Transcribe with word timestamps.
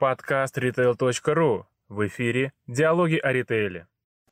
Подкаст 0.00 0.56
retail.ru. 0.56 1.64
В 1.90 2.06
эфире 2.06 2.54
«Диалоги 2.66 3.18
о 3.18 3.34
ритейле». 3.34 3.86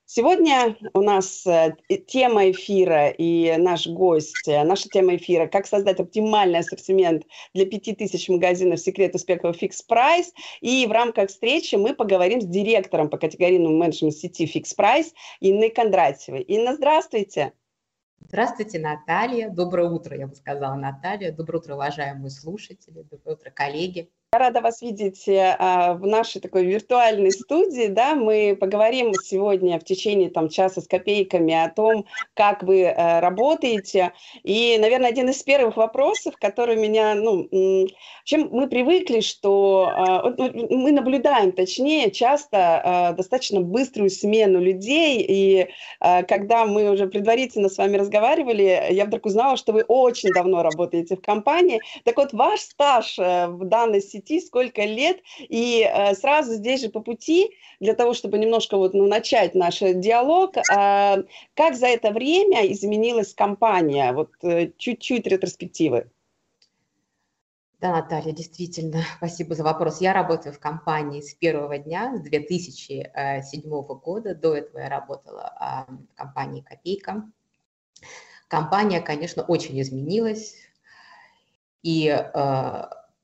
Сегодня 0.07 0.75
у 0.95 1.03
нас 1.03 1.47
э, 1.47 1.77
тема 2.07 2.51
эфира 2.51 3.11
и 3.11 3.55
наш 3.59 3.87
гость, 3.87 4.49
э, 4.49 4.65
наша 4.65 4.89
тема 4.89 5.17
эфира 5.17 5.47
«Как 5.47 5.67
создать 5.67 6.01
оптимальный 6.01 6.61
ассортимент 6.61 7.25
для 7.53 7.67
5000 7.67 8.31
магазинов 8.31 8.81
«Секрет 8.81 9.15
успеха 9.15 9.49
Fix 9.49 9.73
Price». 9.87 10.29
И 10.63 10.87
в 10.87 10.91
рамках 10.91 11.29
встречи 11.29 11.75
мы 11.75 11.95
поговорим 11.95 12.41
с 12.41 12.47
директором 12.47 13.11
по 13.11 13.19
категорийному 13.19 13.77
менеджменту 13.77 14.17
сети 14.17 14.47
Fix 14.47 14.75
Price 14.75 15.13
Инной 15.41 15.69
Кондратьевой. 15.69 16.41
Инна, 16.41 16.77
здравствуйте. 16.77 17.53
Здравствуйте, 18.21 18.79
Наталья. 18.79 19.51
Доброе 19.51 19.91
утро, 19.91 20.17
я 20.17 20.29
бы 20.29 20.35
сказала, 20.35 20.77
Наталья. 20.77 21.31
Доброе 21.31 21.59
утро, 21.59 21.75
уважаемые 21.75 22.31
слушатели. 22.31 23.03
Доброе 23.03 23.35
утро, 23.35 23.51
коллеги. 23.51 24.11
Я 24.35 24.41
рада 24.41 24.61
вас 24.61 24.83
видеть 24.83 25.27
а, 25.27 25.95
в 25.95 26.07
нашей 26.07 26.43
такой 26.43 26.67
виртуальной 26.67 27.33
студии. 27.33 27.87
Да, 27.87 28.15
мы 28.15 28.55
поговорим 28.61 29.15
сегодня 29.15 29.81
в 29.81 29.85
течение 29.85 30.29
там, 30.29 30.51
часа 30.51 30.83
с 30.83 30.87
копейками 30.87 31.55
о 31.55 31.71
том, 31.71 32.05
как 32.35 32.63
вы 32.63 32.89
а, 32.89 33.23
работаете. 33.23 34.13
И, 34.43 34.77
наверное, 34.79 35.09
один 35.09 35.31
из 35.31 35.43
первых 35.43 35.79
вопросов, 35.79 36.35
который 36.39 36.77
меня, 36.77 37.15
ну, 37.15 37.49
чем 38.25 38.51
мы 38.53 38.69
привыкли, 38.69 39.21
что 39.21 39.91
а, 39.97 40.35
мы 40.37 40.93
наблюдаем, 40.93 41.53
точнее, 41.53 42.11
часто 42.11 42.83
а, 42.85 43.13
достаточно 43.13 43.63
быструю 43.63 44.11
смену 44.11 44.61
людей. 44.61 45.25
И 45.27 45.69
а, 46.01 46.23
когда 46.23 46.67
мы 46.67 46.91
уже 46.91 47.07
предварительно 47.07 47.71
с 47.71 47.79
вами 47.79 47.97
разговаривали, 47.97 48.89
я 48.91 49.07
вдруг 49.07 49.25
узнала, 49.25 49.57
что 49.57 49.73
вы 49.73 49.85
очень 49.89 50.35
давно 50.35 50.63
работаете 50.63 51.17
в 51.17 51.23
компании. 51.23 51.81
Так 52.05 52.19
вот, 52.19 52.35
ваш 52.35 52.61
стаж 52.61 53.17
в 53.17 53.65
данной 53.65 54.03
сети 54.03 54.18
сети, 54.19 54.41
сколько 54.41 54.83
лет, 54.85 55.19
и 55.39 55.83
э, 55.83 56.15
сразу 56.15 56.55
здесь 56.55 56.81
же 56.81 56.89
по 56.89 57.01
пути, 57.01 57.55
для 57.81 57.95
того, 57.95 58.15
чтобы 58.15 58.39
немножко 58.39 58.77
вот, 58.77 58.95
ну, 58.95 59.07
начать 59.07 59.55
наш 59.55 59.79
диалог, 59.79 60.57
э, 60.57 60.63
как 61.55 61.75
за 61.75 61.87
это 61.87 62.11
время 62.11 62.71
изменилась 62.73 63.35
компания, 63.35 64.13
вот 64.13 64.31
э, 64.43 64.73
чуть-чуть 64.77 65.27
ретроспективы. 65.27 66.11
Да, 67.81 67.93
Наталья, 67.93 68.33
действительно, 68.33 69.03
спасибо 69.19 69.55
за 69.55 69.63
вопрос. 69.63 70.01
Я 70.01 70.13
работаю 70.13 70.53
в 70.53 70.59
компании 70.59 71.21
с 71.21 71.35
первого 71.35 71.79
дня, 71.79 72.17
с 72.17 72.21
2007 72.23 73.71
года. 74.03 74.35
До 74.35 74.57
этого 74.57 74.81
я 74.81 74.89
работала 74.89 75.87
в 75.89 76.17
компании 76.17 76.63
«Копейка». 76.63 77.31
Компания, 78.49 79.01
конечно, 79.01 79.43
очень 79.43 79.81
изменилась. 79.81 80.57
И 81.83 82.09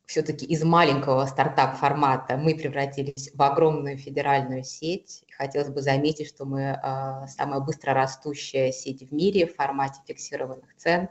все-таки 0.06 0.44
из 0.44 0.62
маленького 0.62 1.24
стартап-формата 1.26 2.36
мы 2.36 2.54
превратились 2.54 3.30
в 3.34 3.42
огромную 3.42 3.96
федеральную 3.96 4.62
сеть. 4.62 5.24
Хотелось 5.36 5.70
бы 5.70 5.80
заметить, 5.80 6.28
что 6.28 6.44
мы 6.44 6.60
э, 6.60 7.26
самая 7.28 7.60
быстро 7.60 7.94
растущая 7.94 8.70
сеть 8.70 9.08
в 9.08 9.12
мире 9.14 9.46
в 9.46 9.54
формате 9.54 10.00
фиксированных 10.06 10.76
цен. 10.76 11.08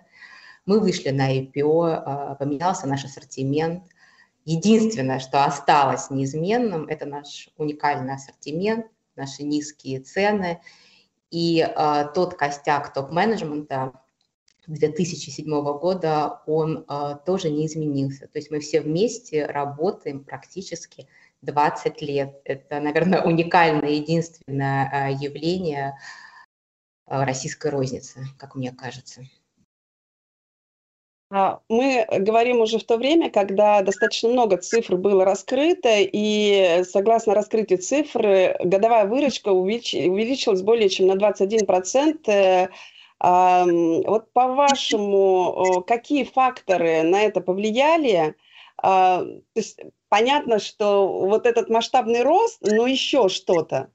Мы 0.65 0.79
вышли 0.79 1.09
на 1.09 1.35
IPO, 1.35 1.87
э, 1.87 2.03
а, 2.05 2.35
поменялся 2.35 2.87
наш 2.87 3.03
ассортимент. 3.03 3.83
Единственное, 4.45 5.19
что 5.19 5.43
осталось 5.43 6.09
неизменным, 6.09 6.85
это 6.87 7.05
наш 7.05 7.49
уникальный 7.57 8.13
ассортимент, 8.13 8.85
наши 9.15 9.43
низкие 9.43 10.01
цены 10.01 10.61
и 11.31 11.65
э, 11.67 12.05
тот 12.13 12.35
костяк 12.35 12.93
топ-менеджмента, 12.93 13.93
2007 14.67 15.45
года 15.77 16.41
он 16.47 16.85
э, 16.87 17.17
тоже 17.25 17.49
не 17.49 17.65
изменился. 17.65 18.27
То 18.27 18.39
есть 18.39 18.49
мы 18.49 18.59
все 18.59 18.81
вместе 18.81 19.45
работаем 19.45 20.23
практически 20.23 21.07
20 21.41 22.01
лет. 22.01 22.41
Это, 22.45 22.79
наверное, 22.79 23.21
уникальное, 23.23 23.89
единственное 23.89 24.89
э, 25.09 25.13
явление 25.13 25.97
э, 27.07 27.23
российской 27.23 27.71
розницы, 27.71 28.25
как 28.37 28.55
мне 28.55 28.71
кажется. 28.71 29.23
А, 31.29 31.61
мы 31.67 32.05
говорим 32.19 32.61
уже 32.61 32.77
в 32.77 32.83
то 32.83 32.97
время, 32.97 33.31
когда 33.31 33.81
достаточно 33.81 34.29
много 34.29 34.57
цифр 34.57 34.97
было 34.97 35.25
раскрыто, 35.25 35.89
и 35.91 36.83
согласно 36.87 37.33
раскрытию 37.33 37.79
цифр, 37.79 38.55
годовая 38.63 39.07
выручка 39.07 39.49
увеличилась 39.49 40.61
более 40.61 40.89
чем 40.89 41.07
на 41.07 41.13
21%, 41.13 42.69
вот 43.23 44.33
по-вашему, 44.33 45.83
какие 45.87 46.25
факторы 46.25 47.03
на 47.03 47.21
это 47.21 47.39
повлияли? 47.39 48.35
А, 48.77 49.23
то 49.23 49.41
есть 49.55 49.79
понятно, 50.09 50.59
что 50.59 51.07
вот 51.07 51.45
этот 51.45 51.69
масштабный 51.69 52.23
рост, 52.23 52.59
но 52.61 52.85
еще 52.85 53.29
что-то. 53.29 53.89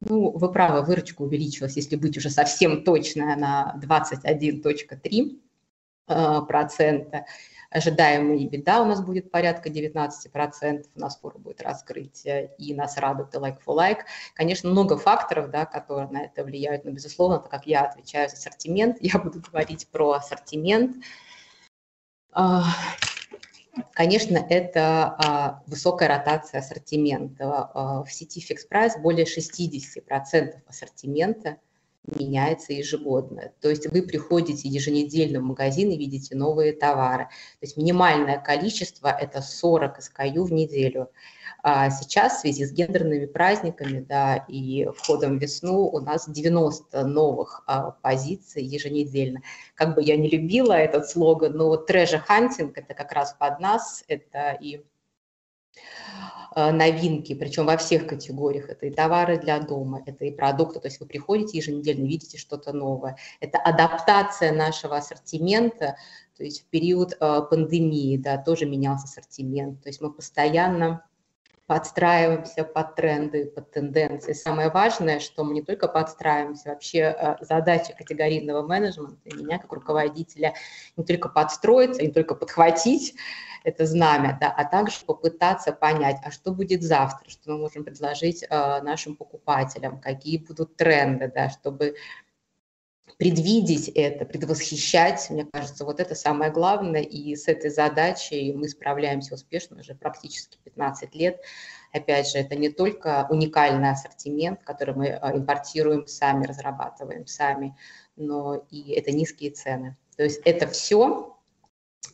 Ну, 0.00 0.30
вы 0.30 0.50
правы, 0.50 0.82
выручка 0.82 1.22
увеличилась, 1.22 1.76
если 1.76 1.96
быть 1.96 2.16
уже 2.16 2.30
совсем 2.30 2.84
точно, 2.84 3.36
на 3.36 3.78
21.3 3.82 5.40
а, 6.06 6.40
процента 6.42 7.26
ожидаемый 7.74 8.46
беда 8.46 8.80
у 8.82 8.84
нас 8.86 9.02
будет 9.02 9.32
порядка 9.32 9.68
19%, 9.68 10.86
у 10.94 11.00
нас 11.00 11.14
скоро 11.14 11.38
будет 11.38 11.60
раскрытие, 11.60 12.52
и 12.56 12.72
нас 12.72 12.96
радует 12.96 13.34
и 13.34 13.38
like 13.38 13.58
for 13.66 13.76
like. 13.76 14.02
Конечно, 14.34 14.70
много 14.70 14.96
факторов, 14.96 15.50
да, 15.50 15.66
которые 15.66 16.08
на 16.08 16.24
это 16.24 16.44
влияют, 16.44 16.84
но, 16.84 16.92
безусловно, 16.92 17.40
так 17.40 17.50
как 17.50 17.66
я 17.66 17.82
отвечаю 17.82 18.28
за 18.28 18.36
ассортимент, 18.36 18.98
я 19.00 19.18
буду 19.18 19.40
говорить 19.40 19.88
про 19.88 20.12
ассортимент. 20.12 21.04
А, 22.30 22.62
конечно, 23.92 24.38
это 24.38 25.16
а, 25.18 25.62
высокая 25.66 26.08
ротация 26.08 26.60
ассортимента. 26.60 27.70
А, 27.74 28.04
в 28.04 28.12
сети 28.12 28.40
Fix 28.40 28.58
Price 28.70 29.00
более 29.00 29.26
60% 29.26 30.60
ассортимента– 30.68 31.58
меняется 32.06 32.72
ежегодно. 32.72 33.52
То 33.60 33.70
есть 33.70 33.90
вы 33.90 34.02
приходите 34.02 34.68
еженедельно 34.68 35.40
в 35.40 35.44
магазин 35.44 35.90
и 35.90 35.96
видите 35.96 36.36
новые 36.36 36.72
товары. 36.72 37.24
То 37.24 37.62
есть 37.62 37.76
минимальное 37.76 38.38
количество– 38.38 39.08
это 39.20 39.40
40 39.40 39.98
SKU 39.98 40.42
в 40.42 40.52
неделю. 40.52 41.10
А 41.62 41.88
сейчас 41.90 42.36
в 42.36 42.40
связи 42.40 42.66
с 42.66 42.72
гендерными 42.72 43.24
праздниками 43.24 44.00
да, 44.00 44.44
и 44.48 44.86
входом 44.94 45.38
в 45.38 45.42
весну 45.42 45.88
у 45.88 45.98
нас 45.98 46.28
90 46.28 47.06
новых 47.06 47.64
а, 47.66 47.92
позиций 47.92 48.62
еженедельно. 48.62 49.40
Как 49.74 49.94
бы 49.94 50.02
я 50.02 50.16
не 50.18 50.28
любила 50.28 50.74
этот 50.74 51.08
слоган, 51.08 51.56
но 51.56 51.68
вот 51.68 51.90
treasure 51.90 52.34
hunting– 52.34 52.72
это 52.76 52.92
как 52.92 53.12
раз 53.12 53.34
под 53.38 53.60
нас, 53.60 54.04
это 54.08 54.58
и 54.60 54.84
новинки, 56.56 57.34
причем 57.34 57.66
во 57.66 57.76
всех 57.76 58.06
категориях. 58.06 58.68
Это 58.68 58.86
и 58.86 58.90
товары 58.90 59.38
для 59.38 59.58
дома, 59.58 60.02
это 60.06 60.24
и 60.24 60.30
продукты. 60.30 60.78
То 60.78 60.86
есть 60.86 61.00
вы 61.00 61.06
приходите 61.06 61.58
еженедельно, 61.58 62.06
видите 62.06 62.38
что-то 62.38 62.72
новое. 62.72 63.16
Это 63.40 63.58
адаптация 63.58 64.52
нашего 64.52 64.96
ассортимента. 64.96 65.96
То 66.36 66.44
есть 66.44 66.62
в 66.62 66.64
период 66.66 67.16
э, 67.18 67.40
пандемии 67.50 68.16
да, 68.16 68.38
тоже 68.38 68.66
менялся 68.66 69.04
ассортимент. 69.04 69.82
То 69.82 69.88
есть 69.88 70.00
мы 70.00 70.12
постоянно 70.12 71.04
подстраиваемся 71.66 72.64
под 72.64 72.94
тренды, 72.94 73.46
под 73.46 73.70
тенденции. 73.70 74.34
Самое 74.34 74.68
важное, 74.68 75.18
что 75.18 75.44
мы 75.44 75.54
не 75.54 75.62
только 75.62 75.88
подстраиваемся, 75.88 76.70
вообще 76.70 76.98
э, 76.98 77.36
задача 77.40 77.94
категорийного 77.94 78.66
менеджмента, 78.66 79.16
меня 79.34 79.58
как 79.58 79.72
руководителя 79.72 80.54
не 80.96 81.04
только 81.04 81.28
подстроиться, 81.28 82.02
не 82.02 82.12
только 82.12 82.34
подхватить, 82.34 83.14
это 83.64 83.86
знамя, 83.86 84.36
да, 84.38 84.50
а 84.50 84.66
также 84.66 84.96
попытаться 85.06 85.72
понять, 85.72 86.18
а 86.22 86.30
что 86.30 86.52
будет 86.52 86.82
завтра, 86.82 87.30
что 87.30 87.52
мы 87.52 87.58
можем 87.58 87.82
предложить 87.82 88.42
э, 88.42 88.46
нашим 88.82 89.16
покупателям, 89.16 90.00
какие 90.00 90.36
будут 90.36 90.76
тренды, 90.76 91.32
да, 91.34 91.48
чтобы 91.48 91.94
предвидеть 93.18 93.88
это, 93.88 94.24
предвосхищать, 94.24 95.28
мне 95.30 95.46
кажется, 95.52 95.84
вот 95.84 96.00
это 96.00 96.14
самое 96.14 96.50
главное, 96.50 97.02
и 97.02 97.36
с 97.36 97.48
этой 97.48 97.70
задачей 97.70 98.52
мы 98.52 98.68
справляемся 98.68 99.34
успешно 99.34 99.80
уже 99.80 99.94
практически 99.94 100.58
15 100.64 101.14
лет. 101.14 101.40
Опять 101.92 102.30
же, 102.30 102.38
это 102.38 102.56
не 102.56 102.70
только 102.70 103.26
уникальный 103.30 103.90
ассортимент, 103.90 104.62
который 104.64 104.94
мы 104.94 105.06
э, 105.06 105.36
импортируем 105.36 106.06
сами, 106.06 106.46
разрабатываем 106.46 107.26
сами, 107.26 107.76
но 108.16 108.66
и 108.70 108.92
это 108.92 109.12
низкие 109.12 109.50
цены. 109.50 109.96
То 110.16 110.24
есть 110.24 110.40
это 110.44 110.66
все 110.66 111.34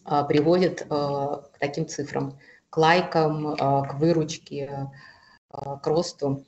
а, 0.04 0.24
приводит 0.24 0.86
а, 0.88 1.42
к 1.52 1.58
таким 1.58 1.86
цифрам, 1.86 2.38
к 2.70 2.76
лайкам, 2.76 3.54
а, 3.58 3.82
к 3.82 3.94
выручке, 3.94 4.90
к 5.50 5.84
росту. 5.84 6.46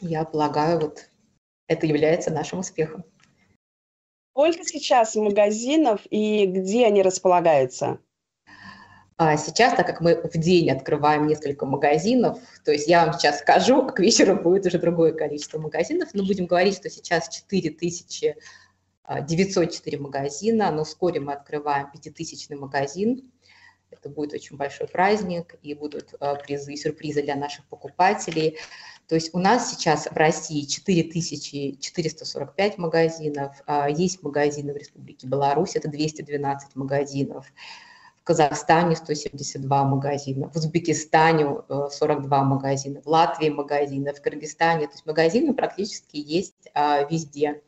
Я 0.00 0.24
полагаю, 0.24 0.80
вот 0.80 1.10
это 1.66 1.86
является 1.86 2.30
нашим 2.30 2.60
успехом. 2.60 3.04
Сколько 4.38 4.62
сейчас 4.62 5.16
магазинов 5.16 6.02
и 6.10 6.46
где 6.46 6.86
они 6.86 7.02
располагаются? 7.02 7.98
Сейчас, 9.18 9.74
так 9.74 9.84
как 9.84 10.00
мы 10.00 10.14
в 10.14 10.38
день 10.38 10.70
открываем 10.70 11.26
несколько 11.26 11.66
магазинов, 11.66 12.38
то 12.64 12.70
есть 12.70 12.86
я 12.86 13.04
вам 13.04 13.14
сейчас 13.14 13.40
скажу, 13.40 13.84
к 13.88 13.98
вечеру 13.98 14.40
будет 14.40 14.64
уже 14.64 14.78
другое 14.78 15.10
количество 15.10 15.58
магазинов, 15.58 16.10
но 16.12 16.24
будем 16.24 16.46
говорить, 16.46 16.76
что 16.76 16.88
сейчас 16.88 17.28
4000 17.28 18.36
904 19.22 19.98
магазина, 19.98 20.70
но 20.70 20.84
вскоре 20.84 21.18
мы 21.18 21.32
открываем 21.32 21.90
пятитысячный 21.90 22.56
магазин. 22.56 23.32
Это 23.90 24.08
будет 24.08 24.34
очень 24.34 24.56
большой 24.56 24.86
праздник, 24.86 25.56
и 25.62 25.74
будут 25.74 26.14
призы 26.44 26.74
и 26.74 26.76
сюрпризы 26.76 27.22
для 27.22 27.34
наших 27.34 27.66
покупателей. 27.66 28.58
То 29.08 29.14
есть 29.14 29.30
у 29.32 29.38
нас 29.38 29.70
сейчас 29.70 30.06
в 30.06 30.16
России 30.16 30.64
4445 30.64 32.78
магазинов, 32.78 33.56
есть 33.88 34.22
магазины 34.22 34.74
в 34.74 34.76
Республике 34.76 35.26
Беларусь, 35.26 35.76
это 35.76 35.88
212 35.88 36.76
магазинов. 36.76 37.46
Казахстане 38.28 38.94
172 38.94 39.84
магазина, 39.84 40.50
в 40.50 40.56
Узбекистане 40.56 41.62
42 41.70 42.38
э, 42.38 42.44
магазина, 42.44 43.00
в 43.00 43.06
Латвии 43.06 43.48
магазины, 43.48 44.12
в 44.12 44.20
Кыргызстане. 44.20 44.86
То 44.86 44.92
есть 44.92 45.06
магазины 45.06 45.54
практически 45.54 46.18
есть 46.18 46.68
а, 46.74 47.04
везде. 47.04 47.62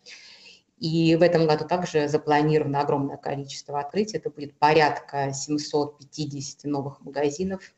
И 0.79 1.17
в 1.17 1.23
этом 1.23 1.47
году 1.47 1.67
также 1.67 2.09
запланировано 2.09 2.83
огромное 2.83 3.17
количество 3.17 3.81
открытий. 3.81 4.19
Это 4.19 4.29
будет 4.29 4.55
порядка 4.59 5.33
750 5.33 6.65
новых 6.65 7.01
магазинов, 7.01 7.73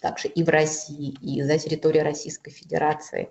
также 0.00 0.28
и 0.28 0.42
в 0.42 0.48
России, 0.48 1.16
и 1.22 1.42
за 1.42 1.58
территорией 1.58 2.02
Российской 2.02 2.50
Федерации. 2.50 3.30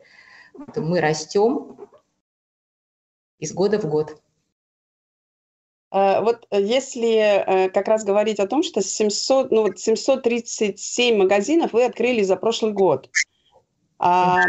Мы 0.75 0.99
растем 0.99 1.77
из 3.39 3.53
года 3.53 3.79
в 3.79 3.85
год. 3.85 4.21
А, 5.91 6.21
вот 6.21 6.45
э, 6.51 6.61
если 6.61 7.15
э, 7.17 7.69
как 7.69 7.87
раз 7.87 8.03
говорить 8.03 8.39
о 8.39 8.47
том, 8.47 8.61
что 8.61 8.81
700, 8.81 9.51
ну 9.51 9.63
вот 9.63 9.79
737 9.79 11.17
магазинов 11.17 11.73
вы 11.73 11.85
открыли 11.85 12.21
за 12.21 12.35
прошлый 12.35 12.73
год, 12.73 13.09
а, 13.97 14.43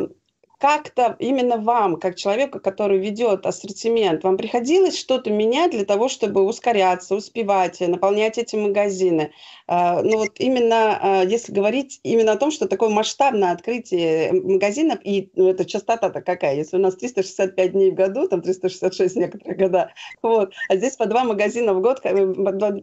как-то 0.58 1.17
именно 1.19 1.56
вам, 1.56 1.96
как 1.96 2.17
человеку, 2.17 2.61
который 2.61 2.99
ведет 2.99 3.46
ассортимент, 3.46 4.22
вам 4.22 4.37
приходилось 4.37 4.99
что-то 4.99 5.31
менять 5.31 5.70
для 5.70 5.87
того, 5.87 6.08
чтобы 6.11 6.43
ускоряться, 6.43 7.14
успевать, 7.14 7.81
наполнять 7.81 8.37
эти 8.37 8.56
магазины? 8.56 9.32
А, 9.72 10.02
ну 10.02 10.17
вот 10.17 10.32
именно, 10.40 10.99
а, 11.00 11.22
если 11.22 11.52
говорить 11.52 12.00
именно 12.02 12.32
о 12.32 12.37
том, 12.37 12.50
что 12.50 12.67
такое 12.67 12.88
масштабное 12.88 13.52
открытие 13.52 14.32
магазинов, 14.32 14.99
и 15.05 15.31
ну, 15.37 15.49
это 15.49 15.64
частота-то 15.64 16.22
какая? 16.22 16.56
Если 16.56 16.76
у 16.76 16.81
нас 16.81 16.96
365 16.96 17.70
дней 17.70 17.93
в 17.93 17.94
году, 17.94 18.26
там 18.26 18.43
366 18.43 19.14
некоторые 19.14 19.56
года, 19.56 19.93
вот, 20.22 20.55
а 20.69 20.75
здесь 20.75 20.96
по 20.96 21.06
два 21.06 21.22
магазина 21.22 21.72
в 21.72 21.81
год, 21.82 22.00
э, 22.02 22.34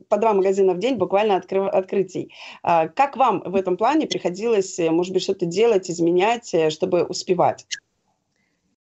по 0.07 0.18
два 0.18 0.34
магазина 0.34 0.75
в 0.75 0.80
день 0.80 0.95
буквально 0.95 1.36
откры, 1.36 1.68
открытий. 1.68 2.31
А, 2.63 2.88
как 2.88 3.18
вам 3.18 3.42
в 3.42 3.57
этом 3.57 3.75
плане 3.75 4.07
приходилось, 4.07 4.80
э, 4.80 4.89
может 4.89 5.12
быть, 5.12 5.24
что-то 5.24 5.45
делать, 5.45 5.92
изменять, 5.92 6.54
э, 6.54 6.69
чтобы 6.69 7.04
успевать? 7.04 7.68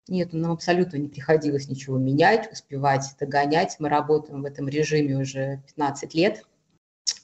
Нет, 0.09 0.33
нам 0.33 0.53
абсолютно 0.53 0.97
не 0.97 1.09
приходилось 1.09 1.69
ничего 1.69 1.99
менять, 1.99 2.51
успевать, 2.51 3.05
догонять. 3.21 3.77
Мы 3.81 3.91
работаем 3.91 4.41
в 4.41 4.47
этом 4.47 4.67
режиме 4.67 5.19
уже 5.19 5.61
15 5.67 6.15
лет 6.15 6.47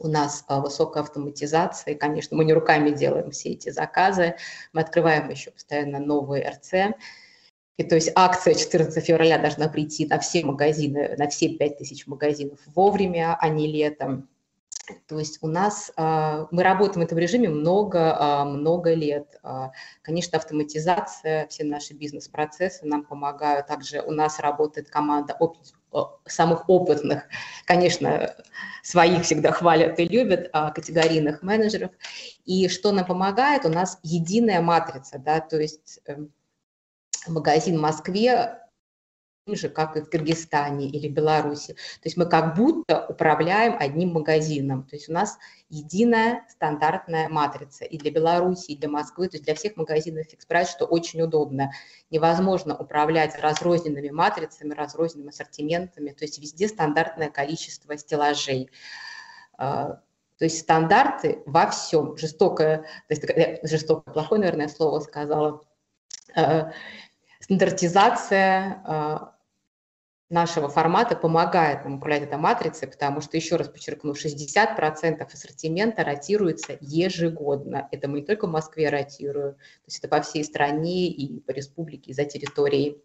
у 0.01 0.09
нас 0.09 0.45
а, 0.49 0.61
высокая 0.61 1.03
автоматизация, 1.03 1.95
и, 1.95 1.99
конечно, 1.99 2.37
мы 2.37 2.45
не 2.45 2.53
руками 2.53 2.91
делаем 2.91 3.31
все 3.31 3.51
эти 3.51 3.71
заказы, 3.71 4.37
мы 4.73 4.81
открываем 4.81 5.29
еще 5.29 5.51
постоянно 5.51 5.99
новые 5.99 6.49
РЦ, 6.49 6.97
и 7.77 7.85
то 7.85 7.95
есть 7.95 8.11
акция 8.15 8.55
14 8.55 9.05
февраля 9.05 9.39
должна 9.39 9.69
прийти 9.69 10.07
на 10.07 10.19
все 10.19 10.45
магазины, 10.45 11.15
на 11.17 11.29
все 11.29 11.49
5000 11.49 12.07
магазинов 12.07 12.59
вовремя, 12.67 13.37
а 13.41 13.49
не 13.49 13.71
летом. 13.71 14.29
То 15.07 15.19
есть 15.19 15.39
у 15.43 15.47
нас, 15.47 15.93
а, 15.97 16.49
мы 16.51 16.63
работаем 16.63 17.01
в 17.01 17.05
этом 17.07 17.19
режиме 17.19 17.49
много, 17.49 18.17
а, 18.19 18.95
лет. 18.95 19.41
Конечно, 20.03 20.39
автоматизация, 20.39 21.47
все 21.49 21.65
наши 21.65 21.95
бизнес-процессы 21.95 22.87
нам 22.87 23.05
помогают. 23.05 23.67
Также 23.67 24.01
у 24.01 24.13
нас 24.13 24.41
работает 24.41 24.89
команда 24.89 25.37
самых 26.27 26.69
опытных, 26.69 27.25
конечно, 27.65 28.35
своих 28.83 29.25
всегда 29.25 29.53
хвалят 29.53 29.99
и 29.99 30.05
любят, 30.05 30.51
категорийных 30.53 31.43
менеджеров. 31.43 31.91
И 32.45 32.69
что 32.69 32.93
нам 32.93 33.07
помогает? 33.07 33.65
У 33.65 33.69
нас 33.69 33.99
единая 34.03 34.61
матрица, 34.61 35.19
да, 35.19 35.41
то 35.41 35.59
есть 35.61 36.01
эм, 36.07 36.33
магазин 37.27 37.79
в 37.79 37.81
Москве 37.81 38.61
же, 39.57 39.69
как 39.69 39.97
и 39.97 40.01
в 40.01 40.11
Кыргызстане 40.11 40.89
или 40.89 41.09
Беларуси. 41.09 41.75
То 41.75 42.07
есть 42.07 42.17
мы 42.17 42.27
как 42.27 42.57
будто 42.57 43.07
управляем 43.09 43.77
одним 43.79 44.11
магазином. 44.13 44.85
То 44.85 44.97
есть 44.97 45.09
у 45.09 45.13
нас 45.13 45.39
единая 45.69 46.47
стандартная 46.49 47.29
матрица 47.29 47.85
и 47.85 47.99
для 47.99 48.11
Беларуси, 48.11 48.73
и 48.73 48.77
для 48.77 48.89
Москвы, 48.89 49.29
то 49.29 49.37
есть 49.37 49.45
для 49.45 49.55
всех 49.55 49.77
магазинов 49.77 50.27
Fix 50.27 50.41
Price, 50.41 50.69
что 50.69 50.87
очень 50.87 51.21
удобно. 51.23 51.73
Невозможно 52.11 52.77
управлять 52.77 53.39
разрозненными 53.39 54.11
матрицами, 54.11 54.75
разрозненными 54.75 55.31
ассортиментами, 55.31 56.11
то 56.11 56.25
есть 56.25 56.39
везде 56.39 56.69
стандартное 56.69 57.31
количество 57.31 57.97
стеллажей. 57.97 58.71
А, 59.57 60.01
то 60.39 60.45
есть 60.45 60.61
стандарты 60.61 61.43
во 61.47 61.69
всем. 61.69 62.17
Жестокое, 62.17 62.79
то 63.09 63.15
есть 63.15 63.25
жестокое, 63.65 64.15
плохое, 64.15 64.41
наверное, 64.41 64.69
слово 64.69 65.01
сказала. 65.01 65.63
А, 66.35 66.73
стандартизация 67.41 68.83
а, 68.85 69.35
нашего 70.31 70.69
формата 70.69 71.17
помогает 71.17 71.85
нам 71.85 71.97
управлять 71.97 72.25
этой 72.25 72.39
матрицей, 72.39 72.89
потому 72.89 73.21
что, 73.21 73.37
еще 73.37 73.57
раз 73.57 73.69
подчеркну, 73.69 74.13
60% 74.13 75.23
ассортимента 75.23 76.05
ротируется 76.05 76.77
ежегодно. 76.81 77.89
Это 77.91 78.09
мы 78.09 78.21
не 78.21 78.27
только 78.27 78.47
в 78.47 78.51
Москве 78.51 78.91
ротируем, 78.91 79.55
то 79.55 79.87
есть 79.87 79.99
это 79.99 80.09
по 80.09 80.21
всей 80.21 80.45
стране 80.45 81.09
и 81.09 81.41
по 81.41 81.53
республике, 81.53 82.11
и 82.11 82.15
за 82.15 82.25
территорией 82.25 83.03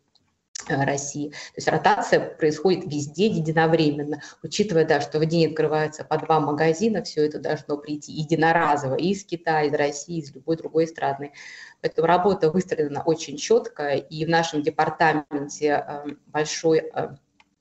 России. 0.67 1.29
То 1.29 1.57
есть 1.57 1.67
ротация 1.67 2.19
происходит 2.19 2.85
везде 2.85 3.27
единовременно, 3.27 4.21
учитывая, 4.41 4.85
да, 4.85 5.01
что 5.01 5.19
в 5.19 5.25
день 5.25 5.49
открывается 5.49 6.03
по 6.03 6.17
два 6.17 6.39
магазина, 6.39 7.03
все 7.03 7.25
это 7.25 7.39
должно 7.39 7.77
прийти 7.77 8.11
единоразово 8.11 8.95
из 8.95 9.23
Китая, 9.25 9.63
из 9.63 9.73
России, 9.73 10.19
из 10.19 10.33
любой 10.33 10.57
другой 10.57 10.87
страны. 10.87 11.33
Поэтому 11.81 12.07
работа 12.07 12.51
выстроена 12.51 13.03
очень 13.03 13.37
четко, 13.37 13.95
и 13.95 14.25
в 14.25 14.29
нашем 14.29 14.63
департаменте 14.63 15.83
э, 15.85 16.05
большой 16.27 16.79
э, 16.79 17.09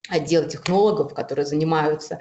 отдел 0.09 0.49
технологов, 0.49 1.15
которые 1.15 1.47
занимаются 1.47 2.21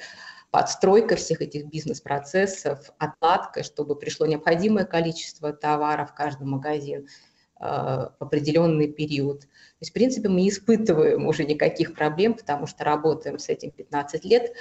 подстройкой 0.51 1.18
всех 1.18 1.42
этих 1.42 1.68
бизнес-процессов, 1.68 2.92
отладкой, 2.98 3.63
чтобы 3.63 3.95
пришло 3.95 4.25
необходимое 4.25 4.86
количество 4.86 5.54
товаров 5.54 6.12
в 6.12 6.13
каждый 6.13 6.45
магазин 6.45 7.07
определенный 7.62 8.88
период. 8.88 9.42
То 9.42 9.48
есть, 9.81 9.92
в 9.92 9.94
принципе, 9.94 10.30
мы 10.30 10.42
не 10.42 10.50
испытываем 10.50 11.28
уже 11.28 11.44
никаких 11.46 11.94
проблем, 11.94 12.34
потому 12.34 12.68
что 12.68 12.84
работаем 12.84 13.40
с 13.40 13.50
этим 13.50 13.72
15 13.72 14.25
лет, 14.25 14.54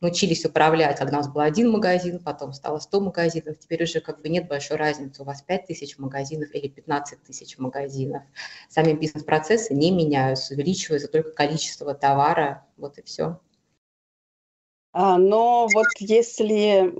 научились 0.00 0.44
управлять, 0.44 0.98
когда 0.98 1.16
у 1.16 1.20
нас 1.20 1.28
был 1.28 1.40
один 1.40 1.70
магазин, 1.70 2.20
потом 2.20 2.52
стало 2.52 2.78
100 2.78 3.00
магазинов, 3.00 3.58
теперь 3.58 3.82
уже 3.82 4.00
как 4.00 4.22
бы 4.22 4.28
нет 4.28 4.48
большой 4.48 4.76
разницы, 4.76 5.22
у 5.22 5.24
вас 5.24 5.42
5 5.42 5.66
тысяч 5.66 5.98
магазинов 5.98 6.54
или 6.54 6.68
15 6.68 7.22
тысяч 7.22 7.58
магазинов. 7.58 8.22
Сами 8.68 8.92
бизнес-процессы 8.92 9.74
не 9.74 9.90
меняются, 9.90 10.54
увеличивается 10.54 11.08
только 11.08 11.32
количество 11.32 11.94
товара, 11.94 12.66
вот 12.76 12.98
и 12.98 13.02
все. 13.02 13.40
А, 14.92 15.18
но 15.18 15.68
вот 15.72 15.86
если 15.98 16.92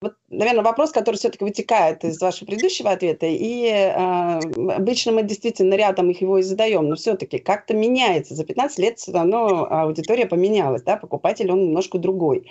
вот, 0.00 0.14
наверное, 0.28 0.62
вопрос, 0.62 0.92
который 0.92 1.16
все-таки 1.16 1.44
вытекает 1.44 2.04
из 2.04 2.20
вашего 2.20 2.46
предыдущего 2.46 2.90
ответа, 2.90 3.26
и 3.26 3.64
э, 3.64 4.38
обычно 4.72 5.10
мы 5.12 5.24
действительно 5.24 5.74
рядом 5.74 6.10
их 6.10 6.20
его 6.20 6.38
и 6.38 6.42
задаем, 6.42 6.88
но 6.88 6.94
все-таки 6.94 7.38
как-то 7.38 7.74
меняется. 7.74 8.34
За 8.34 8.44
15 8.44 8.78
лет 8.78 8.98
все 8.98 9.12
равно 9.12 9.66
аудитория 9.68 10.26
поменялась, 10.26 10.82
да, 10.82 10.96
покупатель, 10.96 11.50
он 11.50 11.64
немножко 11.64 11.98
другой. 11.98 12.48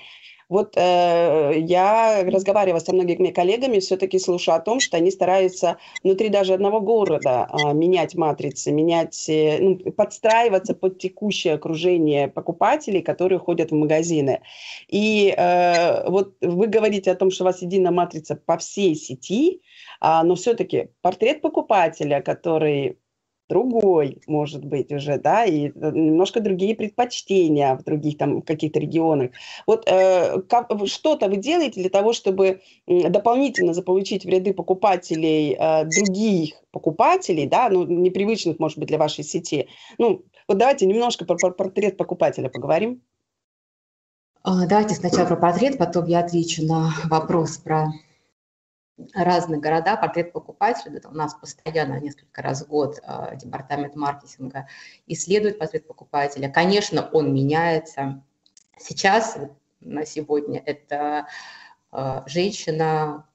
Вот 0.49 0.77
э, 0.77 1.53
я 1.57 2.23
разговаривала 2.23 2.79
со 2.79 2.93
многими 2.93 3.31
коллегами, 3.31 3.79
все-таки 3.79 4.17
слушаю 4.17 4.55
о 4.55 4.61
том, 4.61 4.79
что 4.79 4.95
они 4.97 5.11
стараются 5.11 5.77
внутри 6.03 6.29
даже 6.29 6.53
одного 6.53 6.79
города 6.79 7.49
э, 7.51 7.73
менять 7.73 8.15
матрицы, 8.15 8.71
менять, 8.71 9.27
э, 9.27 9.57
ну, 9.59 9.77
подстраиваться 9.91 10.73
под 10.73 10.99
текущее 10.99 11.55
окружение 11.55 12.29
покупателей, 12.29 13.01
которые 13.01 13.39
ходят 13.39 13.71
в 13.71 13.75
магазины. 13.75 14.41
И 14.87 15.33
э, 15.37 16.09
вот 16.09 16.35
вы 16.41 16.67
говорите 16.67 17.11
о 17.11 17.15
том, 17.15 17.29
что 17.29 17.43
у 17.43 17.47
вас 17.47 17.61
единая 17.61 17.91
матрица 17.91 18.35
по 18.35 18.57
всей 18.57 18.95
сети, 18.95 19.61
а, 19.99 20.23
но 20.23 20.35
все-таки 20.35 20.89
портрет 21.01 21.41
покупателя, 21.41 22.21
который 22.21 22.97
другой, 23.49 24.21
может 24.27 24.65
быть, 24.65 24.91
уже, 24.91 25.17
да, 25.17 25.45
и 25.45 25.69
э, 25.69 25.71
немножко 25.91 26.39
другие 26.39 26.75
предпочтения 26.75 27.75
в 27.75 27.83
других 27.83 28.17
там 28.17 28.41
каких-то 28.41 28.79
регионах. 28.79 29.31
Вот 29.65 29.87
э, 29.87 30.41
что-то 30.85 31.29
вы 31.29 31.37
делаете 31.37 31.81
для 31.81 31.89
того, 31.89 32.13
чтобы 32.13 32.61
дополнительно 32.87 33.73
заполучить 33.73 34.25
в 34.25 34.29
ряды 34.29 34.53
покупателей 34.53 35.55
э, 35.57 35.85
других 35.85 36.55
покупателей, 36.71 37.47
да, 37.47 37.69
ну, 37.69 37.85
непривычных, 37.85 38.59
может 38.59 38.77
быть, 38.77 38.87
для 38.89 38.97
вашей 38.97 39.23
сети. 39.23 39.67
Ну, 39.97 40.23
вот 40.47 40.57
давайте 40.57 40.85
немножко 40.85 41.25
про, 41.25 41.35
про 41.35 41.51
портрет 41.51 41.97
покупателя 41.97 42.49
поговорим. 42.49 43.01
А, 44.43 44.65
давайте 44.65 44.95
сначала 44.95 45.25
про 45.25 45.35
портрет, 45.35 45.77
потом 45.77 46.05
я 46.05 46.19
отвечу 46.19 46.65
на 46.65 46.93
вопрос 47.09 47.57
про 47.57 47.87
разные 49.13 49.59
города, 49.59 49.95
портрет 49.95 50.33
покупателя, 50.33 50.97
это 50.97 51.09
у 51.09 51.13
нас 51.13 51.35
постоянно 51.35 51.99
несколько 51.99 52.41
раз 52.41 52.63
в 52.63 52.67
год 52.67 52.99
э, 53.03 53.35
департамент 53.35 53.95
маркетинга 53.95 54.67
исследует 55.05 55.59
портрет 55.59 55.87
покупателя. 55.87 56.49
Конечно, 56.49 57.09
он 57.11 57.33
меняется. 57.33 58.23
Сейчас 58.77 59.37
на 59.79 60.05
сегодня. 60.05 60.61
Это 60.65 61.27
э, 61.91 62.21
женщина 62.25 63.27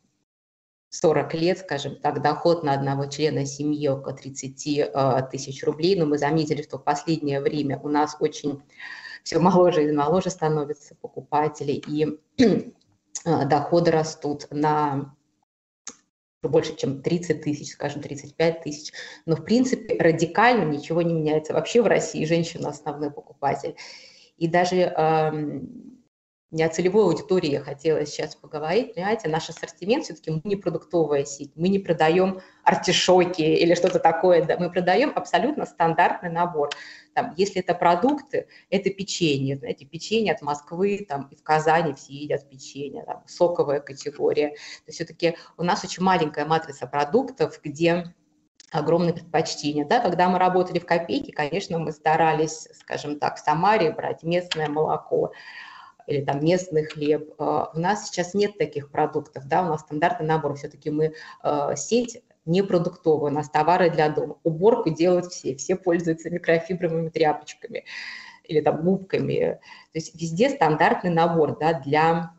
40 0.91 1.35
лет, 1.35 1.59
скажем 1.59 1.97
так, 1.97 2.21
доход 2.23 2.65
на 2.65 2.75
одного 2.75 3.07
члена 3.07 3.47
семьи 3.47 3.89
около 3.89 4.15
30 4.15 4.79
э, 4.79 5.29
тысяч 5.31 5.63
рублей, 5.65 5.97
но 5.99 6.07
мы 6.07 6.19
заметили, 6.19 6.63
что 6.63 6.79
в 6.79 6.85
последнее 6.85 7.41
время 7.41 7.79
у 7.79 7.89
нас 7.89 8.17
очень 8.19 8.63
все 9.23 9.39
моложе 9.39 9.89
и 9.89 9.93
моложе 9.93 10.31
становятся 10.31 10.97
покупатели, 10.97 11.73
и 11.73 12.19
доходы 13.25 13.93
растут 13.93 14.49
на 14.51 15.15
больше, 16.49 16.77
чем 16.77 17.03
30 17.03 17.43
тысяч, 17.43 17.73
скажем, 17.73 18.03
35 18.03 18.63
тысяч. 18.63 18.93
Но, 19.27 19.37
в 19.37 19.45
принципе, 19.45 19.97
радикально 19.99 20.65
ничего 20.65 21.03
не 21.03 21.15
меняется. 21.15 21.53
Вообще 21.53 21.83
в 21.83 21.87
России 21.87 22.25
женщина 22.25 22.71
основной 22.71 23.11
покупатель. 23.11 23.77
И 24.39 24.49
даже 24.49 24.93
о 26.61 26.69
целевой 26.69 27.05
аудитории 27.05 27.51
я 27.51 27.61
хотела 27.61 28.05
сейчас 28.05 28.37
поговорить. 28.37 28.95
Понимаете, 28.95 29.29
наш 29.29 29.49
ассортимент 29.49 30.05
все-таки 30.05 30.31
мы 30.31 30.43
не 30.45 30.57
продуктовая 30.57 31.25
сеть, 31.25 31.53
мы 31.55 31.69
не 31.69 31.79
продаем 31.79 32.41
артишоки 32.63 33.41
или 33.41 33.75
что-то 33.75 33.99
такое, 33.99 34.45
да, 34.45 34.59
мы 34.59 34.71
продаем 34.71 35.13
абсолютно 35.15 35.65
стандартный 35.65 36.31
набор. 36.31 36.69
Там, 37.15 37.33
если 37.39 37.63
это 37.63 37.75
продукты, 37.75 38.49
это 38.69 38.91
печенье, 38.91 39.57
знаете, 39.57 39.87
печенье 39.87 40.35
от 40.35 40.43
Москвы, 40.43 41.07
там, 41.09 41.29
и 41.31 41.37
в 41.37 41.43
Казани 41.43 41.95
все 41.95 42.13
едят 42.13 42.49
печенье, 42.51 43.05
там, 43.05 43.23
соковая 43.27 43.81
категория. 43.81 44.49
То 44.51 44.89
есть 44.89 44.97
все-таки 44.97 45.37
у 45.57 45.63
нас 45.63 45.83
очень 45.85 46.03
маленькая 46.03 46.45
матрица 46.45 46.87
продуктов, 46.87 47.61
где 47.63 48.13
огромное 48.73 49.13
предпочтение. 49.13 49.85
Да? 49.85 50.01
Когда 50.01 50.29
мы 50.29 50.39
работали 50.39 50.79
в 50.79 50.87
копейке, 50.87 51.33
конечно, 51.33 51.79
мы 51.79 51.93
старались, 51.93 52.69
скажем 52.75 53.19
так, 53.19 53.37
в 53.37 53.41
Самаре 53.41 53.91
брать 53.91 54.23
местное 54.23 54.69
молоко, 54.69 55.33
или 56.07 56.25
там 56.25 56.45
местный 56.45 56.85
хлеб. 56.85 57.35
А, 57.39 57.71
у 57.75 57.79
нас 57.79 58.09
сейчас 58.09 58.35
нет 58.35 58.59
таких 58.59 58.91
продуктов, 58.91 59.47
да, 59.47 59.63
у 59.63 59.69
нас 59.69 59.83
стандартный 59.83 60.27
набор, 60.27 60.55
все-таки 60.57 60.91
мы 60.91 61.15
а, 61.43 61.75
сеть 61.77 62.23
не 62.45 62.63
продуктовая, 62.63 63.31
у 63.31 63.35
нас 63.35 63.49
товары 63.49 63.91
для 63.91 64.09
дома. 64.09 64.37
Уборку 64.43 64.91
делают 64.91 65.27
все, 65.27 65.55
все 65.57 65.77
пользуются 65.77 66.31
микрофибровыми 66.31 67.09
тряпочками 67.09 67.85
или 68.45 68.61
там 68.61 68.83
губками. 68.83 69.61
То 69.93 69.99
есть 69.99 70.21
везде 70.21 70.51
стандартный 70.51 71.11
набор 71.11 71.57
да, 71.59 71.75
для 71.75 72.33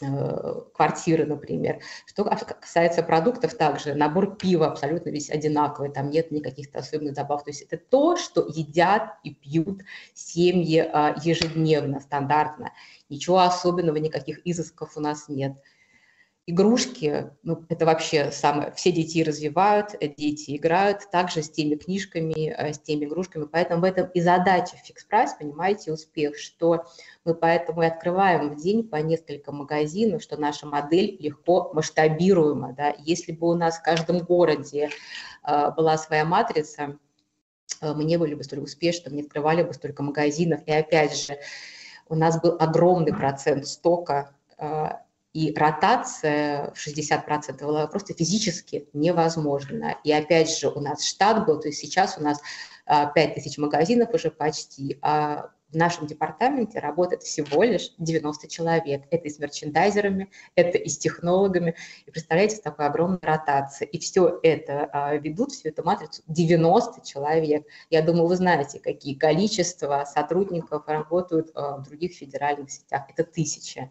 квартиры, 0.00 1.24
например. 1.24 1.80
Что 2.06 2.24
касается 2.24 3.02
продуктов, 3.02 3.54
также 3.54 3.94
набор 3.94 4.36
пива 4.36 4.66
абсолютно 4.66 5.10
весь 5.10 5.30
одинаковый, 5.30 5.90
там 5.90 6.10
нет 6.10 6.30
никаких 6.30 6.74
особенных 6.74 7.14
добавок. 7.14 7.44
То 7.44 7.50
есть 7.50 7.62
это 7.62 7.76
то, 7.76 8.16
что 8.16 8.44
едят 8.48 9.14
и 9.22 9.34
пьют 9.34 9.82
семьи 10.12 10.78
а, 10.78 11.14
ежедневно, 11.22 12.00
стандартно. 12.00 12.72
Ничего 13.08 13.40
особенного, 13.40 13.96
никаких 13.96 14.40
изысков 14.44 14.96
у 14.96 15.00
нас 15.00 15.28
нет. 15.28 15.54
Игрушки, 16.46 17.30
ну, 17.42 17.64
это 17.70 17.86
вообще 17.86 18.30
самое, 18.30 18.70
все 18.72 18.92
дети 18.92 19.22
развивают, 19.22 19.94
э, 19.98 20.08
дети 20.08 20.54
играют 20.54 21.08
также 21.10 21.42
с 21.42 21.48
теми 21.48 21.74
книжками, 21.74 22.50
э, 22.50 22.74
с 22.74 22.78
теми 22.78 23.06
игрушками, 23.06 23.46
поэтому 23.50 23.80
в 23.80 23.84
этом 23.84 24.08
и 24.08 24.20
задача 24.20 24.76
фикс 24.76 25.04
прайс, 25.04 25.32
понимаете, 25.32 25.90
успех, 25.90 26.36
что 26.36 26.84
мы 27.24 27.34
поэтому 27.34 27.82
и 27.82 27.86
открываем 27.86 28.50
в 28.50 28.62
день 28.62 28.86
по 28.86 28.96
несколько 28.96 29.52
магазинов, 29.52 30.22
что 30.22 30.36
наша 30.36 30.66
модель 30.66 31.16
легко 31.18 31.70
масштабируема, 31.72 32.74
да, 32.74 32.94
если 32.98 33.32
бы 33.32 33.48
у 33.48 33.54
нас 33.54 33.78
в 33.78 33.82
каждом 33.82 34.18
городе 34.18 34.90
э, 35.44 35.70
была 35.70 35.96
своя 35.96 36.26
матрица, 36.26 36.98
мы 37.80 38.04
не 38.04 38.18
были 38.18 38.34
бы 38.34 38.44
столь 38.44 38.60
успешны, 38.60 39.08
не 39.10 39.22
открывали 39.22 39.62
бы 39.62 39.72
столько 39.72 40.02
магазинов, 40.02 40.60
и 40.66 40.72
опять 40.72 41.16
же, 41.16 41.38
у 42.06 42.14
нас 42.14 42.38
был 42.38 42.54
огромный 42.60 43.14
процент 43.14 43.66
стока, 43.66 44.34
и 45.34 45.52
ротация 45.54 46.72
в 46.74 46.86
60% 46.86 47.58
была 47.64 47.86
просто 47.88 48.14
физически 48.14 48.88
невозможна. 48.92 49.98
И 50.04 50.12
опять 50.12 50.56
же, 50.56 50.68
у 50.68 50.80
нас 50.80 51.04
штат 51.04 51.44
был, 51.44 51.60
то 51.60 51.68
есть 51.68 51.80
сейчас 51.80 52.16
у 52.18 52.22
нас 52.22 52.40
5 52.86 52.86
а, 52.86 53.34
тысяч 53.34 53.58
магазинов 53.58 54.14
уже 54.14 54.30
почти, 54.30 54.96
а 55.02 55.50
в 55.72 55.76
нашем 55.76 56.06
департаменте 56.06 56.78
работает 56.78 57.24
всего 57.24 57.64
лишь 57.64 57.90
90 57.98 58.48
человек. 58.48 59.02
Это 59.10 59.26
и 59.26 59.30
с 59.30 59.40
мерчендайзерами, 59.40 60.30
это 60.54 60.78
и 60.78 60.88
с 60.88 60.98
технологами. 60.98 61.74
И 62.06 62.12
представляете, 62.12 62.56
с 62.56 62.60
такой 62.60 62.86
огромной 62.86 63.18
ротацией. 63.20 63.90
И 63.90 63.98
все 63.98 64.38
это 64.44 64.88
а, 64.92 65.16
ведут, 65.16 65.50
всю 65.50 65.70
эту 65.70 65.82
матрицу 65.82 66.22
90 66.28 67.04
человек. 67.04 67.66
Я 67.90 68.02
думаю, 68.02 68.28
вы 68.28 68.36
знаете, 68.36 68.78
какие 68.78 69.14
количества 69.14 70.04
сотрудников 70.06 70.86
работают 70.86 71.50
а, 71.54 71.78
в 71.78 71.82
других 71.82 72.12
федеральных 72.12 72.70
сетях. 72.70 73.06
Это 73.08 73.24
тысячи. 73.24 73.90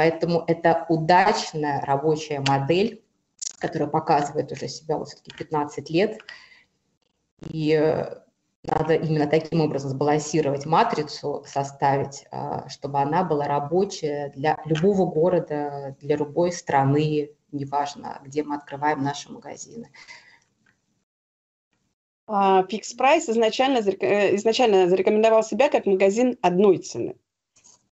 Поэтому 0.00 0.44
это 0.46 0.86
удачная 0.88 1.82
рабочая 1.82 2.42
модель, 2.48 3.04
которая 3.58 3.86
показывает 3.86 4.50
уже 4.50 4.66
себя 4.66 4.96
вот 4.96 5.08
все-таки 5.08 5.36
15 5.36 5.90
лет. 5.90 6.18
И 7.50 7.78
э, 7.78 8.14
надо 8.62 8.94
именно 8.94 9.26
таким 9.26 9.60
образом 9.60 9.90
сбалансировать 9.90 10.64
матрицу, 10.64 11.44
составить, 11.46 12.24
а, 12.30 12.66
чтобы 12.70 12.98
она 12.98 13.24
была 13.24 13.46
рабочая 13.46 14.32
для 14.34 14.58
любого 14.64 15.04
города, 15.04 15.94
для 16.00 16.16
любой 16.16 16.52
страны, 16.52 17.32
неважно, 17.52 18.22
где 18.24 18.42
мы 18.42 18.56
открываем 18.56 19.02
наши 19.02 19.30
магазины. 19.30 19.90
Фикс 22.26 22.94
Прайс 22.94 23.28
изначально, 23.28 23.80
э, 23.80 24.34
изначально 24.36 24.88
зарекомендовал 24.88 25.42
себя 25.42 25.68
как 25.68 25.84
магазин 25.84 26.38
одной 26.40 26.78
цены. 26.78 27.19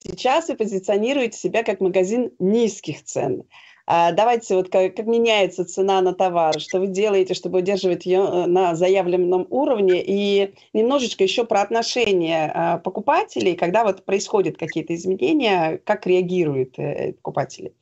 Сейчас 0.08 0.48
вы 0.48 0.56
позиционируете 0.56 1.38
себя 1.38 1.64
как 1.64 1.82
магазин 1.82 2.32
низких 2.40 3.04
цен. 3.04 3.44
А 3.90 4.12
давайте 4.12 4.56
вот 4.56 4.70
как, 4.70 4.96
как 4.96 5.06
меняется 5.06 5.64
цена 5.64 6.02
на 6.02 6.14
товар, 6.14 6.60
что 6.60 6.80
вы 6.80 6.88
делаете, 6.88 7.34
чтобы 7.34 7.60
удерживать 7.60 8.06
ее 8.06 8.20
э, 8.20 8.46
на 8.46 8.76
заявленном 8.76 9.48
уровне, 9.50 10.04
и 10.06 10.54
немножечко 10.74 11.24
еще 11.24 11.46
про 11.46 11.62
отношения 11.62 12.52
а, 12.54 12.78
покупателей, 12.80 13.56
когда 13.56 13.86
вот 13.86 14.04
происходят 14.04 14.58
какие-то 14.58 14.94
изменения, 14.94 15.80
как 15.86 16.06
реагируют 16.06 16.78
э, 16.78 17.14
покупатели? 17.14 17.74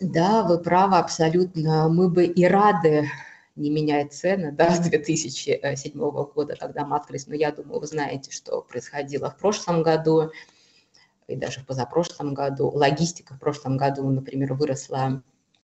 Да, 0.00 0.42
вы 0.42 0.58
правы 0.58 0.96
абсолютно. 0.96 1.88
Мы 1.88 2.08
бы 2.08 2.24
и 2.24 2.44
рады 2.44 3.08
не 3.54 3.70
менять 3.70 4.12
цены 4.12 4.50
да, 4.50 4.70
с 4.70 4.80
2007 4.80 5.92
года, 6.34 6.56
когда 6.58 6.84
мы 6.84 6.96
открылись. 6.96 7.28
Но 7.28 7.36
я 7.36 7.52
думаю, 7.52 7.78
вы 7.78 7.86
знаете, 7.86 8.32
что 8.32 8.62
происходило 8.62 9.30
в 9.30 9.36
прошлом 9.36 9.84
году 9.84 10.32
и 11.32 11.36
даже 11.36 11.60
в 11.60 11.66
позапрошлом 11.66 12.34
году. 12.34 12.70
Логистика 12.70 13.34
в 13.34 13.38
прошлом 13.38 13.76
году, 13.76 14.08
например, 14.08 14.54
выросла 14.54 15.22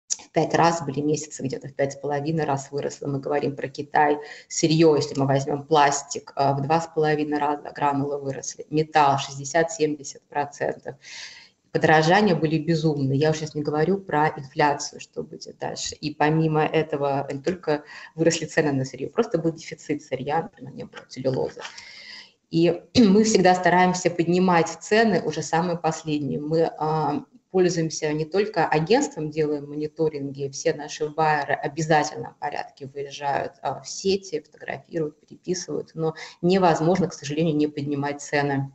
в 0.08 0.30
пять 0.32 0.54
раз, 0.54 0.84
были 0.84 1.02
месяцы 1.02 1.44
где-то 1.44 1.68
в 1.68 1.74
пять 1.74 1.94
с 1.94 1.96
половиной 1.96 2.46
раз 2.46 2.72
выросла. 2.72 3.08
Мы 3.08 3.20
говорим 3.20 3.56
про 3.56 3.68
Китай. 3.68 4.18
Сырье, 4.48 4.94
если 4.96 5.20
мы 5.20 5.26
возьмем 5.26 5.64
пластик, 5.64 6.34
э, 6.36 6.54
в 6.54 6.62
два 6.62 6.82
с 6.82 6.88
половиной 6.88 7.40
раза 7.40 7.72
гранулы 7.72 8.20
выросли. 8.20 8.66
Металл 8.70 9.18
60-70%. 9.18 10.96
Подорожания 11.72 12.36
были 12.36 12.60
безумные. 12.60 13.18
Я 13.18 13.32
уже 13.32 13.40
сейчас 13.40 13.56
не 13.56 13.64
говорю 13.64 13.98
про 13.98 14.28
инфляцию, 14.30 15.00
что 15.00 15.24
будет 15.24 15.58
дальше. 15.58 15.96
И 15.96 16.14
помимо 16.14 16.64
этого 16.64 17.28
не 17.32 17.42
только 17.42 17.84
выросли 18.14 18.46
цены 18.46 18.72
на 18.74 18.86
сырье, 18.86 19.10
просто 19.10 19.40
был 19.40 19.52
дефицит 19.52 20.04
сырья, 20.04 20.44
например, 20.44 20.74
не 20.74 20.84
было 20.84 21.02
целлюлозы. 21.10 21.62
И 22.54 22.84
мы 23.00 23.24
всегда 23.24 23.56
стараемся 23.56 24.12
поднимать 24.12 24.70
цены 24.70 25.24
уже 25.24 25.42
самые 25.42 25.76
последние. 25.76 26.40
Мы 26.40 26.66
а, 26.78 27.26
пользуемся 27.50 28.14
не 28.14 28.26
только 28.26 28.68
агентством, 28.68 29.32
делаем 29.32 29.68
мониторинги, 29.68 30.50
все 30.50 30.76
наши 30.76 31.10
байеры 31.10 31.56
обязательно 31.56 32.36
в 32.36 32.38
порядке 32.38 32.86
выезжают 32.86 33.54
а, 33.64 33.82
в 33.82 33.90
сети, 33.90 34.40
фотографируют, 34.40 35.20
переписывают, 35.20 35.96
но 35.96 36.14
невозможно, 36.44 37.08
к 37.08 37.16
сожалению, 37.16 37.56
не 37.56 37.66
поднимать 37.66 38.22
цены. 38.22 38.72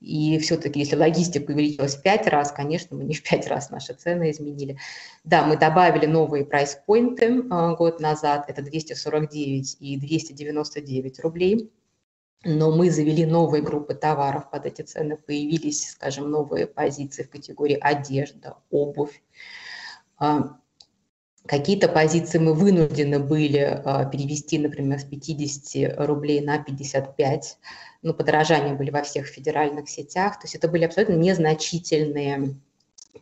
И 0.00 0.38
все-таки, 0.38 0.80
если 0.80 0.96
логистика 0.96 1.50
увеличилась 1.50 1.96
в 1.96 2.02
пять 2.02 2.26
раз, 2.26 2.52
конечно, 2.52 2.96
мы 2.96 3.04
не 3.04 3.12
в 3.12 3.22
пять 3.22 3.46
раз 3.48 3.68
наши 3.68 3.92
цены 3.92 4.30
изменили. 4.30 4.78
Да, 5.24 5.44
мы 5.44 5.58
добавили 5.58 6.06
новые 6.06 6.46
прайс-поинты 6.46 7.44
а, 7.50 7.74
год 7.74 8.00
назад, 8.00 8.46
это 8.48 8.62
249 8.62 9.76
и 9.78 9.98
299 9.98 11.20
рублей 11.20 11.70
но 12.44 12.70
мы 12.70 12.90
завели 12.90 13.24
новые 13.24 13.62
группы 13.62 13.94
товаров 13.94 14.50
под 14.50 14.66
эти 14.66 14.82
цены, 14.82 15.16
появились, 15.16 15.90
скажем, 15.90 16.30
новые 16.30 16.66
позиции 16.66 17.22
в 17.22 17.30
категории 17.30 17.78
одежда, 17.80 18.56
обувь. 18.70 19.22
А, 20.18 20.58
какие-то 21.46 21.88
позиции 21.88 22.38
мы 22.38 22.54
вынуждены 22.54 23.18
были 23.20 23.58
а, 23.58 24.04
перевести, 24.06 24.58
например, 24.58 24.98
с 24.98 25.04
50 25.04 26.06
рублей 26.06 26.40
на 26.40 26.58
55, 26.58 27.58
но 28.02 28.14
подорожания 28.14 28.74
были 28.74 28.90
во 28.90 29.02
всех 29.02 29.26
федеральных 29.26 29.88
сетях, 29.88 30.40
то 30.40 30.44
есть 30.44 30.56
это 30.56 30.68
были 30.68 30.84
абсолютно 30.84 31.14
незначительные 31.14 32.56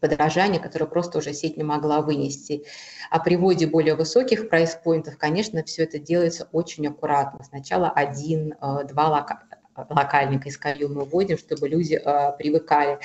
подорожания, 0.01 0.59
которые 0.59 0.89
просто 0.89 1.19
уже 1.19 1.33
сеть 1.33 1.57
не 1.57 1.63
могла 1.63 2.01
вынести. 2.01 2.65
О 3.11 3.21
приводе 3.21 3.67
более 3.67 3.95
высоких 3.95 4.49
прайс-поинтов, 4.49 5.19
конечно, 5.19 5.63
все 5.65 5.85
это 5.85 5.99
делается 5.99 6.49
очень 6.53 6.87
аккуратно. 6.89 7.45
Сначала 7.45 7.91
один, 7.91 8.53
э, 8.53 8.57
лока... 8.61 9.43
локальненько 9.89 10.49
SKU 10.49 10.89
мы 10.89 11.05
вводим, 11.05 11.39
чтобы 11.39 11.69
люди 11.69 11.95
э, 11.95 12.33
привыкали. 12.37 12.99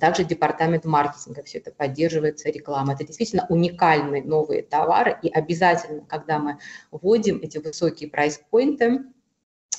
Также 0.00 0.24
департамент 0.24 0.84
маркетинга 0.84 1.42
все 1.42 1.58
это 1.58 1.70
поддерживается, 1.70 2.50
реклама. 2.50 2.94
Это 2.94 3.04
действительно 3.04 3.46
уникальные 3.48 4.22
новые 4.22 4.62
товары, 4.62 5.16
и 5.22 5.28
обязательно, 5.28 6.04
когда 6.06 6.38
мы 6.38 6.58
вводим 6.90 7.40
эти 7.42 7.58
высокие 7.58 8.10
прайс-поинты, 8.10 9.04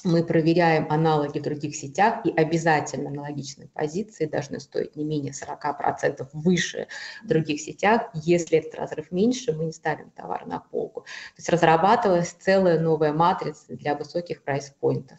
мы 0.05 0.23
проверяем 0.23 0.87
аналоги 0.89 1.39
в 1.39 1.41
других 1.41 1.75
сетях, 1.75 2.25
и 2.25 2.31
обязательно 2.31 3.09
аналогичные 3.09 3.67
позиции 3.67 4.25
должны 4.25 4.59
стоить 4.59 4.95
не 4.95 5.03
менее 5.03 5.33
40% 5.33 6.29
выше 6.33 6.87
в 7.23 7.27
других 7.27 7.59
сетях. 7.59 8.09
Если 8.13 8.59
этот 8.59 8.75
разрыв 8.75 9.11
меньше, 9.11 9.51
мы 9.51 9.65
не 9.65 9.71
ставим 9.73 10.11
товар 10.11 10.45
на 10.45 10.59
полку. 10.59 11.01
То 11.01 11.39
есть 11.39 11.49
разрабатывалась 11.49 12.29
целая 12.39 12.79
новая 12.79 13.11
матрица 13.11 13.75
для 13.75 13.95
высоких 13.95 14.43
прайс-поинтов. 14.43 15.17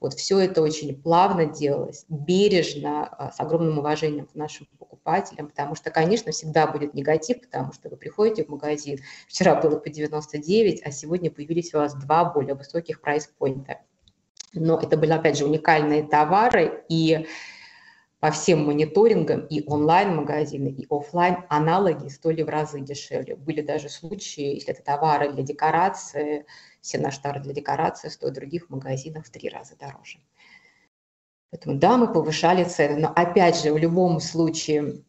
Вот 0.00 0.14
все 0.14 0.38
это 0.38 0.62
очень 0.62 1.00
плавно 1.00 1.46
делалось, 1.46 2.04
бережно, 2.08 3.06
а, 3.06 3.32
с 3.32 3.40
огромным 3.40 3.78
уважением 3.78 4.26
к 4.26 4.34
нашим 4.34 4.66
покупателям, 4.78 5.48
потому 5.48 5.74
что, 5.74 5.90
конечно, 5.90 6.30
всегда 6.30 6.66
будет 6.66 6.94
негатив, 6.94 7.40
потому 7.40 7.72
что 7.72 7.88
вы 7.88 7.96
приходите 7.96 8.44
в 8.44 8.48
магазин, 8.48 9.00
вчера 9.26 9.60
было 9.60 9.76
по 9.78 9.90
99, 9.90 10.82
а 10.84 10.92
сегодня 10.92 11.30
появились 11.30 11.74
у 11.74 11.78
вас 11.78 11.94
два 11.94 12.24
более 12.26 12.54
высоких 12.54 13.00
прайс-поинта. 13.00 13.80
Но 14.58 14.78
это 14.78 14.96
были, 14.96 15.12
опять 15.12 15.38
же, 15.38 15.44
уникальные 15.44 16.02
товары, 16.02 16.84
и 16.88 17.26
по 18.20 18.30
всем 18.32 18.66
мониторингам 18.66 19.46
и 19.46 19.62
онлайн-магазины, 19.66 20.68
и 20.68 20.86
офлайн 20.90 21.44
аналоги 21.48 22.08
стоили 22.08 22.42
в 22.42 22.48
разы 22.48 22.80
дешевле. 22.80 23.36
Были 23.36 23.60
даже 23.60 23.88
случаи, 23.88 24.54
если 24.54 24.72
это 24.72 24.82
товары 24.82 25.32
для 25.32 25.44
декорации, 25.44 26.44
все 26.80 26.98
наши 26.98 27.22
товары 27.22 27.40
для 27.40 27.54
декорации 27.54 28.08
стоят 28.08 28.36
в 28.36 28.40
других 28.40 28.70
магазинах 28.70 29.26
в 29.26 29.30
три 29.30 29.48
раза 29.48 29.76
дороже. 29.76 30.18
Поэтому 31.50 31.78
да, 31.78 31.96
мы 31.96 32.12
повышали 32.12 32.64
цены, 32.64 32.98
но 32.98 33.12
опять 33.14 33.62
же, 33.62 33.72
в 33.72 33.78
любом 33.78 34.20
случае 34.20 35.04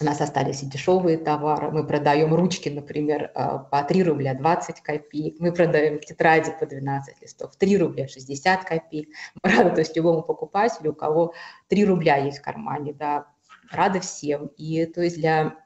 у 0.00 0.04
нас 0.04 0.20
остались 0.20 0.62
и 0.62 0.66
дешевые 0.66 1.18
товары. 1.18 1.70
Мы 1.70 1.86
продаем 1.86 2.34
ручки, 2.34 2.68
например, 2.68 3.30
а, 3.34 3.58
по 3.58 3.82
3 3.82 4.02
рубля 4.02 4.34
20 4.34 4.80
копеек. 4.80 5.36
Мы 5.38 5.52
продаем 5.52 6.00
тетради 6.00 6.52
по 6.58 6.66
12 6.66 7.22
листов 7.22 7.56
3 7.56 7.78
рубля 7.78 8.08
60 8.08 8.64
копеек. 8.64 9.08
Мы 9.42 9.50
рады 9.50 9.70
то 9.70 9.80
есть, 9.80 9.96
любому 9.96 10.22
покупателю, 10.22 10.92
у 10.92 10.94
кого 10.94 11.34
3 11.68 11.84
рубля 11.84 12.16
есть 12.16 12.38
в 12.38 12.42
кармане. 12.42 12.92
Да, 12.92 13.26
рады 13.70 14.00
всем. 14.00 14.48
И 14.56 14.86
то 14.86 15.02
есть 15.02 15.16
для 15.16 15.56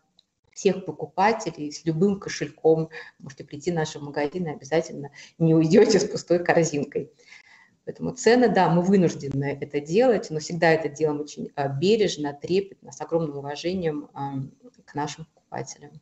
всех 0.53 0.85
покупателей 0.85 1.71
с 1.71 1.85
любым 1.85 2.19
кошельком 2.19 2.91
можете 3.21 3.45
прийти 3.45 3.71
в 3.71 3.75
наши 3.75 4.01
магазины, 4.01 4.49
обязательно 4.49 5.13
не 5.39 5.55
уйдете 5.55 6.01
с 6.01 6.05
пустой 6.05 6.45
корзинкой. 6.45 7.13
Поэтому 7.89 8.11
цены, 8.11 8.51
да, 8.51 8.69
мы 8.69 8.83
вынуждены 8.83 9.59
это 9.63 9.81
делать, 9.81 10.29
но 10.29 10.41
всегда 10.41 10.73
это 10.73 10.91
делаем 10.91 11.23
очень 11.23 11.51
а, 11.55 11.69
бережно, 11.69 12.35
трепетно, 12.35 12.93
с 12.93 13.01
огромным 13.01 13.39
уважением 13.39 14.11
к 14.85 14.95
нашим 14.95 15.25
покупателям. 15.25 15.93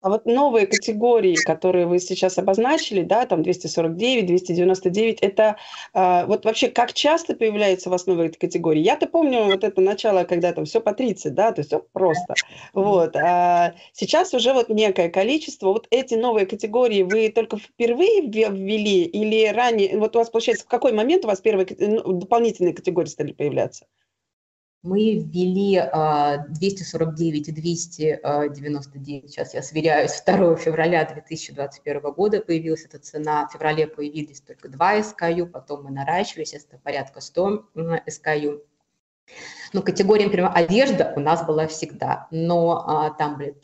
А 0.00 0.10
вот 0.10 0.26
новые 0.26 0.68
категории, 0.68 1.34
которые 1.34 1.86
вы 1.86 1.98
сейчас 1.98 2.38
обозначили, 2.38 3.02
да, 3.02 3.26
там 3.26 3.42
249, 3.42 4.26
299, 4.26 5.18
это 5.22 5.56
э, 5.92 6.24
вот 6.26 6.44
вообще 6.44 6.68
как 6.68 6.92
часто 6.92 7.34
появляются 7.34 7.90
в 7.90 7.94
основе 7.94 8.26
этой 8.26 8.38
категории? 8.38 8.80
Я-то 8.80 9.08
помню 9.08 9.46
вот 9.46 9.64
это 9.64 9.80
начало, 9.80 10.22
когда 10.22 10.52
там 10.52 10.66
все 10.66 10.80
по 10.80 10.92
30, 10.92 11.34
да, 11.34 11.50
то 11.50 11.60
есть 11.60 11.70
все 11.70 11.84
просто. 11.92 12.34
Вот. 12.72 13.16
А 13.16 13.74
сейчас 13.92 14.32
уже 14.34 14.52
вот 14.52 14.68
некое 14.68 15.08
количество. 15.08 15.68
Вот 15.68 15.88
эти 15.90 16.14
новые 16.14 16.46
категории 16.46 17.02
вы 17.02 17.30
только 17.30 17.56
впервые 17.58 18.22
ввели 18.22 19.02
или 19.02 19.48
ранее? 19.48 19.98
Вот 19.98 20.14
у 20.14 20.20
вас 20.20 20.30
получается, 20.30 20.64
в 20.64 20.68
какой 20.68 20.92
момент 20.92 21.24
у 21.24 21.28
вас 21.28 21.40
первые 21.40 21.66
ну, 21.78 22.12
дополнительные 22.12 22.72
категории 22.72 23.08
стали 23.08 23.32
появляться? 23.32 23.86
Мы 24.82 25.14
ввели 25.14 25.80
249 26.54 27.48
и 27.48 27.52
299, 27.52 29.30
сейчас 29.30 29.54
я 29.54 29.62
сверяюсь, 29.62 30.22
2 30.24 30.56
февраля 30.56 31.04
2021 31.04 32.00
года 32.12 32.40
появилась 32.40 32.84
эта 32.84 32.98
цена, 32.98 33.48
в 33.48 33.52
феврале 33.52 33.86
появились 33.86 34.40
только 34.40 34.68
2 34.68 34.98
SKU, 35.00 35.46
потом 35.46 35.84
мы 35.84 35.90
наращивались, 35.90 36.54
это 36.54 36.78
порядка 36.78 37.20
100 37.20 37.66
SKU. 37.74 38.62
Ну, 39.74 39.82
категория, 39.82 40.24
например, 40.24 40.50
одежда 40.54 41.12
у 41.14 41.20
нас 41.20 41.44
была 41.44 41.66
всегда, 41.66 42.26
но 42.30 42.84
а, 42.86 43.10
там 43.10 43.36
были 43.36 43.54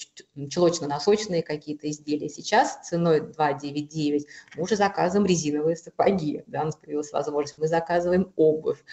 чулочно-носочные 0.49 1.43
какие-то 1.43 1.89
изделия. 1.89 2.29
Сейчас 2.29 2.87
ценой 2.87 3.21
2,99 3.21 4.27
мы 4.57 4.63
уже 4.63 4.77
заказываем 4.77 5.27
резиновые 5.27 5.77
сапоги, 5.77 6.43
да, 6.47 6.63
у 6.63 6.65
нас 6.67 6.77
появилась 6.77 7.13
возможность, 7.13 7.57
мы 7.57 7.69
заказываем 7.69 8.33
обувь. 8.37 8.85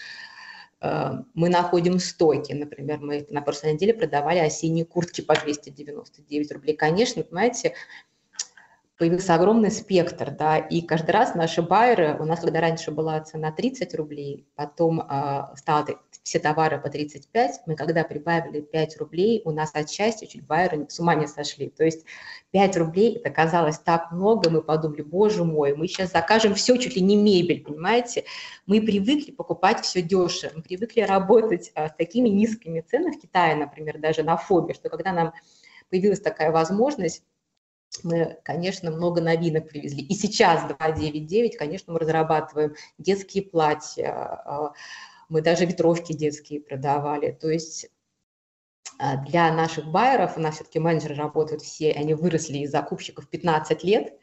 Э, 0.82 1.22
мы 1.34 1.48
находим 1.48 1.98
стоки. 1.98 2.52
Например, 2.52 2.98
мы 3.00 3.26
на 3.30 3.40
прошлой 3.40 3.74
неделе 3.74 3.94
продавали 3.94 4.38
осенние 4.38 4.84
куртки 4.84 5.20
по 5.20 5.34
299 5.34 6.52
рублей. 6.52 6.76
Конечно, 6.76 7.22
понимаете, 7.22 7.74
появился 8.98 9.34
огромный 9.34 9.70
спектр, 9.70 10.30
да, 10.30 10.58
и 10.58 10.82
каждый 10.82 11.12
раз 11.12 11.34
наши 11.34 11.62
байеры, 11.62 12.16
у 12.20 12.24
нас 12.24 12.40
когда 12.40 12.60
раньше 12.60 12.90
была 12.90 13.20
цена 13.20 13.50
30 13.52 13.94
рублей, 13.94 14.46
потом 14.54 15.00
э, 15.00 15.56
стало 15.56 15.86
все 16.22 16.38
товары 16.38 16.80
по 16.80 16.88
35, 16.88 17.62
мы 17.66 17.74
когда 17.74 18.04
прибавили 18.04 18.60
5 18.60 18.96
рублей, 18.98 19.42
у 19.44 19.50
нас 19.50 19.70
отчасти 19.74 20.26
чуть 20.26 20.46
байеры 20.46 20.86
с 20.88 21.00
ума 21.00 21.14
не 21.14 21.26
сошли. 21.26 21.68
То 21.68 21.84
есть 21.84 22.04
5 22.52 22.76
рублей, 22.76 23.16
это 23.16 23.30
казалось 23.30 23.78
так 23.78 24.12
много, 24.12 24.48
мы 24.48 24.62
подумали, 24.62 25.02
боже 25.02 25.44
мой, 25.44 25.74
мы 25.74 25.88
сейчас 25.88 26.12
закажем 26.12 26.54
все, 26.54 26.76
чуть 26.76 26.94
ли 26.94 27.02
не 27.02 27.16
мебель, 27.16 27.64
понимаете? 27.64 28.24
Мы 28.66 28.80
привыкли 28.80 29.32
покупать 29.32 29.80
все 29.80 30.00
дешево, 30.00 30.52
мы 30.56 30.62
привыкли 30.62 31.00
работать 31.00 31.72
а, 31.74 31.88
с 31.88 31.94
такими 31.96 32.28
низкими 32.28 32.80
ценами 32.80 33.16
в 33.16 33.20
Китае, 33.20 33.56
например, 33.56 33.98
даже 33.98 34.22
на 34.22 34.36
фобе, 34.36 34.74
что 34.74 34.88
когда 34.90 35.12
нам 35.12 35.32
появилась 35.90 36.20
такая 36.20 36.52
возможность, 36.52 37.24
мы, 38.04 38.38
конечно, 38.42 38.90
много 38.90 39.20
новинок 39.20 39.68
привезли. 39.68 40.02
И 40.02 40.14
сейчас 40.14 40.64
299, 40.64 41.56
конечно, 41.56 41.92
мы 41.92 41.98
разрабатываем 41.98 42.74
детские 42.96 43.44
платья, 43.44 44.08
а, 44.12 44.72
мы 45.28 45.42
даже 45.42 45.66
ветровки 45.66 46.12
детские 46.12 46.60
продавали. 46.60 47.32
То 47.32 47.50
есть 47.50 47.88
а, 48.98 49.16
для 49.16 49.52
наших 49.52 49.86
байеров, 49.86 50.36
у 50.36 50.40
нас 50.40 50.56
все-таки 50.56 50.78
менеджеры 50.78 51.14
работают 51.14 51.62
все, 51.62 51.92
они 51.92 52.14
выросли 52.14 52.58
из 52.58 52.70
закупщиков 52.70 53.28
15 53.28 53.82
лет, 53.84 54.14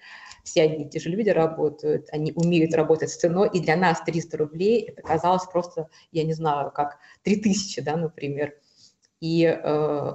все 0.43 0.63
одни 0.63 0.85
и 0.85 0.89
те 0.89 0.99
же 0.99 1.09
люди 1.09 1.29
работают, 1.29 2.07
они 2.11 2.31
умеют 2.33 2.73
работать 2.73 3.09
с 3.09 3.17
ценой, 3.17 3.49
и 3.53 3.59
для 3.59 3.75
нас 3.75 4.01
300 4.05 4.37
рублей 4.37 4.81
это 4.81 5.01
казалось 5.01 5.45
просто, 5.45 5.89
я 6.11 6.23
не 6.23 6.33
знаю, 6.33 6.71
как 6.71 6.97
3000, 7.23 7.81
да, 7.81 7.97
например. 7.97 8.55
И 9.19 9.43
э, 9.43 10.11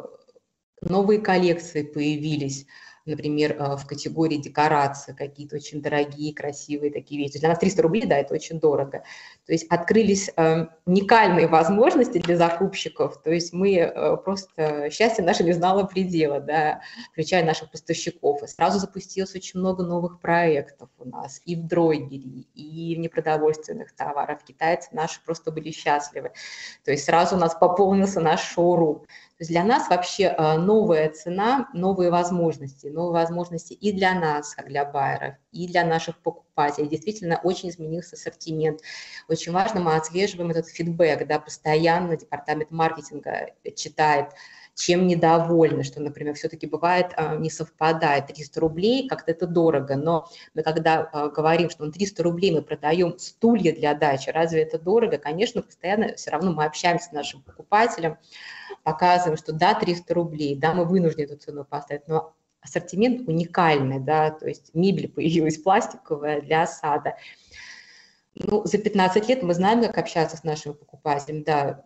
новые 0.81 1.21
коллекции 1.21 1.83
появились, 1.83 2.67
например, 3.05 3.57
э, 3.59 3.77
в 3.77 3.87
категории 3.87 4.37
декорации, 4.37 5.13
какие-то 5.13 5.57
очень 5.57 5.83
дорогие, 5.83 6.35
красивые 6.35 6.91
такие 6.91 7.21
вещи. 7.21 7.39
Для 7.39 7.51
нас 7.51 7.59
300 7.59 7.83
рублей, 7.83 8.07
да, 8.07 8.17
это 8.17 8.35
очень 8.35 8.61
дорого. 8.61 9.05
То 9.47 9.53
есть 9.53 9.67
открылись 9.69 10.31
э, 10.37 10.67
уникальные 10.87 11.49
возможности 11.49 12.19
для 12.19 12.37
закупщиков. 12.37 13.21
То 13.23 13.31
есть 13.31 13.53
мы 13.53 13.77
э, 13.77 14.17
просто, 14.17 14.89
счастье 14.91 15.23
наше 15.23 15.45
не 15.45 15.53
знало 15.53 15.85
предела, 15.85 16.41
да, 16.41 16.81
включая 17.13 17.45
наших 17.45 17.71
поставщиков. 17.71 18.43
И 18.43 18.47
сразу 18.47 18.79
запустилось 18.79 19.35
очень 19.35 19.61
много 19.61 19.85
новых 19.85 20.21
проектов 20.21 20.89
у 20.99 21.07
нас 21.07 21.43
и 21.45 21.57
в 21.57 21.67
дройгере, 21.67 22.47
и 22.55 22.97
в 22.97 22.99
непродовольственных 23.01 23.95
товарах. 23.95 24.43
Китайцы 24.45 24.89
наши 24.93 25.21
просто 25.25 25.51
были 25.51 25.71
счастливы. 25.71 26.33
То 26.85 26.91
есть 26.91 27.05
сразу 27.05 27.37
у 27.37 27.39
нас 27.39 27.55
пополнился 27.55 28.21
наш 28.21 28.43
шоурум. 28.43 29.01
То 29.01 29.41
есть 29.41 29.51
для 29.51 29.65
нас 29.65 29.89
вообще 29.89 30.35
э, 30.37 30.57
новая 30.59 31.11
цена, 31.11 31.69
новые 31.75 32.11
возможности, 32.11 32.87
новые 32.87 33.25
возможности 33.25 33.73
и 33.73 33.93
для 33.93 34.15
нас, 34.15 34.55
как 34.55 34.69
для 34.69 34.85
байеров, 34.85 35.35
и 35.51 35.67
для 35.67 35.85
наших 35.85 36.19
покупателей. 36.19 36.89
Действительно, 36.89 37.41
очень 37.43 37.69
изменился 37.69 38.15
ассортимент. 38.15 38.81
Очень 39.35 39.51
важно, 39.51 39.81
мы 39.81 39.97
отслеживаем 39.97 40.53
этот 40.53 40.69
фидбэк, 40.69 41.27
да, 41.27 41.41
постоянно 41.41 42.17
департамент 42.17 42.71
маркетинга 42.71 43.51
читает, 43.75 44.29
чем 44.77 45.09
недовольны, 45.09 45.83
что, 45.83 46.01
например, 46.01 46.37
все-таки 46.37 46.69
бывает 46.69 47.13
э, 47.17 47.37
не 47.39 47.51
совпадает. 47.51 48.29
300 48.29 48.61
рублей, 48.61 49.09
как-то 49.09 49.33
это 49.33 49.49
дорого, 49.49 49.97
но 49.97 50.29
мы 50.55 50.63
когда 50.63 51.11
э, 51.13 51.31
говорим, 51.35 51.69
что 51.69 51.85
на 51.85 51.91
300 51.91 52.23
рублей 52.23 52.53
мы 52.53 52.63
продаем 52.63 53.19
стулья 53.19 53.73
для 53.73 53.95
дачи, 53.95 54.31
разве 54.31 54.63
это 54.63 54.79
дорого? 54.79 55.19
Конечно, 55.19 55.63
постоянно 55.63 56.15
все 56.15 56.31
равно 56.31 56.53
мы 56.53 56.65
общаемся 56.65 57.09
с 57.09 57.13
нашим 57.13 57.43
покупателем, 57.43 58.19
показываем, 58.85 59.37
что 59.37 59.53
да, 59.53 59.75
300 59.75 60.15
рублей, 60.15 60.55
да, 60.55 60.75
мы 60.75 60.85
вынуждены 60.85 61.25
эту 61.25 61.39
цену 61.39 61.65
поставить, 61.65 62.07
но 62.07 62.37
ассортимент 62.61 63.27
уникальный, 63.27 63.99
да, 63.99 64.31
то 64.31 64.47
есть 64.47 64.73
мебель 64.75 65.09
появилась 65.09 65.59
пластиковая 65.63 66.41
для 66.41 66.69
сада. 66.69 67.17
Ну, 68.35 68.65
за 68.65 68.79
15 68.79 69.29
лет 69.29 69.43
мы 69.43 69.55
знаем, 69.55 69.83
как 69.83 69.99
общаться 69.99 70.37
с 70.37 70.45
нашими 70.45 70.73
покупателями, 70.73 71.43
да, 71.45 71.85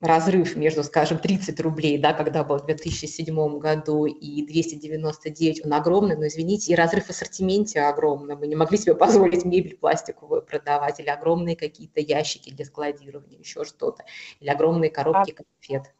разрыв 0.00 0.56
между, 0.56 0.84
скажем, 0.84 1.18
30 1.18 1.58
рублей, 1.60 1.96
да, 1.98 2.12
когда 2.12 2.44
был 2.44 2.58
в 2.58 2.66
2007 2.66 3.58
году, 3.58 4.04
и 4.06 4.44
299, 4.44 5.64
он 5.64 5.72
огромный, 5.72 6.16
но, 6.16 6.26
извините, 6.26 6.72
и 6.72 6.76
разрыв 6.76 7.06
в 7.06 7.10
ассортименте 7.10 7.80
огромный. 7.80 8.36
Мы 8.36 8.46
не 8.46 8.56
могли 8.56 8.76
себе 8.76 8.94
позволить 8.94 9.44
мебель 9.44 9.76
пластиковую 9.76 10.42
продавать, 10.42 11.00
или 11.00 11.08
огромные 11.08 11.56
какие-то 11.56 12.00
ящики 12.00 12.50
для 12.50 12.64
складирования, 12.64 13.38
еще 13.38 13.64
что-то, 13.64 14.04
или 14.40 14.50
огромные 14.50 14.90
коробки 14.90 15.32
а... 15.32 15.42
конфет. 15.42 15.94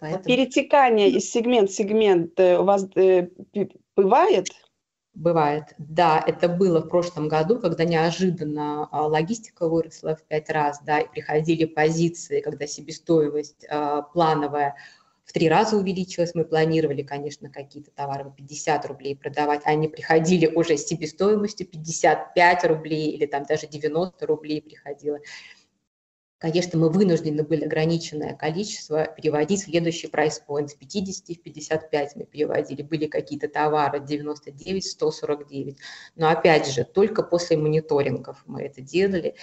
Поэтому... 0.00 0.24
Перетекание 0.24 1.10
из 1.10 1.30
сегмент 1.30 1.70
в 1.70 1.74
сегмент 1.74 2.38
э, 2.38 2.58
у 2.58 2.64
вас 2.64 2.86
э, 2.96 3.28
бывает? 3.96 4.48
Бывает. 5.14 5.74
Да, 5.78 6.22
это 6.26 6.48
было 6.48 6.80
в 6.80 6.88
прошлом 6.88 7.28
году, 7.28 7.60
когда 7.60 7.84
неожиданно 7.84 8.88
а, 8.90 9.06
логистика 9.06 9.68
выросла 9.68 10.16
в 10.16 10.22
пять 10.24 10.50
раз, 10.50 10.80
да, 10.82 10.98
и 10.98 11.08
приходили 11.08 11.66
позиции, 11.66 12.40
когда 12.40 12.66
себестоимость 12.66 13.64
а, 13.70 14.02
плановая 14.02 14.74
в 15.24 15.32
три 15.32 15.48
раза 15.48 15.76
увеличилась. 15.76 16.34
Мы 16.34 16.44
планировали, 16.44 17.02
конечно, 17.02 17.48
какие-то 17.48 17.92
товары 17.92 18.24
по 18.24 18.30
50 18.30 18.86
рублей 18.86 19.16
продавать, 19.16 19.62
а 19.64 19.70
они 19.70 19.86
приходили 19.86 20.48
уже 20.48 20.76
с 20.76 20.86
себестоимостью 20.86 21.68
55 21.68 22.64
рублей 22.64 23.12
или 23.12 23.26
там 23.26 23.44
даже 23.44 23.68
90 23.68 24.26
рублей 24.26 24.62
приходило. 24.62 25.20
Конечно, 26.44 26.78
мы 26.78 26.90
вынуждены 26.90 27.42
были 27.42 27.64
ограниченное 27.64 28.34
количество 28.34 29.06
переводить 29.06 29.62
в 29.62 29.64
следующий 29.64 30.08
прайс 30.08 30.42
point 30.46 30.68
с 30.68 30.74
50 30.74 31.38
в 31.38 31.40
55 31.40 32.16
мы 32.16 32.24
переводили. 32.26 32.82
Были 32.82 33.06
какие-то 33.06 33.48
товары 33.48 33.98
99, 33.98 34.84
149. 34.84 35.78
Но 36.16 36.28
опять 36.28 36.70
же, 36.70 36.84
только 36.84 37.22
после 37.22 37.56
мониторингов 37.56 38.42
мы 38.44 38.60
это 38.60 38.82
делали. 38.82 39.36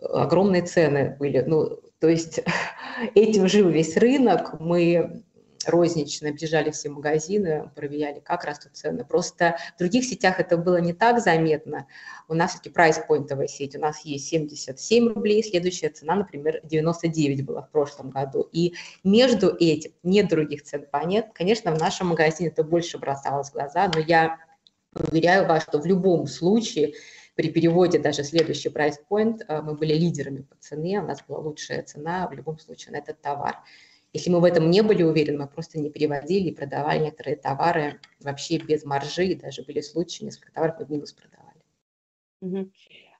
Огромные 0.00 0.62
цены 0.62 1.14
были. 1.20 1.44
Ну, 1.46 1.80
то 2.00 2.08
есть 2.08 2.40
этим 3.14 3.46
жил 3.46 3.68
весь 3.68 3.96
рынок. 3.96 4.58
Мы 4.58 5.22
рознично 5.68 6.32
бежали 6.32 6.70
все 6.70 6.88
магазины, 6.88 7.70
проверяли, 7.74 8.20
как 8.20 8.44
растут 8.44 8.76
цены. 8.76 9.04
Просто 9.04 9.56
в 9.74 9.78
других 9.78 10.04
сетях 10.04 10.40
это 10.40 10.56
было 10.56 10.78
не 10.80 10.92
так 10.92 11.20
заметно. 11.20 11.86
У 12.28 12.34
нас 12.34 12.52
все-таки 12.52 12.70
прайс-поинтовая 12.70 13.46
сеть, 13.46 13.76
у 13.76 13.80
нас 13.80 14.04
есть 14.04 14.28
77 14.28 15.08
рублей, 15.08 15.42
следующая 15.42 15.90
цена, 15.90 16.14
например, 16.14 16.60
99 16.64 17.44
была 17.44 17.62
в 17.62 17.70
прошлом 17.70 18.10
году. 18.10 18.48
И 18.52 18.74
между 19.04 19.54
этим 19.58 19.92
нет 20.02 20.28
других 20.28 20.62
цен 20.62 20.86
понятно. 20.90 21.32
Конечно, 21.34 21.74
в 21.74 21.78
нашем 21.78 22.08
магазине 22.08 22.50
это 22.50 22.64
больше 22.64 22.98
бросалось 22.98 23.50
в 23.50 23.52
глаза, 23.52 23.90
но 23.94 24.00
я 24.00 24.38
уверяю 24.94 25.46
вас, 25.46 25.62
что 25.62 25.78
в 25.78 25.86
любом 25.86 26.26
случае 26.26 26.94
при 27.36 27.50
переводе 27.50 27.98
даже 27.98 28.24
следующий 28.24 28.70
прайс-поинт 28.70 29.42
э, 29.46 29.60
мы 29.60 29.74
были 29.74 29.92
лидерами 29.92 30.42
по 30.42 30.56
цене, 30.56 31.00
у 31.00 31.06
нас 31.06 31.22
была 31.28 31.38
лучшая 31.38 31.82
цена 31.82 32.26
в 32.28 32.32
любом 32.32 32.58
случае 32.58 32.92
на 32.92 32.96
этот 32.96 33.20
товар. 33.20 33.58
Если 34.16 34.30
мы 34.30 34.40
в 34.40 34.44
этом 34.44 34.70
не 34.70 34.80
были 34.80 35.02
уверены, 35.02 35.40
мы 35.40 35.46
просто 35.46 35.78
не 35.78 35.90
переводили 35.90 36.48
и 36.48 36.54
продавали 36.54 37.00
некоторые 37.00 37.36
товары 37.36 38.00
вообще 38.20 38.56
без 38.56 38.82
маржи, 38.82 39.34
даже 39.34 39.62
были 39.62 39.82
случаи, 39.82 40.24
несколько 40.24 40.52
товаров 40.52 40.76
мы 40.78 40.86
в 40.86 40.90
минус 40.90 41.12
продавали. 41.12 41.60
Угу. 42.40 42.70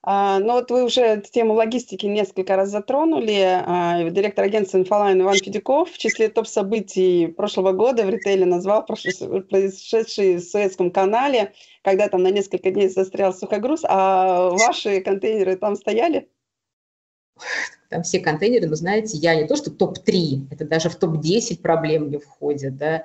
А, 0.02 0.38
ну 0.38 0.54
вот 0.54 0.70
вы 0.70 0.85
уже 0.85 1.20
тему 1.30 1.52
логистики 1.52 2.06
несколько 2.06 2.56
раз 2.56 2.70
затронули. 2.70 3.42
А, 3.42 4.09
директор 4.09 4.46
агентства 4.46 4.78
«Инфолайн» 4.78 5.20
Иван 5.20 5.35
Федяков 5.35 5.90
в 5.90 5.98
числе 5.98 6.30
топ-событий 6.30 7.26
прошлого 7.26 7.72
года 7.72 8.06
в 8.06 8.09
ритейле 8.09 8.46
назвал 8.46 8.87
происшедший 8.87 10.37
в 10.37 10.40
Суэцком 10.44 10.90
канале, 10.90 11.52
когда 11.82 12.09
там 12.09 12.22
на 12.22 12.30
несколько 12.30 12.70
дней 12.70 12.88
застрял 12.88 13.35
сухогруз, 13.35 13.82
а 13.85 14.48
ваши 14.48 15.02
контейнеры 15.02 15.56
там 15.56 15.76
стояли? 15.76 16.30
Там 17.88 18.03
все 18.03 18.20
контейнеры, 18.20 18.66
но 18.66 18.75
знаете, 18.75 19.16
я 19.18 19.35
не 19.35 19.46
то, 19.46 19.57
что 19.57 19.70
топ-3, 19.70 20.49
это 20.51 20.64
даже 20.64 20.88
в 20.88 20.96
топ-10 20.96 21.61
проблем 21.61 22.11
не 22.11 22.18
входит, 22.18 22.77
да, 22.77 23.05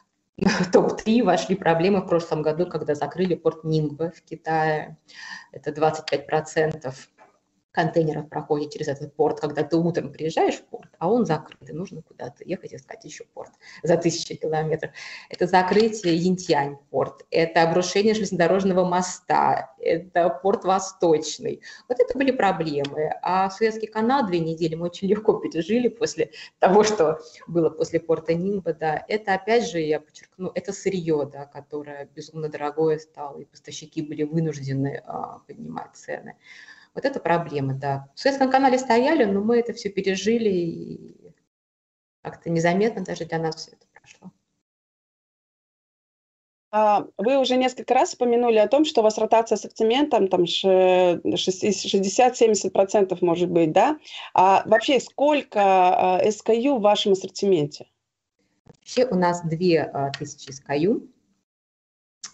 в 0.36 0.70
топ-3 0.70 1.22
вошли 1.22 1.56
проблемы 1.56 2.00
в 2.00 2.08
прошлом 2.08 2.42
году, 2.42 2.66
когда 2.66 2.94
закрыли 2.94 3.34
порт 3.34 3.64
Нингба 3.64 4.12
в 4.14 4.22
Китае, 4.22 4.96
это 5.52 5.70
25% 5.70 6.94
контейнеров 7.72 8.28
проходит 8.28 8.72
через 8.72 8.88
этот 8.88 9.14
порт, 9.14 9.40
когда 9.40 9.62
ты 9.62 9.76
утром 9.76 10.12
приезжаешь 10.12 10.56
в 10.56 10.64
порт, 10.64 10.88
а 10.98 11.10
он 11.10 11.26
закрыт, 11.26 11.68
и 11.68 11.72
нужно 11.72 12.02
куда-то 12.02 12.44
ехать 12.44 12.74
искать 12.74 13.04
еще 13.04 13.24
порт 13.34 13.52
за 13.82 13.96
тысячи 13.96 14.34
километров. 14.34 14.92
Это 15.28 15.46
закрытие 15.46 16.16
Янтянь 16.16 16.76
порт, 16.90 17.24
это 17.30 17.62
обрушение 17.62 18.14
железнодорожного 18.14 18.84
моста, 18.84 19.74
это 19.78 20.28
порт 20.28 20.64
Восточный. 20.64 21.62
Вот 21.88 22.00
это 22.00 22.16
были 22.16 22.30
проблемы. 22.30 23.12
А 23.22 23.50
Суэцкий 23.50 23.88
канал 23.88 24.26
две 24.26 24.40
недели 24.40 24.74
мы 24.74 24.86
очень 24.86 25.08
легко 25.08 25.34
пережили 25.34 25.88
после 25.88 26.30
того, 26.58 26.82
что 26.84 27.20
было 27.46 27.70
после 27.70 28.00
порта 28.00 28.34
Нимба, 28.34 28.74
да. 28.74 29.04
Это, 29.08 29.34
опять 29.34 29.68
же, 29.68 29.80
я 29.80 30.00
подчеркну, 30.00 30.50
это 30.54 30.72
сырье, 30.72 31.28
да, 31.30 31.46
которое 31.46 32.08
безумно 32.14 32.48
дорогое 32.48 32.98
стало, 32.98 33.38
и 33.38 33.44
поставщики 33.44 34.02
были 34.02 34.24
вынуждены 34.24 35.02
а, 35.04 35.40
поднимать 35.46 35.94
цены. 35.94 36.36
Вот 36.98 37.04
это 37.04 37.20
проблема, 37.20 37.74
да. 37.74 38.08
В 38.16 38.18
Суэцком 38.18 38.50
канале 38.50 38.76
стояли, 38.76 39.22
но 39.22 39.40
мы 39.40 39.60
это 39.60 39.72
все 39.72 39.88
пережили, 39.88 40.48
и 40.48 41.32
как-то 42.22 42.50
незаметно 42.50 43.04
даже 43.04 43.24
для 43.24 43.38
нас 43.38 43.54
все 43.54 43.70
это 43.70 43.86
прошло. 43.92 44.32
А, 46.72 47.06
вы 47.16 47.38
уже 47.38 47.56
несколько 47.56 47.94
раз 47.94 48.14
упомянули 48.14 48.58
о 48.58 48.66
том, 48.66 48.84
что 48.84 49.00
у 49.00 49.04
вас 49.04 49.16
ротация 49.16 49.54
ассортиментом 49.54 50.26
там 50.26 50.42
60-70% 50.42 53.18
может 53.20 53.48
быть, 53.48 53.70
да? 53.70 53.96
А 54.34 54.64
вообще 54.66 54.98
сколько 54.98 56.20
SKU 56.24 56.74
а, 56.74 56.78
в 56.78 56.80
вашем 56.80 57.12
ассортименте? 57.12 57.86
Вообще 58.66 59.06
у 59.06 59.14
нас 59.14 59.42
2000 59.44 60.50
SKU 60.50 61.06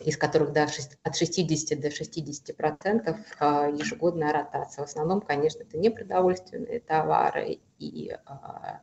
из 0.01 0.17
которых 0.17 0.53
да, 0.53 0.67
от 1.03 1.17
60 1.17 1.81
до 1.81 1.91
60 1.91 2.57
процентов 2.57 3.17
а, 3.39 3.69
ежегодная 3.69 4.33
ротация. 4.33 4.85
В 4.85 4.89
основном, 4.89 5.21
конечно, 5.21 5.63
это 5.63 5.79
непродовольственные 5.79 6.81
товары 6.81 7.61
и 7.79 8.11
а, 8.27 8.81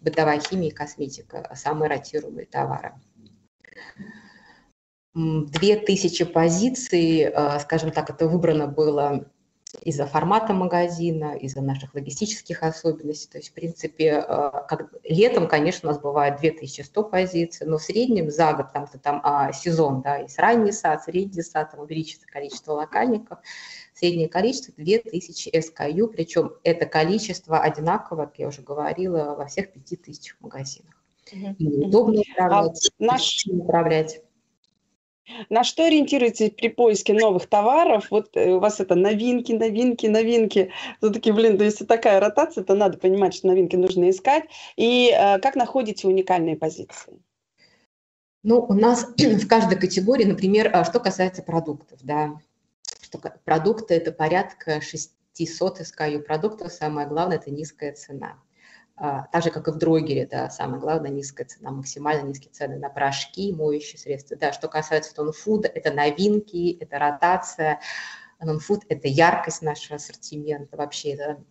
бытовая 0.00 0.40
химия 0.40 0.70
и 0.70 0.74
косметика, 0.74 1.50
самые 1.54 1.88
ротируемые 1.88 2.46
товары. 2.46 2.94
2000 5.14 6.24
позиций, 6.26 7.24
а, 7.24 7.58
скажем 7.60 7.90
так, 7.90 8.10
это 8.10 8.28
выбрано 8.28 8.66
было 8.66 9.30
из-за 9.82 10.06
формата 10.06 10.52
магазина, 10.52 11.36
из-за 11.36 11.60
наших 11.60 11.94
логистических 11.94 12.62
особенностей. 12.62 13.30
То 13.30 13.38
есть, 13.38 13.50
в 13.50 13.52
принципе, 13.52 14.24
э, 14.26 14.50
как, 14.68 14.92
летом, 15.04 15.48
конечно, 15.48 15.88
у 15.88 15.92
нас 15.92 16.00
бывает 16.00 16.40
2100 16.40 17.04
позиций, 17.04 17.66
но 17.66 17.78
в 17.78 17.82
среднем 17.82 18.30
за 18.30 18.52
год, 18.52 18.72
там, 18.72 18.86
там 19.02 19.20
а, 19.22 19.52
сезон, 19.52 20.02
да, 20.02 20.16
есть 20.16 20.38
ранний 20.38 20.72
сад, 20.72 21.04
средний 21.04 21.42
сад, 21.42 21.70
там 21.70 21.80
увеличится 21.80 22.26
количество 22.26 22.72
локальников, 22.72 23.38
среднее 23.94 24.28
количество 24.28 24.74
2000 24.76 25.50
SKU, 25.50 26.08
причем 26.08 26.52
это 26.64 26.86
количество 26.86 27.60
одинаково, 27.60 28.26
как 28.26 28.38
я 28.38 28.48
уже 28.48 28.62
говорила, 28.62 29.34
во 29.36 29.46
всех 29.46 29.72
5000 29.72 30.36
магазинах. 30.40 30.94
Mm-hmm. 31.32 31.84
Удобно 31.84 32.20
управлять, 32.20 32.90
а 32.98 33.04
наш... 33.04 33.46
управлять. 33.46 34.22
На 35.48 35.64
что 35.64 35.86
ориентируетесь 35.86 36.50
при 36.50 36.68
поиске 36.68 37.12
новых 37.14 37.46
товаров? 37.46 38.06
Вот 38.10 38.36
э, 38.36 38.52
у 38.52 38.60
вас 38.60 38.80
это 38.80 38.94
новинки, 38.94 39.52
новинки, 39.52 40.06
новинки. 40.06 40.72
Все-таки, 40.98 41.32
блин, 41.32 41.56
да 41.56 41.64
если 41.64 41.84
такая 41.84 42.20
ротация, 42.20 42.64
то 42.64 42.74
надо 42.74 42.98
понимать, 42.98 43.34
что 43.34 43.48
новинки 43.48 43.76
нужно 43.76 44.10
искать. 44.10 44.44
И 44.76 45.10
э, 45.10 45.38
как 45.38 45.56
находите 45.56 46.08
уникальные 46.08 46.56
позиции? 46.56 47.20
Ну, 48.42 48.60
у 48.60 48.74
нас 48.74 49.06
в 49.16 49.46
каждой 49.46 49.78
категории, 49.78 50.24
например, 50.24 50.70
а, 50.72 50.84
что 50.84 51.00
касается 51.00 51.42
продуктов, 51.42 52.00
да, 52.02 52.38
что 53.02 53.18
продукты– 53.44 53.94
это 53.96 54.12
порядка 54.12 54.80
600 54.80 55.80
SKU 55.80 56.20
продуктов, 56.20 56.72
самое 56.72 57.06
главное– 57.06 57.36
это 57.38 57.50
низкая 57.50 57.92
цена. 57.92 58.38
А, 59.02 59.22
так 59.32 59.42
же, 59.42 59.50
как 59.50 59.66
и 59.66 59.70
в 59.70 59.76
дрогере, 59.76 60.26
да, 60.26 60.50
самое 60.50 60.78
главное, 60.78 61.10
низкая 61.10 61.46
цена, 61.46 61.70
максимально 61.70 62.28
низкие 62.28 62.52
цены 62.52 62.76
на 62.76 62.90
порошки, 62.90 63.50
моющие 63.50 63.98
средства. 63.98 64.36
Да, 64.36 64.52
что 64.52 64.68
касается 64.68 65.14
тонфуда, 65.14 65.68
это 65.68 65.90
новинки, 65.90 66.76
это 66.78 66.98
ротация. 66.98 67.80
Нонфуд– 68.40 68.82
это 68.90 69.08
яркость 69.08 69.62
нашего 69.62 69.96
ассортимента, 69.96 70.76
вообще 70.76 71.12
это 71.12 71.42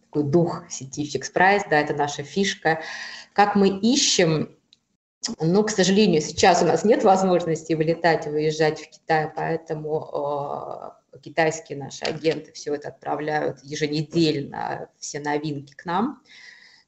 такой 0.00 0.22
дух 0.22 0.64
сети 0.70 1.04
Fix 1.04 1.30
Price, 1.34 1.66
да, 1.68 1.80
это 1.80 1.92
наша 1.92 2.22
фишка. 2.22 2.80
Как 3.34 3.56
мы 3.56 3.68
ищем, 3.68 4.56
ну, 5.40 5.64
к 5.64 5.70
сожалению, 5.70 6.22
сейчас 6.22 6.62
у 6.62 6.66
нас 6.66 6.82
нет 6.82 7.04
возможности 7.04 7.74
вылетать 7.74 8.26
и 8.26 8.30
выезжать 8.30 8.80
в 8.80 8.88
Китай, 8.88 9.30
поэтому 9.36 10.94
э, 11.12 11.18
китайские 11.20 11.76
наши 11.76 12.06
агенты 12.06 12.52
все 12.52 12.74
это 12.74 12.88
отправляют 12.88 13.62
еженедельно, 13.62 14.88
все 14.98 15.20
новинки 15.20 15.74
к 15.74 15.84
нам. 15.84 16.22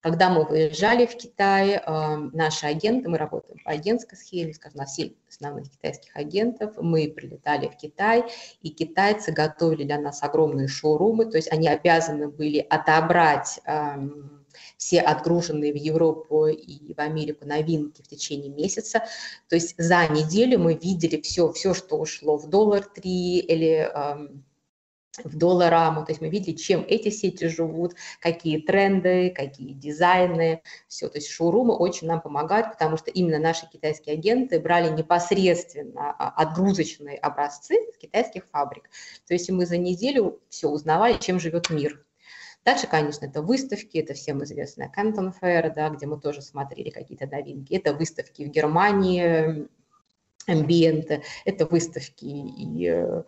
Когда 0.06 0.30
мы 0.30 0.44
выезжали 0.44 1.04
в 1.04 1.16
Китай, 1.16 1.82
эм, 1.84 2.30
наши 2.32 2.64
агенты, 2.64 3.08
мы 3.08 3.18
работаем 3.18 3.58
по 3.64 3.72
агентской 3.72 4.16
схеме, 4.16 4.54
скажем, 4.54 4.78
на 4.78 4.86
7 4.86 5.10
основных 5.28 5.68
китайских 5.68 6.14
агентов, 6.14 6.74
мы 6.80 7.08
прилетали 7.08 7.66
в 7.66 7.76
Китай, 7.76 8.24
и 8.62 8.68
китайцы 8.70 9.32
готовили 9.32 9.82
для 9.82 9.98
нас 9.98 10.22
огромные 10.22 10.68
шоурумы, 10.68 11.26
то 11.26 11.38
есть 11.38 11.50
они 11.50 11.66
обязаны 11.66 12.28
были 12.28 12.64
отобрать 12.70 13.58
эм, 13.66 14.46
все 14.76 15.00
отгруженные 15.00 15.72
в 15.72 15.76
Европу 15.76 16.46
и 16.46 16.94
в 16.94 17.00
Америку 17.00 17.44
новинки 17.44 18.00
в 18.02 18.06
течение 18.06 18.52
месяца. 18.52 19.02
То 19.48 19.56
есть 19.56 19.74
за 19.76 20.06
неделю 20.06 20.60
мы 20.60 20.74
видели 20.74 21.20
все, 21.20 21.50
все 21.50 21.74
что 21.74 21.96
ушло 21.96 22.38
в 22.38 22.48
доллар 22.48 22.84
3 22.84 23.40
или 23.40 23.90
в 25.24 25.36
доллараму, 25.36 26.04
то 26.04 26.12
есть 26.12 26.20
мы 26.20 26.28
видели, 26.28 26.54
чем 26.54 26.84
эти 26.86 27.10
сети 27.10 27.48
живут, 27.48 27.94
какие 28.20 28.60
тренды, 28.60 29.30
какие 29.30 29.72
дизайны, 29.72 30.62
все. 30.88 31.08
То 31.08 31.18
есть 31.18 31.28
шоурумы 31.28 31.74
очень 31.74 32.06
нам 32.06 32.20
помогают, 32.20 32.72
потому 32.72 32.96
что 32.96 33.10
именно 33.10 33.38
наши 33.38 33.68
китайские 33.68 34.14
агенты 34.14 34.60
брали 34.60 34.90
непосредственно 34.90 36.10
а, 36.18 36.30
отгрузочные 36.30 37.16
образцы 37.18 37.76
с 37.94 37.98
китайских 37.98 38.46
фабрик. 38.50 38.90
То 39.26 39.34
есть 39.34 39.50
мы 39.50 39.66
за 39.66 39.76
неделю 39.76 40.40
все 40.48 40.68
узнавали, 40.68 41.18
чем 41.18 41.40
живет 41.40 41.70
мир. 41.70 42.04
Дальше, 42.64 42.88
конечно, 42.88 43.26
это 43.26 43.42
выставки, 43.42 43.98
это 43.98 44.14
всем 44.14 44.42
известная 44.42 44.92
Canton 44.94 45.32
Fair, 45.40 45.72
да, 45.72 45.88
где 45.90 46.06
мы 46.06 46.20
тоже 46.20 46.42
смотрели 46.42 46.90
какие-то 46.90 47.26
новинки. 47.28 47.72
Это 47.74 47.94
выставки 47.94 48.44
в 48.44 48.48
Германии, 48.48 49.68
амбиенты, 50.46 51.22
это 51.44 51.66
выставки 51.66 52.24
и 52.24 52.88
э, 52.88 53.22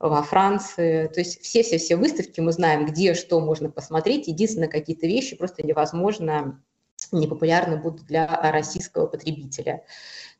во 0.00 0.22
Франции. 0.22 1.06
То 1.08 1.20
есть 1.20 1.42
все-все-все 1.42 1.96
выставки 1.96 2.40
мы 2.40 2.52
знаем, 2.52 2.86
где 2.86 3.14
что 3.14 3.38
можно 3.40 3.70
посмотреть. 3.70 4.28
Единственное, 4.28 4.68
какие-то 4.68 5.06
вещи 5.06 5.36
просто 5.36 5.64
невозможно, 5.64 6.60
непопулярны 7.12 7.76
будут 7.76 8.06
для 8.06 8.26
российского 8.50 9.06
потребителя. 9.06 9.84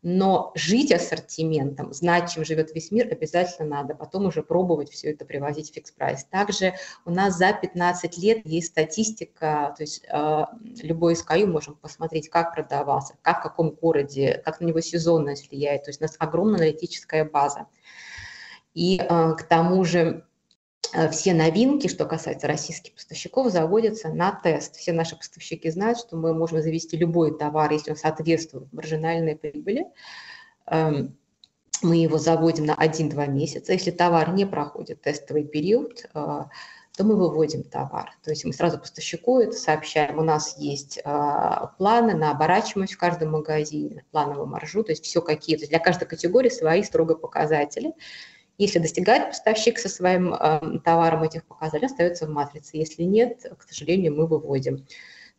Но 0.03 0.51
жить 0.55 0.92
ассортиментом, 0.92 1.92
знать, 1.92 2.33
чем 2.33 2.42
живет 2.42 2.75
весь 2.75 2.90
мир, 2.90 3.09
обязательно 3.11 3.68
надо. 3.68 3.94
Потом 3.94 4.27
уже 4.27 4.42
пробовать 4.42 4.90
все 4.90 5.11
это 5.11 5.27
привозить 5.27 5.70
в 5.70 5.75
фикс 5.75 5.90
прайс. 5.90 6.25
Также 6.25 6.75
у 7.05 7.11
нас 7.11 7.37
за 7.37 7.53
15 7.53 8.16
лет 8.16 8.40
есть 8.46 8.68
статистика, 8.68 9.75
то 9.77 9.83
есть 9.83 10.03
э, 10.11 10.44
любой 10.83 11.14
SKU 11.14 11.44
можем 11.44 11.75
посмотреть, 11.75 12.31
как 12.31 12.55
продавался, 12.55 13.14
как 13.20 13.40
в 13.40 13.42
каком 13.42 13.73
городе, 13.73 14.40
как 14.42 14.61
на 14.61 14.66
него 14.66 14.81
сезонность 14.81 15.51
влияет. 15.51 15.85
То 15.85 15.90
есть 15.90 16.01
у 16.01 16.05
нас 16.05 16.16
огромная 16.18 16.61
аналитическая 16.61 17.27
база. 17.27 17.66
И 18.74 18.98
э, 18.98 19.35
к 19.35 19.42
тому 19.44 19.85
же 19.85 20.24
э, 20.92 21.09
все 21.11 21.35
новинки, 21.35 21.88
что 21.88 22.04
касается 22.04 22.46
российских 22.46 22.94
поставщиков, 22.94 23.50
заводятся 23.50 24.09
на 24.09 24.33
тест. 24.33 24.76
Все 24.76 24.92
наши 24.92 25.16
поставщики 25.16 25.70
знают, 25.70 25.98
что 25.98 26.16
мы 26.16 26.35
можем 26.35 26.62
завести 26.62 26.96
любой 26.96 27.37
товар, 27.37 27.72
если 27.72 27.90
он 27.90 27.96
соответствует 27.96 28.72
маржинальной 28.72 29.37
прибыли. 29.37 29.87
Эм, 30.66 31.16
мы 31.83 31.96
его 31.96 32.18
заводим 32.18 32.66
на 32.66 32.74
1-2 32.74 33.26
месяца. 33.28 33.72
Если 33.72 33.90
товар 33.90 34.33
не 34.35 34.44
проходит 34.44 35.00
тестовый 35.00 35.44
период, 35.44 36.04
э, 36.04 36.44
то 36.96 37.04
мы 37.04 37.16
выводим 37.16 37.64
товар. 37.64 38.12
То 38.22 38.30
есть 38.30 38.44
мы 38.44 38.52
сразу 38.52 38.78
поставщику 38.78 39.40
это 39.40 39.52
сообщаем. 39.52 40.18
У 40.18 40.22
нас 40.22 40.59
есть 40.59 41.00
планы 41.78 42.14
на 42.14 42.33
оборачиваемость 42.33 42.94
в 42.94 42.98
каждом 42.98 43.30
магазине, 43.30 44.04
плановую 44.11 44.46
маржу, 44.46 44.83
то 44.83 44.92
есть 44.92 45.04
все 45.04 45.22
какие. 45.22 45.56
То 45.56 45.61
есть 45.61 45.70
для 45.70 45.78
каждой 45.78 46.06
категории 46.06 46.50
свои 46.50 46.83
строго 46.83 47.14
показатели. 47.14 47.94
Если 48.61 48.79
достигает 48.79 49.29
поставщик 49.29 49.79
со 49.79 49.88
своим 49.88 50.35
э, 50.35 50.81
товаром 50.85 51.23
этих 51.23 51.46
показателей, 51.46 51.87
остается 51.87 52.27
в 52.27 52.29
матрице. 52.29 52.77
Если 52.77 53.05
нет, 53.05 53.46
к 53.57 53.62
сожалению, 53.62 54.14
мы 54.14 54.27
выводим. 54.27 54.87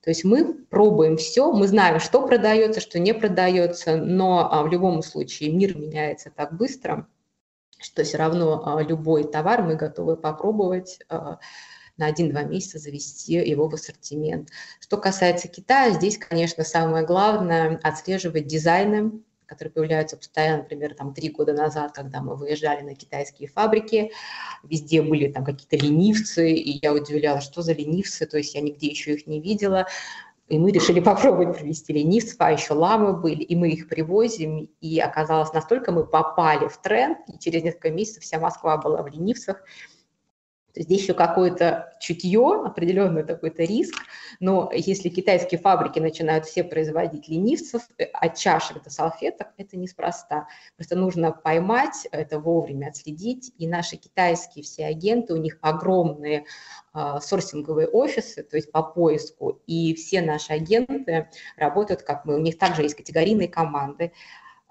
То 0.04 0.10
есть 0.10 0.24
мы 0.24 0.56
пробуем 0.56 1.18
все, 1.18 1.52
мы 1.52 1.68
знаем, 1.68 2.00
что 2.00 2.26
продается, 2.26 2.82
что 2.82 2.98
не 2.98 3.14
продается, 3.14 3.96
но 3.96 4.52
а, 4.52 4.64
в 4.64 4.70
любом 4.70 5.04
случае 5.04 5.54
мир 5.54 5.78
меняется 5.78 6.32
так 6.36 6.58
быстро, 6.58 7.08
что 7.78 8.04
все 8.04 8.18
равно 8.18 8.64
а, 8.66 8.82
любой 8.82 9.26
товар 9.26 9.62
мы 9.62 9.76
готовы 9.76 10.18
попробовать 10.18 10.98
а, 11.08 11.38
на 11.98 12.10
1-2 12.10 12.48
месяца 12.48 12.80
завести 12.80 13.34
его 13.34 13.70
в 13.70 13.76
ассортимент. 13.76 14.50
Что 14.80 14.98
касается 14.98 15.48
Китая, 15.48 15.92
здесь, 15.92 16.18
конечно, 16.18 16.64
самое 16.64 17.06
главное 17.06 17.80
отслеживать 17.84 18.48
дизайны 18.48 19.22
которые 19.52 19.74
появляются 19.74 20.16
постоянно, 20.16 20.60
например, 20.60 20.96
там 20.96 21.14
три 21.14 21.28
года 21.28 21.52
назад, 21.52 21.92
когда 21.92 22.22
мы 22.22 22.38
выезжали 22.38 22.84
на 22.84 22.96
китайские 22.96 23.50
фабрики, 23.50 24.14
везде 24.64 25.02
были 25.02 25.30
там 25.30 25.44
какие-то 25.44 25.76
ленивцы, 25.76 26.54
и 26.54 26.80
я 26.82 26.94
удивлялась, 26.94 27.44
что 27.44 27.62
за 27.62 27.74
ленивцы, 27.74 28.26
то 28.26 28.38
есть 28.38 28.56
я 28.56 28.62
нигде 28.62 28.88
еще 28.88 29.14
их 29.14 29.28
не 29.28 29.42
видела, 29.42 29.88
и 30.48 30.58
мы 30.58 30.72
решили 30.72 31.00
попробовать 31.02 31.58
привезти 31.58 31.92
ленивцев, 31.92 32.38
а 32.40 32.54
еще 32.54 32.74
ламы 32.74 33.12
были, 33.12 33.44
и 33.44 33.54
мы 33.58 33.72
их 33.72 33.90
привозим, 33.90 34.70
и 34.80 35.00
оказалось, 35.00 35.52
настолько 35.52 35.92
мы 35.92 36.06
попали 36.06 36.70
в 36.70 36.78
тренд, 36.78 37.18
и 37.28 37.38
через 37.38 37.62
несколько 37.62 37.92
месяцев 37.92 38.24
вся 38.24 38.40
Москва 38.40 38.78
была 38.78 39.04
в 39.04 39.08
ленивцах, 39.10 39.66
здесь 40.76 41.02
еще 41.02 41.14
какое-то 41.14 41.94
чутье, 42.00 42.64
определенный 42.66 43.26
какой-то 43.26 43.64
риск, 43.64 43.96
но 44.40 44.72
если 44.74 45.10
китайские 45.10 45.60
фабрики 45.60 46.00
начинают 46.00 46.46
все 46.46 46.64
производить 46.64 47.28
ленивцев, 47.28 47.84
э, 47.98 48.06
от 48.06 48.38
чашек 48.38 48.82
до 48.84 48.90
салфеток, 48.90 49.50
это 49.58 49.78
неспроста. 49.78 50.48
Просто 50.76 50.96
нужно 50.96 51.32
поймать, 51.32 52.08
это 52.12 52.40
вовремя 52.40 52.88
отследить, 52.88 53.54
и 53.58 53.68
наши 53.68 53.98
китайские 53.98 54.64
все 54.64 54.86
агенты, 54.86 55.34
у 55.34 55.38
них 55.38 55.58
огромные 55.62 56.46
э, 56.94 57.18
сорсинговые 57.22 57.88
офисы, 57.88 58.44
то 58.44 58.56
есть 58.56 58.72
по 58.72 58.84
поиску, 58.84 59.62
и 59.68 59.94
все 59.96 60.22
наши 60.22 60.54
агенты 60.54 61.30
работают 61.58 62.04
как 62.04 62.26
мы. 62.26 62.36
У 62.36 62.40
них 62.42 62.58
также 62.58 62.84
есть 62.84 62.96
категорийные 62.96 63.48
команды, 63.48 64.12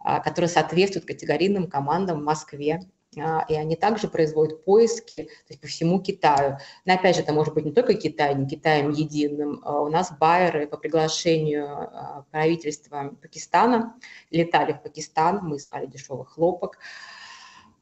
э, 0.05 0.21
которые 0.23 0.49
соответствуют 0.49 1.07
категорийным 1.07 1.69
командам 1.69 2.21
в 2.21 2.25
Москве. 2.25 2.81
А, 3.19 3.45
и 3.49 3.55
они 3.55 3.75
также 3.75 4.07
производят 4.07 4.65
поиски 4.65 5.25
то 5.25 5.49
есть 5.49 5.61
по 5.61 5.67
всему 5.67 6.01
Китаю. 6.01 6.59
Но 6.85 6.95
опять 6.95 7.17
же, 7.17 7.23
это 7.23 7.33
может 7.33 7.55
быть 7.55 7.65
не 7.65 7.73
только 7.73 7.95
Китай, 7.95 8.35
не 8.35 8.47
Китаем 8.47 8.91
единым. 8.91 9.61
А 9.65 9.81
у 9.81 9.89
нас 9.89 10.13
байеры 10.17 10.69
по 10.69 10.77
приглашению 10.77 11.67
а, 11.67 12.25
правительства 12.31 13.17
Пакистана 13.21 13.97
летали 14.31 14.73
в 14.73 14.83
Пакистан, 14.83 15.41
мы 15.43 15.57
искали 15.57 15.87
дешевых 15.87 16.31
хлопок, 16.31 16.79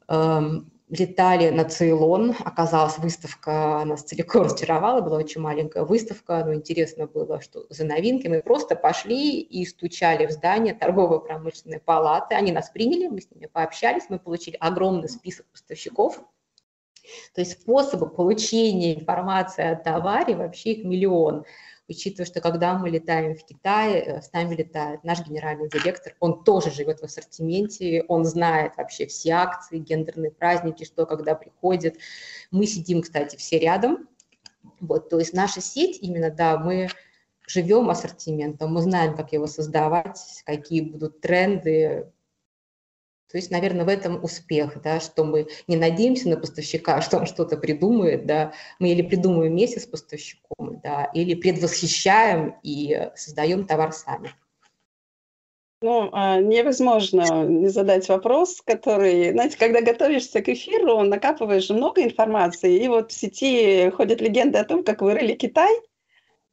эм, 0.08 0.72
летали 0.90 1.50
на 1.50 1.64
Цейлон, 1.64 2.34
оказалась 2.44 2.98
выставка, 2.98 3.82
нас 3.84 4.02
целиком 4.02 4.42
разочаровала, 4.44 5.00
была 5.00 5.18
очень 5.18 5.40
маленькая 5.40 5.84
выставка, 5.84 6.42
но 6.44 6.54
интересно 6.54 7.06
было, 7.06 7.40
что 7.40 7.66
за 7.70 7.84
новинки. 7.84 8.26
Мы 8.26 8.42
просто 8.42 8.74
пошли 8.74 9.40
и 9.40 9.66
стучали 9.66 10.26
в 10.26 10.30
здание 10.30 10.74
торгово-промышленной 10.74 11.80
палаты, 11.80 12.34
они 12.34 12.52
нас 12.52 12.70
приняли, 12.70 13.08
мы 13.08 13.20
с 13.20 13.30
ними 13.30 13.46
пообщались, 13.46 14.04
мы 14.08 14.18
получили 14.18 14.56
огромный 14.56 15.08
список 15.08 15.46
поставщиков, 15.46 16.20
то 17.34 17.40
есть 17.40 17.62
способы 17.62 18.08
получения 18.08 18.94
информации 18.94 19.64
о 19.64 19.76
товаре 19.76 20.36
вообще 20.36 20.72
их 20.72 20.84
миллион 20.84 21.44
учитывая, 21.88 22.26
что 22.26 22.40
когда 22.40 22.76
мы 22.76 22.90
летаем 22.90 23.34
в 23.34 23.44
Китай, 23.44 23.94
э, 23.94 24.22
с 24.22 24.32
нами 24.32 24.54
летает 24.54 25.04
наш 25.04 25.26
генеральный 25.26 25.68
директор, 25.68 26.14
он 26.20 26.44
тоже 26.44 26.70
живет 26.70 27.00
в 27.00 27.04
ассортименте, 27.04 28.04
он 28.08 28.24
знает 28.24 28.76
вообще 28.76 29.06
все 29.06 29.32
акции, 29.32 29.78
гендерные 29.78 30.30
праздники, 30.30 30.84
что 30.84 31.06
когда 31.06 31.34
приходит. 31.34 31.96
Мы 32.50 32.66
сидим, 32.66 33.02
кстати, 33.02 33.36
все 33.36 33.58
рядом. 33.58 34.08
Вот, 34.80 35.08
то 35.08 35.18
есть 35.18 35.32
наша 35.32 35.60
сеть 35.60 35.98
именно, 36.02 36.30
да, 36.30 36.58
мы 36.58 36.88
живем 37.46 37.88
ассортиментом, 37.88 38.72
мы 38.72 38.82
знаем, 38.82 39.16
как 39.16 39.32
его 39.32 39.46
создавать, 39.46 40.42
какие 40.44 40.82
будут 40.82 41.20
тренды, 41.20 42.12
то 43.30 43.36
есть, 43.36 43.50
наверное, 43.50 43.84
в 43.84 43.88
этом 43.88 44.22
успех, 44.24 44.80
да, 44.82 45.00
что 45.00 45.24
мы 45.24 45.48
не 45.66 45.76
надеемся 45.76 46.28
на 46.28 46.36
поставщика, 46.36 47.00
что 47.02 47.18
он 47.18 47.26
что-то 47.26 47.56
придумает, 47.56 48.26
да, 48.26 48.52
мы 48.78 48.90
или 48.90 49.02
придумываем 49.02 49.52
вместе 49.52 49.80
с 49.80 49.86
поставщиком, 49.86 50.80
да, 50.82 51.10
или 51.14 51.34
предвосхищаем 51.34 52.56
и 52.62 53.10
создаем 53.14 53.66
товар 53.66 53.92
сами. 53.92 54.30
Ну, 55.80 56.08
а, 56.12 56.40
невозможно 56.40 57.44
не 57.44 57.68
задать 57.68 58.08
вопрос, 58.08 58.60
который, 58.62 59.30
знаете, 59.30 59.56
когда 59.56 59.80
готовишься 59.80 60.42
к 60.42 60.48
эфиру, 60.48 61.02
накапываешь 61.02 61.70
много 61.70 62.02
информации, 62.02 62.82
и 62.82 62.88
вот 62.88 63.12
в 63.12 63.14
сети 63.14 63.88
ходят 63.90 64.20
легенды 64.20 64.58
о 64.58 64.64
том, 64.64 64.82
как 64.82 65.02
вырыли 65.02 65.34
Китай, 65.34 65.72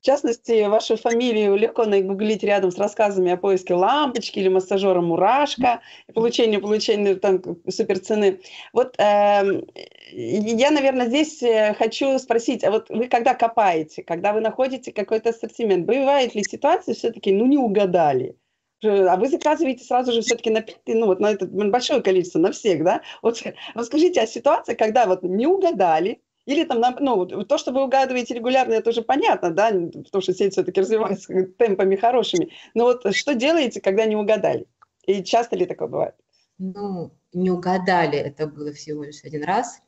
в 0.06 0.08
частности, 0.08 0.68
вашу 0.68 0.98
фамилию 0.98 1.56
легко 1.56 1.86
нагуглить 1.86 2.44
рядом 2.44 2.70
с 2.70 2.78
рассказами 2.78 3.32
о 3.32 3.38
поиске 3.38 3.74
лампочки 3.74 4.38
или 4.38 4.50
массажера 4.50 5.02
«Мурашка», 5.02 5.82
получению, 6.14 6.62
получению 6.62 7.20
там 7.20 7.42
суперцены. 7.68 8.40
Вот 8.72 8.94
э, 9.00 9.64
я, 10.12 10.70
наверное, 10.70 11.08
здесь 11.08 11.42
э, 11.42 11.74
хочу 11.74 12.20
спросить, 12.20 12.64
а 12.64 12.70
вот 12.70 12.88
вы 12.90 13.08
когда 13.08 13.34
копаете, 13.34 14.04
когда 14.04 14.34
вы 14.34 14.42
находите 14.42 14.94
какой-то 14.94 15.30
ассортимент, 15.32 15.88
бывает 15.88 16.36
ли 16.36 16.44
ситуация 16.44 16.94
все-таки, 16.94 17.32
ну, 17.34 17.48
не 17.48 17.58
угадали? 17.58 18.38
а 18.84 19.16
вы 19.16 19.28
заказываете 19.28 19.84
сразу 19.86 20.12
же 20.12 20.22
все-таки 20.22 20.52
на, 20.52 20.64
ну, 20.86 21.08
вот 21.08 21.20
на 21.20 21.32
это 21.32 21.48
большое 21.48 22.04
количество, 22.04 22.38
на 22.38 22.52
всех, 22.52 22.84
да? 22.84 23.02
Вот 23.24 23.42
расскажите 23.74 24.22
о 24.22 24.28
ситуации, 24.28 24.76
когда 24.76 25.08
вот 25.08 25.24
не 25.24 25.48
угадали, 25.48 26.22
или 26.46 26.64
там, 26.64 26.82
ну, 27.00 27.26
то, 27.26 27.58
что 27.58 27.72
вы 27.72 27.84
угадываете 27.84 28.34
регулярно, 28.36 28.74
это 28.74 28.92
уже 28.92 29.02
понятно, 29.02 29.52
да, 29.52 29.72
потому 29.72 30.22
что 30.22 30.34
сеть 30.34 30.54
все-таки 30.54 30.80
развивается 30.80 31.46
темпами 31.58 31.96
хорошими. 31.96 32.52
Но 32.74 32.86
вот 32.86 33.16
что 33.16 33.34
делаете, 33.34 33.82
когда 33.82 34.06
не 34.06 34.16
угадали? 34.16 34.68
И 35.06 35.24
часто 35.24 35.56
ли 35.56 35.66
такое 35.66 35.88
бывает? 35.88 36.16
Ну, 36.58 37.12
не 37.34 37.50
угадали, 37.50 38.18
это 38.18 38.48
было 38.48 38.72
всего 38.72 39.04
лишь 39.04 39.24
один 39.24 39.44
раз. 39.44 39.82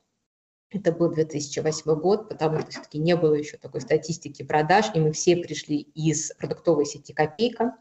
Это 0.69 0.91
был 0.91 1.11
2008 1.11 1.95
год, 1.95 2.27
потому 2.27 2.59
что 2.59 2.71
все-таки 2.71 2.97
не 2.99 3.15
было 3.15 3.35
еще 3.35 3.57
такой 3.57 3.79
статистики 3.79 4.43
продаж, 4.43 4.87
и 4.93 4.99
мы 4.99 5.13
все 5.13 5.37
пришли 5.37 5.77
из 5.77 6.33
продуктовой 6.33 6.85
сети 6.85 7.13
«Копейка», 7.13 7.77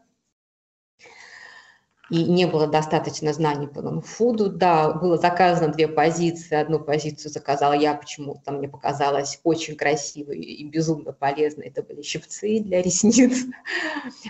и 2.09 2.23
не 2.23 2.45
было 2.45 2.67
достаточно 2.67 3.33
знаний 3.33 3.67
по 3.67 3.81
нонфуду. 3.81 4.49
Да, 4.49 4.93
было 4.93 5.17
заказано 5.17 5.73
две 5.73 5.87
позиции. 5.87 6.55
Одну 6.55 6.79
позицию 6.79 7.31
заказала 7.31 7.73
я, 7.73 7.93
почему-то 7.93 8.51
мне 8.51 8.69
показалось 8.69 9.39
очень 9.43 9.75
красивой 9.75 10.39
и 10.39 10.65
безумно 10.65 11.11
полезной. 11.11 11.67
Это 11.67 11.83
были 11.83 12.01
щипцы 12.01 12.59
для 12.59 12.81
ресниц. 12.81 13.45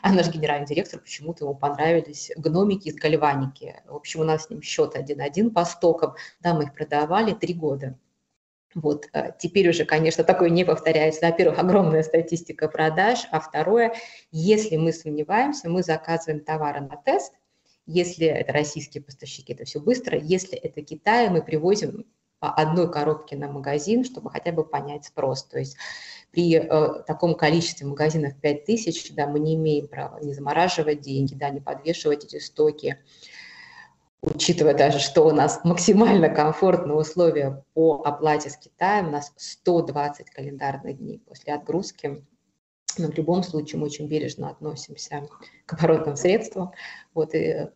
А 0.01 0.11
наш 0.11 0.29
генеральный 0.29 0.65
директор 0.65 0.99
почему-то 0.99 1.45
ему 1.45 1.55
понравились 1.55 2.31
гномики 2.35 2.87
из 2.87 2.95
гальваники. 2.95 3.75
В 3.87 3.95
общем, 3.95 4.21
у 4.21 4.23
нас 4.23 4.45
с 4.45 4.49
ним 4.49 4.61
счет 4.61 4.95
1-1 4.95 5.51
по 5.51 5.65
стокам. 5.65 6.15
Да, 6.39 6.53
мы 6.53 6.63
их 6.63 6.73
продавали 6.73 7.33
три 7.33 7.53
года. 7.53 7.97
Вот, 8.73 9.07
э, 9.13 9.31
теперь 9.39 9.69
уже, 9.69 9.85
конечно, 9.85 10.23
такое 10.23 10.49
не 10.49 10.65
повторяется. 10.65 11.25
Во-первых, 11.25 11.59
огромная 11.59 12.03
статистика 12.03 12.67
продаж, 12.67 13.27
а 13.31 13.39
второе, 13.39 13.93
если 14.31 14.77
мы 14.77 14.93
сомневаемся, 14.93 15.69
мы 15.69 15.83
заказываем 15.83 16.43
товары 16.43 16.81
на 16.81 16.97
тест– 16.97 17.33
если 17.87 18.27
это 18.27 18.51
российские 18.53 19.01
поставщики, 19.01 19.53
это 19.53 19.65
все 19.65 19.79
быстро. 19.79 20.19
Если 20.19 20.57
это 20.57 20.81
Китай, 20.81 21.29
мы 21.29 21.41
привозим 21.41 22.05
по 22.39 22.51
одной 22.51 22.91
коробке 22.91 23.35
на 23.35 23.47
магазин, 23.47 24.03
чтобы 24.03 24.29
хотя 24.29 24.51
бы 24.51 24.63
понять 24.63 25.05
спрос. 25.05 25.43
То 25.45 25.57
есть 25.57 25.77
при 26.31 26.55
э, 26.55 27.03
таком 27.03 27.33
количестве 27.33 27.87
магазинов 27.87 28.35
5000, 28.39 29.13
да, 29.13 29.25
мы 29.25 29.39
не 29.39 29.55
имеем 29.55 29.87
права 29.87 30.19
не 30.19 30.33
замораживать 30.33 31.01
деньги, 31.01 31.33
да, 31.33 31.49
не 31.49 31.61
подвешивать 31.61 32.25
эти 32.25 32.39
стоки, 32.39 32.99
учитывая 34.21 34.75
даже, 34.75 34.99
что 34.99 35.25
у 35.25 35.31
нас 35.31 35.61
максимально 35.63 36.29
комфортные 36.29 36.95
условия 36.95 37.63
по 37.73 38.03
оплате 38.03 38.49
с 38.49 38.57
Китаем, 38.57 39.07
у 39.07 39.11
нас 39.11 39.33
120 39.37 40.29
календарных 40.29 40.97
дней 40.97 41.19
после 41.25 41.55
отгрузки, 41.55 42.23
но 42.97 43.07
в 43.07 43.15
любом 43.15 43.43
случае 43.43 43.79
мы 43.79 43.87
очень 43.87 44.07
бережно 44.07 44.49
относимся 44.49 45.27
к 45.65 45.73
оборотным 45.73 46.15
средствам. 46.15 46.71
Вот, 47.13 47.33
и 47.33 47.67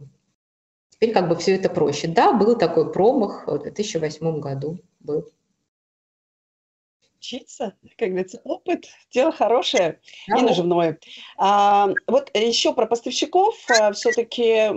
теперь 0.89 1.13
как 1.13 1.29
бы 1.29 1.35
все 1.35 1.55
это 1.55 1.69
проще. 1.69 2.07
Да, 2.07 2.33
был 2.33 2.57
такой 2.57 2.91
промах 2.91 3.47
в 3.47 3.59
2008 3.59 4.39
году. 4.39 4.79
Был. 4.99 5.29
Учиться, 7.17 7.75
как 7.97 8.09
говорится, 8.09 8.41
опыт, 8.43 8.87
дело 9.11 9.31
хорошее 9.31 9.99
да. 10.27 10.37
и 10.37 10.41
наживное. 10.41 10.97
А, 11.37 11.89
вот 12.07 12.35
еще 12.35 12.73
про 12.73 12.87
поставщиков. 12.87 13.55
А, 13.69 13.91
Все-таки 13.91 14.69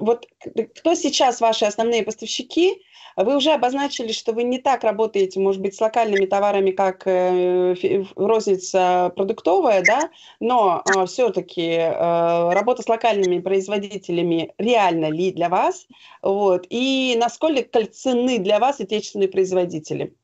вот 0.00 0.26
кто 0.74 0.94
сейчас 0.94 1.40
ваши 1.42 1.66
основные 1.66 2.02
поставщики? 2.02 2.82
Вы 3.16 3.34
уже 3.36 3.52
обозначили, 3.52 4.12
что 4.12 4.32
вы 4.32 4.42
не 4.42 4.58
так 4.58 4.84
работаете, 4.84 5.40
может 5.40 5.62
быть, 5.62 5.74
с 5.74 5.80
локальными 5.80 6.26
товарами, 6.26 6.70
как 6.70 7.06
э, 7.06 7.74
розница 8.14 9.10
продуктовая, 9.16 9.82
да, 9.82 10.10
но 10.38 10.82
э, 10.84 11.06
все-таки 11.06 11.62
э, 11.62 12.52
работа 12.52 12.82
с 12.82 12.88
локальными 12.88 13.38
производителями 13.38 14.52
реально 14.58 15.10
ли 15.10 15.32
для 15.32 15.48
вас? 15.48 15.86
Вот, 16.20 16.66
и 16.68 17.16
насколько 17.18 17.86
цены 17.86 18.38
для 18.38 18.58
вас 18.58 18.80
отечественные 18.80 19.28
производители? 19.28 20.14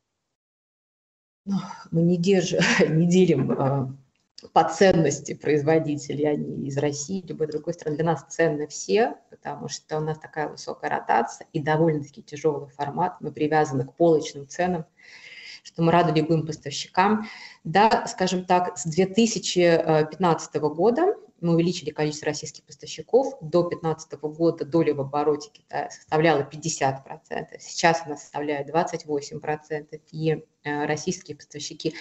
Мы 1.91 2.03
не, 2.03 2.19
держим, 2.19 2.61
не 2.99 3.07
делим 3.07 4.02
по 4.53 4.65
ценности 4.65 5.35
производителей, 5.35 6.29
они 6.29 6.67
из 6.67 6.77
России, 6.77 7.25
любой 7.27 7.47
другой 7.47 7.75
страны. 7.75 7.97
Для 7.97 8.07
нас 8.07 8.25
ценны 8.29 8.67
все, 8.67 9.17
потому 9.31 9.69
что 9.69 9.99
у 9.99 10.01
нас 10.01 10.19
такая 10.19 10.49
высокая 10.49 10.91
ротация 10.91 11.47
и 11.53 11.61
довольно-таки 11.61 12.23
тяжелый 12.23 12.69
формат. 12.69 13.21
Мы 13.21 13.33
привязаны 13.33 13.85
к 13.85 13.95
полочным 13.95 14.49
ценам, 14.49 14.85
что 15.63 15.83
мы 15.83 15.93
рады 15.93 16.19
любым 16.19 16.47
поставщикам. 16.47 17.29
Да, 17.65 18.07
скажем 18.07 18.45
так, 18.45 18.77
с 18.77 18.85
2015 18.85 20.55
года 20.57 21.15
мы 21.43 21.55
увеличили 21.55 21.91
количество 21.91 22.27
российских 22.27 22.65
поставщиков. 22.65 23.35
До 23.41 23.63
2015 23.63 24.13
года 24.23 24.65
доля 24.65 24.95
в 24.95 25.01
обороте 25.01 25.51
Китая 25.53 25.91
составляла 25.91 26.43
50%. 26.43 27.59
Сейчас 27.59 28.03
она 28.07 28.17
составляет 28.17 28.69
28%. 28.69 30.01
И 30.11 30.45
э, 30.65 30.87
российские 30.87 31.37
поставщики 31.37 31.95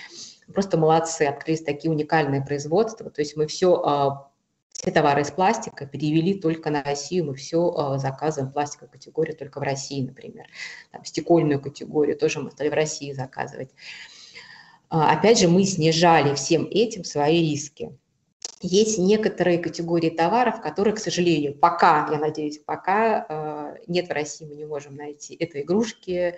просто 0.53 0.77
молодцы, 0.77 1.23
открылись 1.23 1.61
такие 1.63 1.91
уникальные 1.91 2.43
производства. 2.43 3.09
То 3.09 3.21
есть 3.21 3.35
мы 3.35 3.47
все 3.47 3.75
а, 3.75 4.31
все 4.81 4.89
товары 4.89 5.21
из 5.21 5.29
пластика 5.29 5.85
перевели 5.85 6.33
только 6.33 6.71
на 6.71 6.81
Россию, 6.81 7.25
мы 7.25 7.35
все 7.35 7.71
а, 7.71 7.97
заказываем 7.99 8.51
пластиковую 8.51 8.91
категорию 8.91 9.37
только 9.37 9.59
в 9.59 9.63
России, 9.63 10.01
например. 10.01 10.47
Там, 10.91 11.05
стекольную 11.05 11.61
категорию 11.61 12.17
тоже 12.17 12.39
мы 12.39 12.49
стали 12.49 12.69
в 12.69 12.73
России 12.73 13.11
заказывать. 13.11 13.69
А, 14.89 15.11
опять 15.11 15.39
же, 15.39 15.47
мы 15.47 15.65
снижали 15.65 16.33
всем 16.33 16.65
этим 16.65 17.03
свои 17.03 17.41
риски. 17.41 17.95
Есть 18.61 18.99
некоторые 18.99 19.57
категории 19.57 20.11
товаров, 20.11 20.61
которые, 20.61 20.93
к 20.93 20.99
сожалению, 20.99 21.57
пока, 21.57 22.07
я 22.11 22.19
надеюсь, 22.19 22.59
пока 22.59 23.25
э, 23.27 23.75
нет 23.87 24.07
в 24.07 24.11
России, 24.11 24.45
мы 24.45 24.55
не 24.55 24.65
можем 24.65 24.95
найти. 24.95 25.35
Это 25.35 25.61
игрушки, 25.61 26.37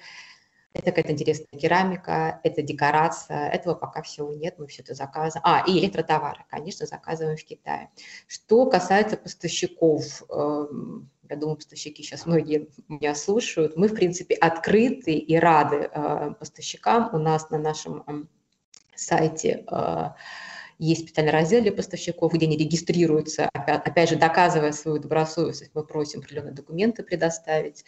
это 0.73 0.85
какая-то 0.85 1.11
интересная 1.11 1.59
керамика, 1.59 2.39
это 2.43 2.61
декорация. 2.61 3.49
Этого 3.49 3.75
пока 3.75 4.01
всего 4.01 4.33
нет, 4.33 4.55
мы 4.57 4.67
все 4.67 4.81
это 4.81 4.93
заказываем. 4.95 5.43
А, 5.45 5.63
и 5.67 5.77
электротовары, 5.79 6.45
конечно, 6.49 6.85
заказываем 6.85 7.37
в 7.37 7.43
Китае. 7.43 7.89
Что 8.27 8.65
касается 8.67 9.17
поставщиков, 9.17 10.23
э, 10.29 10.65
я 11.29 11.35
думаю, 11.35 11.57
поставщики 11.57 12.03
сейчас 12.03 12.25
многие 12.25 12.69
меня 12.87 13.15
слушают, 13.15 13.75
мы, 13.75 13.87
в 13.89 13.95
принципе, 13.95 14.35
открыты 14.35 15.13
и 15.13 15.35
рады 15.37 15.89
э, 15.91 16.33
поставщикам. 16.39 17.09
У 17.13 17.17
нас 17.17 17.49
на 17.49 17.59
нашем 17.59 18.03
эм, 18.07 18.29
сайте 18.95 19.65
есть 20.83 21.03
специальный 21.03 21.31
раздел 21.31 21.61
для 21.61 21.71
поставщиков, 21.71 22.33
где 22.33 22.45
они 22.45 22.57
регистрируются, 22.57 23.49
опять, 23.53 24.09
же, 24.09 24.15
доказывая 24.17 24.71
свою 24.71 24.99
добросовестность, 24.99 25.71
мы 25.73 25.85
просим 25.85 26.19
определенные 26.19 26.53
документы 26.53 27.03
предоставить. 27.03 27.85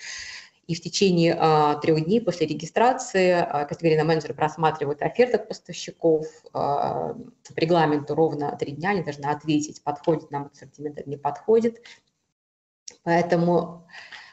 И 0.67 0.73
в 0.73 0.81
течение 0.81 1.36
а, 1.38 1.75
трех 1.75 2.05
дней 2.05 2.19
после 2.19 2.47
регистрации 2.47 3.31
а, 3.34 3.65
категорийный 3.65 4.03
менеджер 4.03 4.34
просматривает 4.34 5.03
оферты 5.03 5.38
поставщиков. 5.38 6.25
А, 6.53 7.13
по 7.13 7.60
регламенту 7.60 8.15
ровно 8.15 8.55
три 8.58 8.71
дня 8.71 8.89
они 8.91 9.03
должны 9.03 9.25
ответить, 9.25 9.84
подходит 9.84 10.31
нам 10.31 10.49
ассортимент 10.51 10.97
или 10.99 11.10
не 11.10 11.17
подходит. 11.17 11.84
Поэтому 13.03 13.88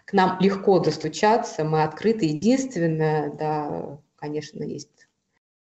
к 0.07 0.15
нам 0.15 0.39
легко 0.41 0.79
достучаться, 0.79 1.65
мы 1.65 1.83
открыты. 1.83 2.25
Единственное, 2.25 3.31
да, 3.35 3.99
конечно, 4.17 4.63
есть 4.63 5.02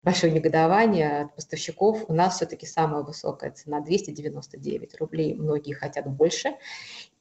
большое 0.03 0.31
негодование 0.31 1.21
от 1.23 1.35
поставщиков. 1.35 2.05
У 2.07 2.13
нас 2.13 2.35
все-таки 2.35 2.65
самая 2.65 3.03
высокая 3.03 3.51
цена 3.51 3.79
299 3.79 4.95
рублей, 4.99 5.33
многие 5.35 5.73
хотят 5.73 6.07
больше. 6.07 6.55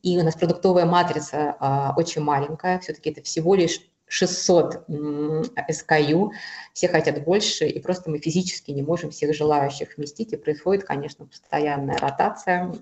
И 0.03 0.19
у 0.19 0.25
нас 0.25 0.35
продуктовая 0.35 0.85
матрица 0.85 1.57
а, 1.61 1.95
очень 1.97 2.23
маленькая, 2.23 2.81
все-таки 2.81 3.11
это 3.11 3.23
всего 3.23 3.55
лишь 3.55 3.81
600 4.13 4.89
SKU, 4.89 6.31
все 6.75 6.89
хотят 6.89 7.25
больше, 7.25 7.67
и 7.67 7.81
просто 7.81 8.11
мы 8.11 8.19
физически 8.19 8.71
не 8.71 8.83
можем 8.83 9.11
всех 9.11 9.35
желающих 9.35 9.97
вместить, 9.97 10.35
и 10.35 10.37
происходит, 10.37 10.85
конечно, 10.85 11.25
постоянная 11.25 11.97
ротация, 11.97 12.75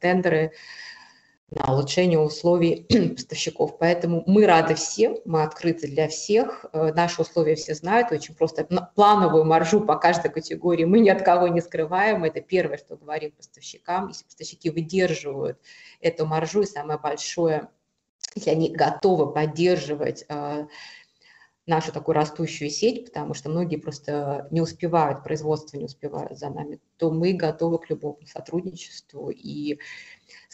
тендеры, 0.00 0.52
на 1.50 1.72
улучшение 1.72 2.18
условий 2.18 2.86
поставщиков. 3.14 3.78
Поэтому 3.78 4.24
мы 4.26 4.46
рады 4.46 4.74
всем, 4.74 5.16
мы 5.24 5.42
открыты 5.42 5.86
для 5.86 6.08
всех. 6.08 6.66
Э, 6.72 6.92
наши 6.92 7.22
условия 7.22 7.54
все 7.54 7.74
знают, 7.74 8.10
очень 8.10 8.34
просто 8.34 8.64
плановую 8.94 9.44
маржу 9.44 9.80
по 9.80 9.96
каждой 9.96 10.30
категории 10.30 10.84
мы 10.84 10.98
ни 10.98 11.08
от 11.08 11.22
кого 11.22 11.48
не 11.48 11.60
скрываем. 11.60 12.24
Это 12.24 12.40
первое, 12.40 12.78
что 12.78 12.96
говорим 12.96 13.30
поставщикам. 13.32 14.08
Если 14.08 14.24
поставщики 14.24 14.70
выдерживают 14.70 15.58
эту 16.00 16.26
маржу, 16.26 16.62
и 16.62 16.66
самое 16.66 16.98
большое, 16.98 17.68
если 18.34 18.50
они 18.50 18.70
готовы 18.70 19.32
поддерживать 19.32 20.24
э, 20.28 20.66
нашу 21.66 21.92
такую 21.92 22.14
растущую 22.14 22.70
сеть, 22.70 23.06
потому 23.06 23.34
что 23.34 23.50
многие 23.50 23.76
просто 23.76 24.46
не 24.50 24.60
успевают, 24.60 25.22
производство 25.22 25.76
не 25.76 25.84
успевают 25.84 26.38
за 26.38 26.48
нами, 26.48 26.80
то 26.96 27.10
мы 27.10 27.32
готовы 27.32 27.78
к 27.78 27.90
любому 27.90 28.18
сотрудничеству 28.26 29.30
и 29.30 29.78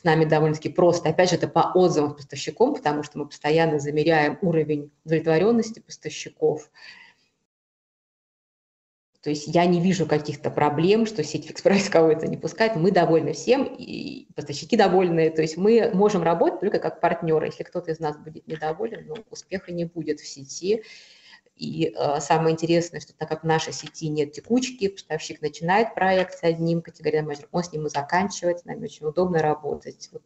с 0.03 0.05
нами 0.05 0.25
довольно-таки 0.25 0.69
просто. 0.69 1.11
Опять 1.11 1.31
же, 1.31 1.37
это 1.37 1.47
по 1.47 1.71
отзывам 1.75 2.17
поставщиков, 2.17 2.77
потому 2.77 3.05
что 3.05 3.19
мы 3.19 3.27
постоянно 3.27 3.79
замеряем 3.79 4.37
уровень 4.43 4.91
удовлетворенности 5.05 5.79
поставщиков. 5.79 6.71
То 9.23 9.31
есть 9.31 9.47
я 9.47 9.65
не 9.67 9.81
вижу 9.81 10.05
каких-то 10.07 10.51
проблем, 10.51 11.07
что 11.07 11.23
сеть 11.23 11.47
Fix 11.47 11.63
Price 11.63 11.89
кого-то 11.89 12.27
не 12.27 12.37
пускает. 12.37 12.75
Мы 12.75 12.91
довольны 12.91 13.33
всем, 13.33 13.65
и 13.65 14.27
поставщики 14.35 14.77
довольны. 14.77 15.31
То 15.31 15.43
есть 15.43 15.57
мы 15.57 15.93
можем 15.95 16.25
работать 16.25 16.59
только 16.59 16.81
как 16.81 17.01
партнеры. 17.01 17.47
Если 17.47 17.63
кто-то 17.63 17.93
из 17.93 18.01
нас 18.01 18.19
будет 18.19 18.49
недоволен, 18.49 19.07
ну, 19.07 19.15
успеха 19.31 19.71
не 19.71 19.85
будет 19.85 20.19
в 20.19 20.27
сети. 20.27 20.83
И 21.63 21.95
э, 21.95 22.19
самое 22.19 22.55
интересное, 22.55 22.99
что 22.99 23.13
так 23.13 23.29
как 23.29 23.45
в 23.45 23.47
нашей 23.47 23.73
сети 23.73 24.09
нет 24.09 24.33
текучки, 24.33 24.89
поставщик 24.89 25.41
начинает 25.41 25.95
проект 25.95 26.37
с 26.37 26.43
одним 26.43 26.83
категориальным 26.83 27.29
менеджером, 27.29 27.51
он 27.53 27.63
с 27.63 27.73
ним 27.73 27.87
и 27.87 27.91
заканчивает, 27.91 28.59
с 28.59 28.65
нами 28.65 28.87
очень 28.87 29.07
удобно 29.07 29.41
работать. 29.41 30.09
Вот 30.11 30.25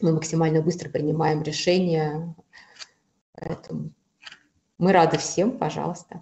мы 0.00 0.12
максимально 0.12 0.62
быстро 0.62 0.88
принимаем 0.88 1.42
решения, 1.42 2.32
поэтому 3.32 3.90
Мы 4.78 4.92
рады 4.92 5.18
всем, 5.18 5.58
пожалуйста 5.58 6.20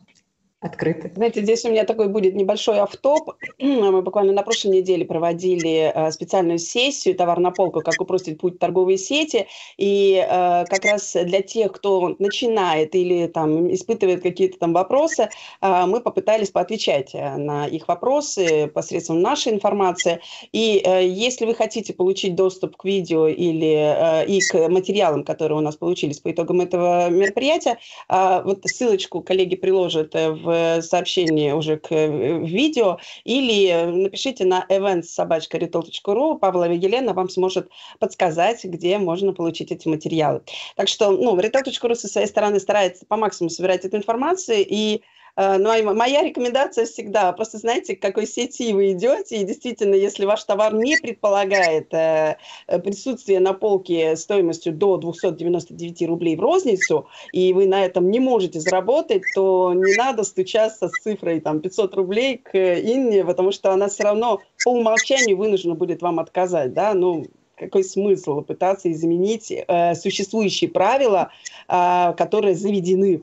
открыты. 0.67 1.11
Знаете, 1.15 1.43
здесь 1.43 1.65
у 1.65 1.71
меня 1.71 1.85
такой 1.85 2.09
будет 2.09 2.35
небольшой 2.35 2.79
автоп. 2.79 3.35
Мы 3.59 4.03
буквально 4.03 4.33
на 4.33 4.43
прошлой 4.43 4.79
неделе 4.79 5.05
проводили 5.05 5.93
э, 5.95 6.11
специальную 6.11 6.59
сессию 6.59 7.15
«Товар 7.15 7.39
на 7.41 7.51
полку. 7.51 7.81
Как 7.81 8.01
упростить 8.01 8.39
путь 8.39 8.59
торговой 8.59 8.99
сети». 8.99 9.47
И 9.79 10.23
э, 10.23 10.65
как 10.67 10.85
раз 10.85 11.13
для 11.15 11.41
тех, 11.43 11.73
кто 11.73 12.15
начинает 12.19 12.95
или 12.95 13.27
там 13.27 13.73
испытывает 13.73 14.23
какие-то 14.23 14.59
там 14.59 14.73
вопросы, 14.73 15.29
э, 15.63 15.87
мы 15.87 16.01
попытались 16.01 16.51
поотвечать 16.51 17.15
на 17.15 17.67
их 17.67 17.89
вопросы 17.89 18.67
посредством 18.69 19.21
нашей 19.21 19.53
информации. 19.53 20.21
И 20.53 20.83
если 21.03 21.47
вы 21.47 21.55
хотите 21.55 21.95
получить 21.95 22.35
доступ 22.35 22.77
к 22.77 22.85
видео 22.85 23.29
или 23.29 24.27
и 24.27 24.41
к 24.41 24.69
материалам, 24.69 25.25
которые 25.25 25.59
у 25.59 25.61
нас 25.61 25.77
получились 25.77 26.19
по 26.19 26.31
итогам 26.31 26.61
этого 26.61 27.09
мероприятия, 27.09 27.79
вот 28.09 28.61
ссылочку 28.65 29.21
коллеги 29.23 29.57
приложат 29.57 30.15
в 30.15 30.56
в 30.57 30.83
сообщении 30.83 31.53
уже 31.53 31.77
к 31.77 31.93
э, 31.93 32.39
видео, 32.45 32.99
или 33.25 33.73
напишите 33.85 34.45
на 34.45 34.65
events.sobachka.retail.ru, 34.69 36.39
Павла 36.39 36.69
Вигелена 36.69 37.13
вам 37.13 37.29
сможет 37.29 37.69
подсказать, 37.99 38.65
где 38.65 38.99
можно 38.99 39.33
получить 39.33 39.73
эти 39.73 39.89
материалы. 39.89 40.43
Так 40.77 40.89
что, 40.89 41.11
ну, 41.11 41.37
retail.ru 41.39 41.95
со 41.95 42.09
своей 42.09 42.27
стороны 42.27 42.61
старается 42.61 43.07
по 43.07 43.17
максимуму 43.17 43.51
собирать 43.51 43.85
эту 43.85 43.97
информацию, 43.97 44.65
и 44.69 45.03
Э, 45.37 45.59
ну, 45.59 45.95
моя 45.95 46.23
рекомендация 46.23 46.87
всегда, 46.87 47.33
просто 47.33 47.59
знаете, 47.59 47.95
к 47.95 48.01
какой 48.01 48.27
сети 48.27 48.73
вы 48.73 48.93
идете, 48.93 49.37
и 49.37 49.45
действительно, 49.45 49.95
если 49.95 50.25
ваш 50.25 50.43
товар 50.45 50.75
не 50.75 50.97
предполагает 50.97 51.93
э, 51.93 52.39
присутствие 52.83 53.41
на 53.41 53.53
полке 53.53 54.17
стоимостью 54.17 54.73
до 54.73 54.97
299 54.97 56.09
рублей 56.09 56.37
в 56.37 56.41
розницу, 56.41 57.07
и 57.33 57.53
вы 57.53 57.67
на 57.67 57.85
этом 57.85 58.11
не 58.11 58.19
можете 58.19 58.61
заработать, 58.61 59.23
то 59.35 59.75
не 59.75 59.95
надо 59.97 60.25
стучаться 60.25 60.89
с 60.89 60.93
цифрой 61.03 61.41
там, 61.41 61.61
500 61.61 61.95
рублей 61.95 62.39
к 62.39 62.57
Инне, 62.57 63.25
потому 63.25 63.53
что 63.53 63.73
она 63.73 63.89
все 63.89 64.05
равно 64.05 64.41
по 64.65 64.71
умолчанию 64.71 65.37
вынуждена 65.37 65.75
будет 65.75 66.01
вам 66.01 66.19
отказать, 66.19 66.73
да, 66.73 66.95
ну, 66.95 67.27
какой 67.57 67.85
смысл 67.85 68.43
пытаться 68.43 68.91
изменить 68.91 69.51
э, 69.51 69.95
существующие 69.95 70.71
правила, 70.71 71.31
э, 71.69 72.15
которые 72.17 72.55
заведены 72.55 73.23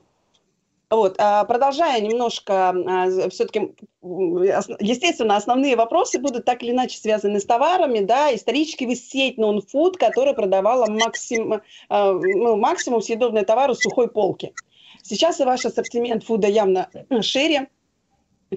вот, 0.96 1.16
а, 1.18 1.44
продолжая 1.46 2.02
немножко, 2.02 2.70
а, 2.70 3.30
все-таки, 3.30 3.74
естественно, 4.02 5.36
основные 5.36 5.76
вопросы 5.76 6.20
будут 6.20 6.46
так 6.46 6.64
или 6.64 6.72
иначе 6.72 6.98
связаны 6.98 7.40
с 7.40 7.46
товарами, 7.46 8.00
да, 8.00 8.34
исторически 8.34 8.86
вы 8.86 8.96
сеть 8.96 9.38
non-food, 9.38 9.98
которая 9.98 10.34
продавала 10.34 10.86
максим, 10.88 11.62
а, 11.90 12.12
ну, 12.12 12.56
максимум 12.58 13.02
съедобные 13.02 13.46
товары 13.46 13.76
сухой 13.76 14.10
полки. 14.10 14.54
Сейчас 15.02 15.40
и 15.40 15.44
ваш 15.44 15.66
ассортимент 15.66 16.24
фуда 16.24 16.48
явно 16.48 16.90
шире, 17.22 17.70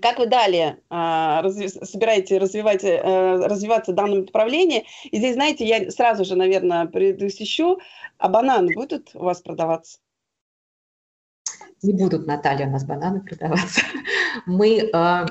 как 0.01 0.18
вы 0.18 0.26
далее 0.26 0.78
а, 0.91 1.43
собираете 1.82 2.39
развивать, 2.39 2.84
а, 2.84 3.49
развиваться 3.49 3.93
в 3.93 3.95
данном 3.95 4.20
направлении? 4.20 4.84
И 5.05 5.16
здесь, 5.18 5.34
знаете, 5.34 5.64
я 5.64 5.91
сразу 5.91 6.24
же, 6.24 6.37
наверное, 6.37 6.87
предвосхищу, 6.87 7.80
а 8.18 8.28
бананы 8.28 8.74
будут 8.74 9.11
у 9.14 9.24
вас 9.24 9.41
продаваться? 9.41 9.99
Не 11.82 11.92
будут, 11.92 12.26
Наталья, 12.26 12.66
у 12.66 12.70
нас 12.70 12.84
бананы 12.84 13.20
продаваться. 13.20 13.80
Мы 14.46 14.90
э, 14.92 15.26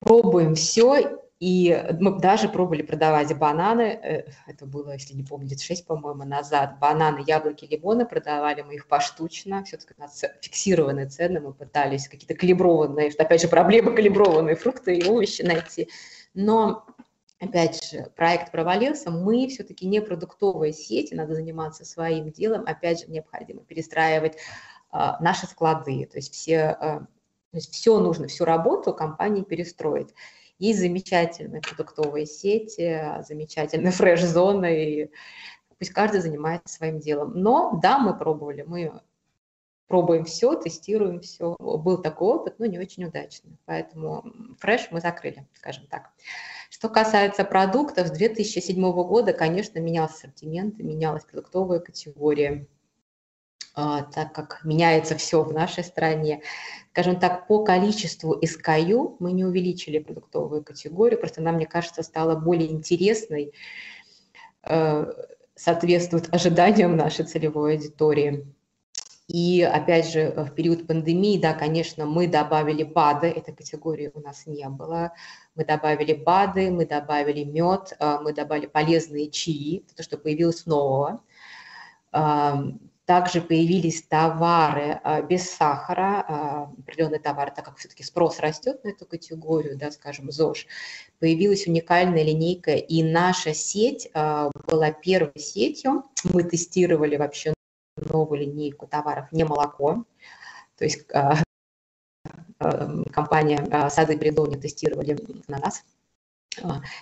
пробуем 0.00 0.54
все, 0.54 1.18
и 1.40 1.84
мы 2.00 2.18
даже 2.18 2.48
пробовали 2.48 2.82
продавать 2.82 3.36
бананы, 3.36 3.82
э, 3.82 4.24
это 4.46 4.64
было, 4.66 4.92
если 4.92 5.14
не 5.14 5.24
помните, 5.24 5.62
6, 5.62 5.86
по-моему, 5.86 6.24
назад, 6.24 6.78
бананы, 6.78 7.22
яблоки, 7.26 7.66
лимоны, 7.66 8.06
продавали 8.06 8.62
мы 8.62 8.76
их 8.76 8.86
поштучно, 8.86 9.62
все-таки 9.64 9.94
у 9.98 10.00
нас 10.00 10.22
фиксированные 10.40 11.06
цены, 11.06 11.40
мы 11.40 11.52
пытались 11.52 12.08
какие-то 12.08 12.34
калиброванные, 12.34 13.10
что 13.10 13.24
опять 13.24 13.42
же 13.42 13.48
проблема 13.48 13.92
калиброванные 13.96 14.56
фрукты 14.56 14.96
и 14.96 15.04
овощи 15.06 15.42
найти, 15.42 15.90
но 16.34 16.86
опять 17.40 17.84
же, 17.84 18.10
проект 18.16 18.50
провалился, 18.52 19.10
мы 19.10 19.48
все-таки 19.48 19.86
не 19.86 20.00
продуктовая 20.00 20.72
сеть, 20.72 21.12
надо 21.12 21.34
заниматься 21.34 21.84
своим 21.84 22.30
делом, 22.30 22.62
опять 22.64 23.00
же, 23.00 23.10
необходимо 23.10 23.60
перестраивать 23.62 24.38
наши 25.20 25.46
склады, 25.46 26.06
то 26.06 26.18
есть 26.18 26.32
все, 26.32 26.60
а, 26.60 27.00
то 27.00 27.56
есть 27.56 27.72
все 27.72 27.98
нужно, 27.98 28.28
всю 28.28 28.44
работу 28.44 28.94
компании 28.94 29.42
перестроить. 29.42 30.14
Есть 30.58 30.78
замечательные 30.78 31.60
продуктовые 31.60 32.26
сети, 32.26 33.02
замечательные 33.26 33.90
фреш-зоны, 33.92 34.84
и 34.84 35.10
пусть 35.78 35.90
каждый 35.90 36.20
занимается 36.20 36.74
своим 36.74 37.00
делом. 37.00 37.32
Но 37.34 37.78
да, 37.82 37.98
мы 37.98 38.16
пробовали, 38.16 38.62
мы 38.62 39.00
пробуем 39.88 40.24
все, 40.24 40.54
тестируем 40.54 41.20
все. 41.20 41.56
Был 41.58 42.00
такой 42.00 42.36
опыт, 42.36 42.58
но 42.58 42.66
не 42.66 42.78
очень 42.78 43.04
удачный. 43.04 43.58
Поэтому 43.64 44.24
фреш 44.58 44.88
мы 44.90 45.00
закрыли, 45.00 45.46
скажем 45.54 45.86
так. 45.88 46.10
Что 46.70 46.88
касается 46.88 47.44
продуктов, 47.44 48.08
с 48.08 48.10
2007 48.10 48.80
года, 48.92 49.32
конечно, 49.32 49.78
менялся 49.78 50.14
ассортимент, 50.14 50.78
менялась 50.78 51.24
продуктовая 51.24 51.80
категория. 51.80 52.66
А, 53.76 54.02
так 54.02 54.32
как 54.32 54.60
меняется 54.62 55.16
все 55.16 55.42
в 55.42 55.52
нашей 55.52 55.82
стране. 55.82 56.42
Скажем 56.92 57.18
так, 57.18 57.48
по 57.48 57.64
количеству 57.64 58.38
SKU 58.40 59.16
мы 59.18 59.32
не 59.32 59.44
увеличили 59.44 59.98
продуктовую 59.98 60.62
категорию, 60.62 61.18
просто 61.18 61.40
она, 61.40 61.50
мне 61.50 61.66
кажется, 61.66 62.04
стала 62.04 62.36
более 62.36 62.70
интересной, 62.70 63.52
э, 64.62 65.12
соответствует 65.56 66.32
ожиданиям 66.32 66.96
нашей 66.96 67.24
целевой 67.24 67.74
аудитории. 67.74 68.46
И 69.26 69.62
опять 69.62 70.08
же, 70.08 70.32
в 70.36 70.54
период 70.54 70.86
пандемии, 70.86 71.40
да, 71.40 71.52
конечно, 71.52 72.06
мы 72.06 72.28
добавили 72.28 72.84
БАДы, 72.84 73.26
этой 73.26 73.54
категории 73.54 74.12
у 74.14 74.20
нас 74.20 74.46
не 74.46 74.68
было. 74.68 75.14
Мы 75.56 75.64
добавили 75.64 76.12
БАДы, 76.12 76.70
мы 76.70 76.86
добавили 76.86 77.42
мед, 77.42 77.96
э, 77.98 78.18
мы 78.22 78.32
добавили 78.34 78.66
полезные 78.66 79.30
чаи, 79.30 79.84
то, 79.96 80.04
что 80.04 80.16
появилось 80.16 80.64
нового 80.64 81.24
также 83.06 83.40
появились 83.42 84.02
товары 84.02 85.00
а, 85.02 85.20
без 85.22 85.50
сахара, 85.50 86.24
а, 86.26 86.62
определенные 86.78 87.20
товары, 87.20 87.52
так 87.54 87.64
как 87.64 87.76
все-таки 87.76 88.02
спрос 88.02 88.40
растет 88.40 88.82
на 88.84 88.88
эту 88.88 89.04
категорию, 89.04 89.76
да, 89.76 89.90
скажем, 89.90 90.30
ЗОЖ. 90.30 90.66
Появилась 91.18 91.66
уникальная 91.66 92.22
линейка, 92.22 92.72
и 92.72 93.02
наша 93.02 93.52
сеть 93.52 94.08
а, 94.14 94.50
была 94.66 94.90
первой 94.90 95.38
сетью. 95.38 96.04
Мы 96.24 96.44
тестировали 96.44 97.16
вообще 97.16 97.52
новую 97.96 98.40
линейку 98.40 98.86
товаров 98.86 99.30
не 99.32 99.44
молоко, 99.44 100.04
то 100.76 100.84
есть 100.84 101.06
компания 103.12 103.88
Сады 103.90 104.18
Придони 104.18 104.56
тестировали 104.56 105.16
на 105.46 105.58
нас 105.58 105.84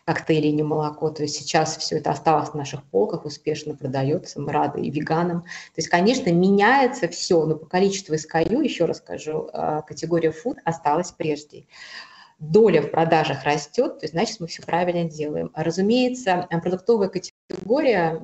коктейли 0.05 0.48
не 0.48 0.62
молоко. 0.62 1.11
То 1.11 1.22
есть 1.22 1.36
сейчас 1.36 1.76
все 1.76 1.98
это 1.98 2.11
осталось 2.11 2.53
на 2.53 2.61
наших 2.61 2.84
полках, 2.84 3.24
успешно 3.24 3.76
продается, 3.76 4.40
мы 4.40 4.53
рады 4.53 4.80
и 4.80 4.90
веганам. 4.90 5.42
То 5.42 5.76
есть, 5.76 5.88
конечно, 5.88 6.30
меняется 6.30 7.09
все, 7.09 7.44
но 7.44 7.57
по 7.57 7.66
количеству 7.66 8.14
SKU, 8.14 8.62
еще 8.62 8.84
раз 8.84 8.98
скажу, 8.98 9.48
а, 9.53 9.82
категория 9.82 10.30
food 10.30 10.59
осталась 10.64 11.12
прежней. 11.12 11.68
Доля 12.38 12.82
в 12.82 12.90
продажах 12.90 13.44
растет, 13.44 14.00
то 14.00 14.05
есть, 14.05 14.14
значит, 14.14 14.40
мы 14.40 14.48
все 14.48 14.62
правильно 14.62 15.09
делаем. 15.09 15.53
Разумеется, 15.55 16.48
продуктовая 16.50 17.09
категория, 17.09 18.20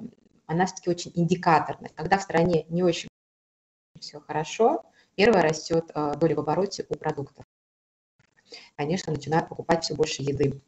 она 0.47 0.67
все-таки 0.67 0.91
очень 0.91 1.13
индикаторная. 1.15 1.91
Когда 1.95 2.19
в 2.19 2.23
стране 2.23 2.67
не 2.69 2.83
очень 2.83 3.09
все 4.01 4.21
хорошо, 4.21 4.85
первое 5.15 5.43
растет 5.43 5.91
а, 5.95 6.15
доля 6.15 6.35
в 6.35 6.41
обороте 6.41 6.85
у 6.89 6.95
продуктов. 6.95 7.45
Конечно, 8.77 9.13
начинают 9.13 9.49
покупать 9.49 9.85
все 9.85 9.95
больше 9.95 10.23
еды. 10.23 10.61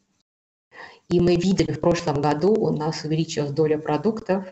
И 1.08 1.20
мы 1.20 1.36
видели 1.36 1.72
в 1.72 1.80
прошлом 1.80 2.20
году, 2.20 2.52
у 2.52 2.70
нас 2.70 3.04
увеличилась 3.04 3.50
доля 3.50 3.78
продуктов. 3.78 4.44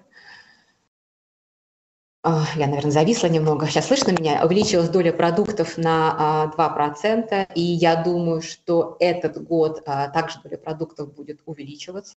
А, 2.24 2.44
я, 2.56 2.66
наверное, 2.66 2.90
зависла 2.90 3.28
немного. 3.28 3.66
Сейчас 3.66 3.86
слышно 3.86 4.10
меня? 4.10 4.44
Увеличилась 4.44 4.88
доля 4.88 5.12
продуктов 5.12 5.78
на 5.78 6.52
2%. 6.56 7.28
А, 7.30 7.42
и 7.54 7.60
я 7.60 8.02
думаю, 8.02 8.42
что 8.42 8.96
этот 8.98 9.42
год 9.42 9.82
а, 9.86 10.08
также 10.08 10.40
доля 10.42 10.56
продуктов 10.56 11.14
будет 11.14 11.40
увеличиваться. 11.46 12.16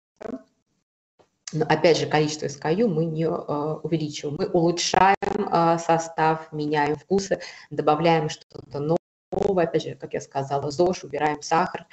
Но 1.54 1.66
опять 1.66 1.98
же, 1.98 2.08
количество 2.08 2.48
SKU 2.48 2.88
мы 2.88 3.06
не 3.06 3.28
увеличиваем. 3.30 4.38
Мы 4.40 4.48
улучшаем 4.48 5.80
состав, 5.80 6.52
меняем 6.52 6.96
вкусы, 6.96 7.40
добавляем 7.70 8.30
что-то 8.30 8.98
новое. 9.32 9.66
Опять 9.66 9.84
же, 9.84 9.96
как 9.96 10.14
я 10.14 10.22
сказала, 10.22 10.72
ЗОЖ, 10.72 11.04
убираем 11.04 11.42
сахар 11.42 11.86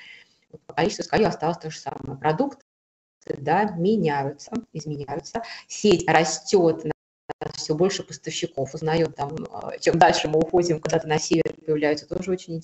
количество 0.67 1.17
SKU 1.17 1.25
осталось 1.25 1.59
то 1.59 1.71
же 1.71 1.79
самое. 1.79 2.19
Продукты 2.19 2.63
да, 3.27 3.65
меняются, 3.65 4.53
изменяются. 4.73 5.43
Сеть 5.67 6.09
растет, 6.09 6.85
все 7.55 7.75
больше 7.75 8.03
поставщиков 8.03 8.75
узнает, 8.75 9.15
там, 9.17 9.35
э, 9.35 9.79
чем 9.81 9.99
дальше 9.99 10.29
мы 10.29 10.39
уходим 10.39 10.81
куда-то 10.81 11.07
на 11.07 11.19
север, 11.19 11.55
появляются 11.65 12.07
тоже 12.07 12.31
очень 12.31 12.63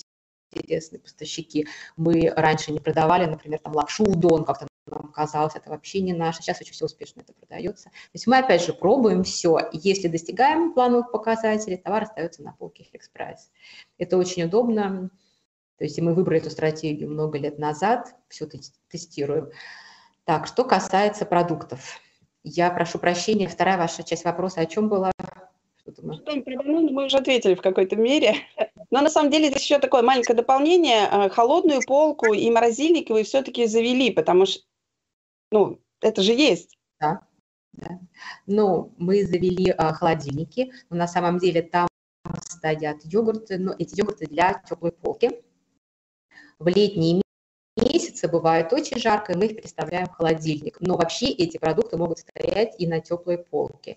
интересные 0.52 1.00
поставщики. 1.00 1.66
Мы 1.96 2.30
раньше 2.34 2.72
не 2.72 2.80
продавали, 2.80 3.26
например, 3.26 3.60
там 3.60 3.74
лапшу 3.74 4.04
удон, 4.04 4.44
как-то 4.44 4.66
нам 4.86 5.12
казалось, 5.12 5.54
это 5.54 5.70
вообще 5.70 6.00
не 6.00 6.12
наше. 6.12 6.42
Сейчас 6.42 6.60
очень 6.60 6.72
все 6.72 6.84
успешно 6.84 7.20
это 7.22 7.32
продается. 7.32 7.84
То 7.84 8.10
есть 8.12 8.26
мы 8.26 8.38
опять 8.38 8.64
же 8.64 8.74
пробуем 8.74 9.22
все. 9.22 9.70
Если 9.72 10.08
достигаем 10.08 10.74
плановых 10.74 11.10
показателей, 11.10 11.78
товар 11.78 12.02
остается 12.02 12.42
на 12.42 12.52
полке 12.52 12.84
Fix 12.92 13.12
Price. 13.12 13.50
Это 13.96 14.18
очень 14.18 14.44
удобно. 14.44 15.10
То 15.78 15.84
есть 15.84 16.00
мы 16.00 16.14
выбрали 16.14 16.40
эту 16.40 16.50
стратегию 16.50 17.10
много 17.10 17.38
лет 17.38 17.58
назад, 17.58 18.14
все 18.28 18.48
тестируем. 18.88 19.50
Так, 20.24 20.46
что 20.46 20.64
касается 20.64 21.26
продуктов. 21.26 22.00
Я 22.44 22.70
прошу 22.70 22.98
прощения, 22.98 23.48
вторая 23.48 23.78
ваша 23.78 24.02
часть 24.02 24.24
вопроса 24.24 24.60
о 24.60 24.66
чем 24.66 24.88
была? 24.88 25.10
Мы... 26.02 26.22
мы 26.90 27.06
уже 27.06 27.18
ответили 27.18 27.54
в 27.54 27.62
какой-то 27.62 27.96
мере. 27.96 28.36
Но 28.90 29.00
на 29.00 29.10
самом 29.10 29.30
деле 29.30 29.48
здесь 29.48 29.62
еще 29.62 29.78
такое 29.78 30.02
маленькое 30.02 30.36
дополнение. 30.36 31.08
Э, 31.10 31.28
холодную 31.28 31.80
полку 31.86 32.32
и 32.32 32.50
морозильник 32.50 33.10
вы 33.10 33.24
все-таки 33.24 33.66
завели, 33.66 34.10
потому 34.10 34.46
что 34.46 34.62
ну, 35.50 35.80
это 36.00 36.22
же 36.22 36.32
есть. 36.32 36.78
Да, 37.00 37.20
да. 37.72 37.98
Ну, 38.46 38.92
мы 38.98 39.24
завели 39.24 39.70
а, 39.70 39.92
холодильники, 39.92 40.72
но 40.90 40.96
на 40.96 41.06
самом 41.06 41.38
деле 41.38 41.62
там 41.62 41.86
стоят 42.42 43.04
йогурты, 43.04 43.58
но 43.58 43.74
эти 43.78 43.98
йогурты 43.98 44.26
для 44.26 44.62
теплой 44.68 44.92
полки. 44.92 45.30
В 46.58 46.68
летние 46.68 47.22
месяцы 47.76 48.28
бывает 48.28 48.72
очень 48.72 48.98
жарко, 48.98 49.32
и 49.32 49.36
мы 49.36 49.46
их 49.46 49.56
переставляем 49.56 50.06
в 50.06 50.12
холодильник. 50.12 50.78
Но 50.80 50.96
вообще 50.96 51.26
эти 51.26 51.58
продукты 51.58 51.96
могут 51.96 52.18
стоять 52.18 52.74
и 52.78 52.86
на 52.86 53.00
теплой 53.00 53.38
полке. 53.38 53.96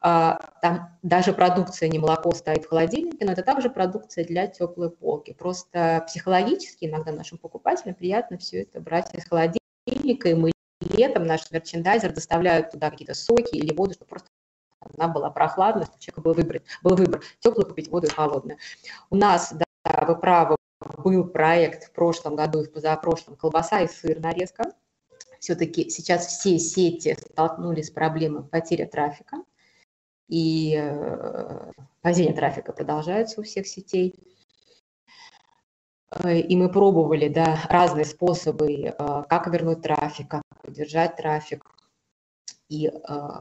А, 0.00 0.38
там 0.62 0.96
даже 1.02 1.32
продукция 1.32 1.88
не 1.88 1.98
молоко 1.98 2.32
стоит 2.32 2.64
в 2.64 2.68
холодильнике, 2.68 3.24
но 3.24 3.32
это 3.32 3.42
также 3.42 3.68
продукция 3.68 4.24
для 4.24 4.46
теплой 4.46 4.90
полки. 4.90 5.32
Просто 5.32 6.04
психологически 6.06 6.84
иногда 6.84 7.12
нашим 7.12 7.38
покупателям 7.38 7.94
приятно 7.94 8.38
все 8.38 8.62
это 8.62 8.80
брать 8.80 9.12
из 9.14 9.24
холодильника, 9.24 10.28
и 10.28 10.34
мы 10.34 10.52
летом 10.80 11.26
наш 11.26 11.50
мерчендайзер 11.50 12.12
доставляют 12.12 12.70
туда 12.70 12.90
какие-то 12.90 13.14
соки 13.14 13.56
или 13.56 13.74
воду, 13.74 13.94
чтобы 13.94 14.10
просто 14.10 14.28
она 14.96 15.08
была 15.08 15.30
прохладная, 15.30 15.86
чтобы 15.86 15.98
человеку 15.98 16.20
был, 16.22 16.34
выбрать, 16.34 16.62
был 16.82 16.94
выбор, 16.94 17.22
теплую 17.40 17.66
купить 17.66 17.88
воду 17.88 18.06
и 18.06 18.10
холодную. 18.10 18.58
У 19.10 19.16
нас, 19.16 19.52
да, 19.52 20.04
вы 20.06 20.16
правы, 20.16 20.56
был 20.80 21.24
проект 21.24 21.84
в 21.84 21.92
прошлом 21.92 22.36
году 22.36 22.62
и 22.62 22.66
в 22.66 22.72
позапрошлом 22.72 23.36
колбаса 23.36 23.80
и 23.80 23.88
сыр 23.88 24.20
нарезка. 24.20 24.72
Все-таки 25.40 25.88
сейчас 25.90 26.26
все 26.26 26.58
сети 26.58 27.16
столкнулись 27.18 27.86
с 27.86 27.90
проблемой 27.90 28.42
потери 28.42 28.84
трафика, 28.84 29.36
и 30.28 30.76
э, 30.76 31.72
падение 32.02 32.34
трафика 32.34 32.72
продолжается 32.72 33.40
у 33.40 33.44
всех 33.44 33.66
сетей. 33.66 34.14
И 36.24 36.56
мы 36.56 36.70
пробовали 36.70 37.28
да, 37.28 37.60
разные 37.68 38.04
способы, 38.04 38.72
э, 38.72 38.94
как 39.28 39.46
вернуть 39.46 39.82
трафик, 39.82 40.28
как 40.28 40.42
поддержать 40.62 41.16
трафик. 41.16 41.64
И 42.68 42.86
э, 42.86 42.90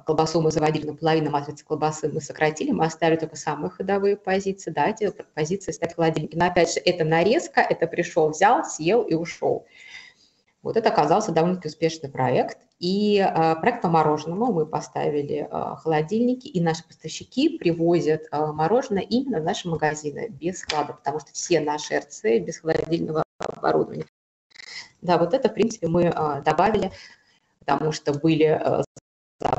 колбасу 0.05 0.41
мы 0.41 0.51
заводили 0.51 0.87
наполовину 0.87 1.31
матрицы 1.31 1.65
колбасы, 1.65 2.09
мы 2.09 2.21
сократили, 2.21 2.71
мы 2.71 2.85
оставили 2.85 3.19
только 3.19 3.35
самые 3.35 3.69
ходовые 3.69 4.15
позиции, 4.15 4.71
да, 4.71 4.87
эти 4.87 5.11
позиции 5.33 5.73
ставить 5.73 5.93
в 5.93 5.95
холодильнике. 5.97 6.37
Но 6.37 6.45
опять 6.45 6.73
же, 6.73 6.79
это 6.79 7.03
нарезка, 7.03 7.59
это 7.59 7.87
пришел, 7.87 8.29
взял, 8.29 8.63
съел 8.63 9.01
и 9.01 9.15
ушел. 9.15 9.65
Вот 10.63 10.77
это 10.77 10.89
оказался 10.89 11.31
довольно-таки 11.33 11.67
успешный 11.67 12.09
проект. 12.09 12.57
И 12.79 13.17
э, 13.19 13.55
проект 13.55 13.81
по 13.81 13.89
мороженому 13.89 14.53
мы 14.53 14.65
поставили 14.65 15.47
э, 15.49 15.75
холодильники, 15.77 16.47
и 16.47 16.61
наши 16.61 16.85
поставщики 16.85 17.57
привозят 17.57 18.27
э, 18.31 18.45
мороженое 18.45 19.03
именно 19.03 19.41
в 19.41 19.43
наши 19.43 19.67
магазины 19.67 20.29
без 20.29 20.59
склада, 20.59 20.93
потому 20.93 21.19
что 21.19 21.33
все 21.33 21.59
наши 21.59 21.97
РЦ 21.97 22.23
без 22.41 22.59
холодильного 22.59 23.23
оборудования. 23.39 24.05
Да, 25.01 25.17
вот 25.17 25.33
это, 25.33 25.49
в 25.49 25.53
принципе, 25.53 25.87
мы 25.87 26.03
э, 26.03 26.41
добавили, 26.43 26.91
потому 27.59 27.91
что 27.91 28.13
были 28.13 28.45
э, 28.45 28.83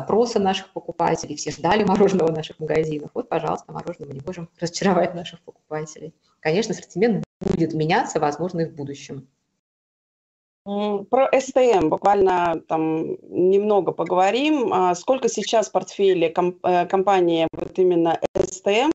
запросы 0.09 0.39
наших 0.39 0.73
покупателей, 0.73 1.37
все 1.37 1.51
ждали 1.51 1.85
мороженого 1.85 2.29
в 2.29 2.35
наших 2.35 2.59
магазинах. 2.59 3.11
Вот, 3.15 3.29
пожалуйста, 3.29 3.73
мороженое 3.73 4.09
мы 4.09 4.15
не 4.15 4.23
можем 4.25 4.49
разочаровать 4.61 5.15
наших 5.15 5.41
покупателей. 5.41 6.15
Конечно, 6.41 6.73
ассортимент 6.73 7.25
будет 7.41 7.75
меняться, 7.75 8.19
возможно, 8.19 8.61
и 8.61 8.65
в 8.65 8.75
будущем. 8.75 9.29
Про 10.65 11.31
СТМ 11.41 11.89
буквально 11.89 12.61
там 12.69 13.17
немного 13.23 13.93
поговорим. 13.93 14.73
А 14.73 14.95
сколько 14.95 15.29
сейчас 15.29 15.69
в 15.69 15.73
портфеле 15.73 16.29
э, 16.29 16.87
компании 16.87 17.49
вот 17.53 17.79
именно 17.79 18.21
СТМ, 18.37 18.91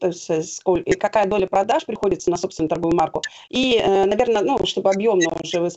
то 0.00 0.06
есть 0.06 0.30
э, 0.30 0.42
и 0.86 0.92
какая 0.92 1.26
доля 1.26 1.46
продаж 1.46 1.84
приходится 1.84 2.30
на 2.30 2.38
собственную 2.38 2.70
торговую 2.70 2.96
марку? 2.96 3.20
И, 3.50 3.76
э, 3.76 4.06
наверное, 4.06 4.42
ну, 4.42 4.64
чтобы 4.64 4.88
объемно 4.88 5.28
уже 5.42 5.60
вы 5.60 5.70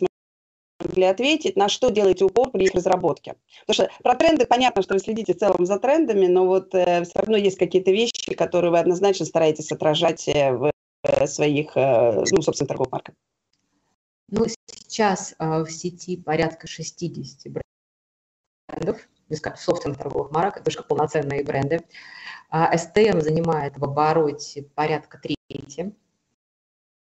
смогли 0.79 1.05
ответить, 1.05 1.55
на 1.55 1.69
что 1.69 1.89
делаете 1.89 2.25
упор 2.25 2.51
при 2.51 2.65
их 2.65 2.73
разработке? 2.73 3.35
Потому 3.65 3.73
что 3.87 4.03
про 4.03 4.15
тренды 4.15 4.45
понятно, 4.45 4.81
что 4.81 4.93
вы 4.93 4.99
следите 4.99 5.33
в 5.33 5.37
целом 5.37 5.65
за 5.65 5.79
трендами, 5.79 6.27
но 6.27 6.45
вот 6.45 6.73
э, 6.73 7.03
все 7.03 7.19
равно 7.19 7.37
есть 7.37 7.57
какие-то 7.57 7.91
вещи, 7.91 8.33
которые 8.35 8.71
вы 8.71 8.79
однозначно 8.79 9.25
стараетесь 9.25 9.71
отражать 9.71 10.25
в 10.27 10.71
своих, 11.27 11.75
э, 11.75 12.23
ну, 12.31 12.41
собственно, 12.41 12.67
торговых 12.67 12.91
марках. 12.91 13.15
Ну, 14.29 14.45
сейчас 14.65 15.35
э, 15.39 15.63
в 15.63 15.69
сети 15.69 16.17
порядка 16.17 16.67
60 16.67 17.51
брендов, 18.67 19.07
собственных 19.57 19.97
торговых 19.97 20.31
марок, 20.31 20.57
это 20.57 20.71
же 20.71 20.83
полноценные 20.83 21.43
бренды. 21.43 21.81
А 22.49 22.75
STM 22.75 23.21
занимает 23.21 23.77
в 23.77 23.83
обороте 23.83 24.63
порядка 24.75 25.19
трети. 25.19 25.93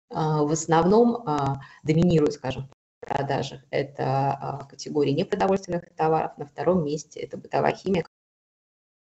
А, 0.09 0.43
в 0.43 0.51
основном 0.51 1.24
а, 1.26 1.61
доминирует, 1.84 2.34
скажем, 2.34 2.69
продажах 3.02 3.62
это 3.70 4.04
а, 4.06 4.66
категория 4.70 5.14
непродовольственных 5.14 5.93
товаров. 5.95 6.38
На 6.38 6.45
втором 6.45 6.86
месте 6.86 7.20
это 7.20 7.38
бытовая 7.38 7.74
химия, 7.74 8.06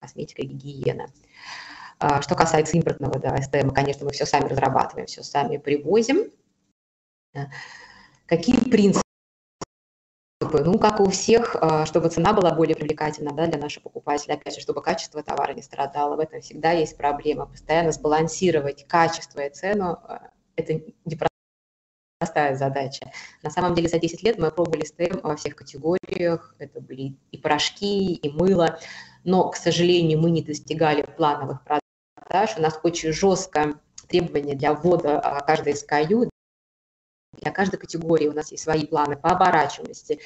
косметика 0.00 0.42
гигиена. 0.42 1.08
Что 2.20 2.36
касается 2.36 2.76
импортного 2.76 3.18
да, 3.18 3.36
STM, 3.36 3.74
конечно, 3.74 4.06
мы 4.06 4.12
все 4.12 4.24
сами 4.24 4.48
разрабатываем, 4.48 5.08
все 5.08 5.24
сами 5.24 5.56
привозим. 5.56 6.30
Какие 8.26 8.70
принципы? 8.70 9.02
Ну, 10.40 10.78
как 10.78 11.00
у 11.00 11.10
всех, 11.10 11.56
а, 11.56 11.84
чтобы 11.84 12.08
цена 12.10 12.32
была 12.32 12.54
более 12.54 12.76
привлекательна 12.76 13.32
да, 13.32 13.46
для 13.46 13.58
наших 13.58 13.82
покупателей, 13.82 14.34
опять 14.34 14.54
же, 14.54 14.60
чтобы 14.60 14.82
качество 14.82 15.22
товара 15.22 15.52
не 15.52 15.62
страдало, 15.62 16.16
в 16.16 16.20
этом 16.20 16.40
всегда 16.40 16.72
есть 16.72 16.96
проблема. 16.96 17.46
Постоянно 17.46 17.90
сбалансировать 17.90 18.86
качество 18.86 19.40
и 19.40 19.50
цену 19.50 19.98
а,– 20.04 20.30
это 20.56 20.80
не 21.04 21.16
простая 22.18 22.56
задача. 22.56 23.10
На 23.42 23.50
самом 23.50 23.74
деле 23.74 23.88
за 23.88 23.98
10 23.98 24.22
лет 24.22 24.38
мы 24.38 24.50
пробовали 24.50 24.84
СТМ 24.84 25.20
во 25.22 25.36
всех 25.36 25.54
категориях, 25.54 26.54
это 26.58 26.80
были 26.80 27.16
и 27.30 27.38
порошки, 27.38 28.14
и 28.14 28.30
мыло, 28.30 28.78
но, 29.24 29.48
к 29.48 29.56
сожалению, 29.56 30.18
мы 30.18 30.30
не 30.30 30.42
достигали 30.42 31.02
плановых 31.02 31.62
продаж, 31.62 32.56
у 32.56 32.60
нас 32.60 32.78
очень 32.82 33.12
жесткое 33.12 33.74
требование 34.08 34.56
для 34.56 34.74
ввода 34.74 35.20
а, 35.20 35.40
каждой 35.42 35.74
SKU, 35.74 36.28
для 37.40 37.52
каждой 37.52 37.78
категории 37.78 38.26
у 38.26 38.32
нас 38.32 38.50
есть 38.50 38.64
свои 38.64 38.84
планы 38.84 39.16
по 39.16 39.30
оборачиваемости. 39.30 40.18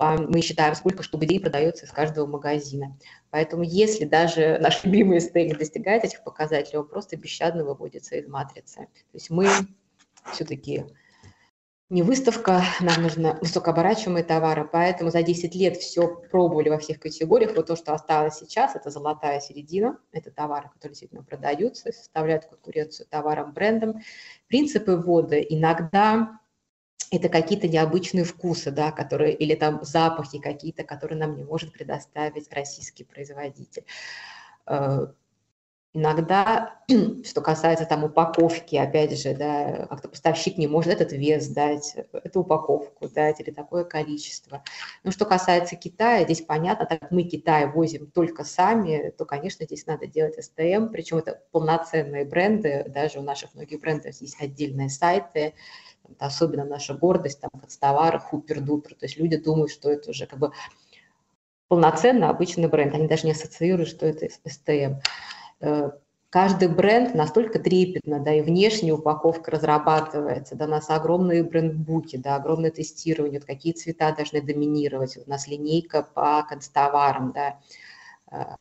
Мы 0.00 0.42
считаем, 0.42 0.74
сколько 0.74 1.02
штук 1.02 1.22
в 1.22 1.26
день 1.26 1.40
продается 1.40 1.84
из 1.84 1.90
каждого 1.90 2.26
магазина. 2.26 2.96
Поэтому 3.30 3.62
если 3.64 4.04
даже 4.04 4.58
наш 4.60 4.82
любимый 4.84 5.20
стейк 5.20 5.58
достигает 5.58 6.04
этих 6.04 6.24
показателей, 6.24 6.78
он 6.78 6.88
просто 6.88 7.16
бесщадно 7.16 7.64
выводится 7.64 8.16
из 8.16 8.26
матрицы. 8.26 8.76
То 8.76 9.14
есть 9.14 9.30
мы 9.30 9.48
все-таки 10.32 10.84
не 11.90 12.02
выставка, 12.02 12.62
нам 12.80 13.02
нужно 13.02 13.38
высокооборачиваемые 13.40 14.22
товары, 14.22 14.68
поэтому 14.70 15.10
за 15.10 15.22
10 15.22 15.54
лет 15.54 15.76
все 15.78 16.06
пробовали 16.30 16.68
во 16.68 16.78
всех 16.78 17.00
категориях. 17.00 17.56
Вот 17.56 17.68
то, 17.68 17.76
что 17.76 17.94
осталось 17.94 18.36
сейчас, 18.36 18.76
это 18.76 18.90
золотая 18.90 19.40
середина, 19.40 19.98
это 20.12 20.30
товары, 20.30 20.68
которые 20.68 20.90
действительно 20.90 21.22
продаются, 21.22 21.90
составляют 21.92 22.44
конкуренцию 22.44 23.06
товарам, 23.08 23.52
брендам. 23.52 24.02
Принципы 24.48 24.96
ввода 24.96 25.40
иногда 25.40 26.38
это 27.10 27.30
какие-то 27.30 27.68
необычные 27.68 28.24
вкусы, 28.24 28.70
да, 28.70 28.92
которые, 28.92 29.34
или 29.34 29.54
там 29.54 29.82
запахи 29.82 30.38
какие-то, 30.38 30.84
которые 30.84 31.18
нам 31.18 31.36
не 31.36 31.44
может 31.44 31.72
предоставить 31.72 32.52
российский 32.52 33.04
производитель. 33.04 33.84
Иногда, 35.98 36.78
что 37.24 37.40
касается 37.40 37.84
там 37.84 38.04
упаковки, 38.04 38.76
опять 38.76 39.18
же, 39.18 39.34
да, 39.34 39.86
как-то 39.90 40.08
поставщик 40.08 40.56
не 40.56 40.68
может 40.68 40.92
этот 40.92 41.10
вес 41.10 41.48
дать, 41.48 41.96
эту 42.12 42.42
упаковку 42.42 43.08
дать 43.08 43.40
или 43.40 43.50
такое 43.50 43.82
количество. 43.82 44.62
Но 45.02 45.10
что 45.10 45.24
касается 45.24 45.74
Китая, 45.74 46.22
здесь 46.22 46.40
понятно, 46.40 46.86
так 46.86 47.00
как 47.00 47.10
мы 47.10 47.24
Китай 47.24 47.66
возим 47.66 48.06
только 48.12 48.44
сами, 48.44 49.12
то, 49.18 49.24
конечно, 49.24 49.66
здесь 49.66 49.86
надо 49.86 50.06
делать 50.06 50.36
СТМ, 50.40 50.86
причем 50.92 51.18
это 51.18 51.42
полноценные 51.50 52.24
бренды, 52.24 52.84
даже 52.88 53.18
у 53.18 53.22
наших 53.22 53.54
многих 53.54 53.80
брендов 53.80 54.14
есть 54.20 54.40
отдельные 54.40 54.90
сайты, 54.90 55.54
особенно 56.20 56.64
наша 56.64 56.94
гордость, 56.94 57.40
там, 57.40 57.50
констовары, 57.60 58.20
хупер-дупер. 58.20 58.94
То 58.94 59.06
есть 59.06 59.18
люди 59.18 59.36
думают, 59.36 59.72
что 59.72 59.90
это 59.90 60.10
уже 60.10 60.26
как 60.26 60.38
бы 60.38 60.52
полноценно 61.66 62.30
обычный 62.30 62.68
бренд. 62.68 62.94
Они 62.94 63.08
даже 63.08 63.26
не 63.26 63.32
ассоциируют, 63.32 63.88
что 63.88 64.06
это 64.06 64.28
СТМ. 64.46 65.00
Э, 65.60 65.90
каждый 66.30 66.68
бренд 66.68 67.14
настолько 67.14 67.58
трепетно, 67.58 68.20
да, 68.20 68.34
и 68.34 68.42
внешняя 68.42 68.92
упаковка 68.92 69.50
разрабатывается, 69.50 70.56
да, 70.56 70.66
у 70.66 70.68
нас 70.68 70.90
огромные 70.90 71.42
брендбуки, 71.42 72.16
да, 72.16 72.36
огромное 72.36 72.70
тестирование, 72.70 73.40
вот 73.40 73.46
какие 73.46 73.72
цвета 73.72 74.12
должны 74.12 74.40
доминировать, 74.40 75.16
у 75.16 75.28
нас 75.28 75.48
линейка 75.48 76.02
по 76.02 76.44
констоварам, 76.48 77.32
да, 77.32 77.58
э, 78.30 78.56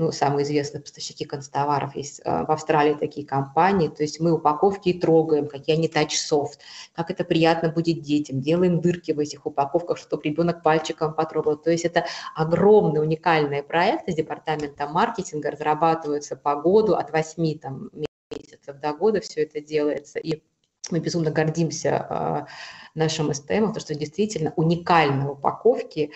ну, 0.00 0.12
самые 0.12 0.44
известные 0.44 0.80
поставщики 0.80 1.26
констоваров 1.26 1.94
есть 1.94 2.22
э, 2.24 2.44
в 2.46 2.50
Австралии 2.50 2.94
такие 2.94 3.26
компании, 3.26 3.88
то 3.88 4.02
есть 4.02 4.18
мы 4.18 4.32
упаковки 4.32 4.94
трогаем, 4.94 5.46
какие 5.46 5.76
они 5.76 5.88
тач-софт, 5.88 6.60
как 6.94 7.10
это 7.10 7.22
приятно 7.22 7.68
будет 7.68 8.00
детям, 8.00 8.40
делаем 8.40 8.80
дырки 8.80 9.12
в 9.12 9.18
этих 9.18 9.44
упаковках, 9.44 9.98
чтобы 9.98 10.22
ребенок 10.22 10.62
пальчиком 10.62 11.12
потрогал, 11.12 11.58
то 11.58 11.70
есть 11.70 11.84
это 11.84 12.06
огромные 12.34 13.02
уникальные 13.02 13.62
проекты 13.62 14.12
с 14.12 14.14
департаментом 14.14 14.90
маркетинга, 14.90 15.50
разрабатываются 15.50 16.34
по 16.34 16.56
году, 16.56 16.94
от 16.94 17.12
8 17.12 17.58
там, 17.58 17.90
месяцев 18.30 18.80
до 18.80 18.94
года 18.94 19.20
все 19.20 19.42
это 19.42 19.60
делается, 19.60 20.18
и 20.18 20.42
мы 20.90 21.00
безумно 21.00 21.30
гордимся 21.30 22.06
э, 22.08 22.46
нашим 22.94 23.32
STM, 23.32 23.66
потому 23.66 23.80
что 23.80 23.94
действительно 23.94 24.54
уникальные 24.56 25.28
упаковки, 25.28 26.12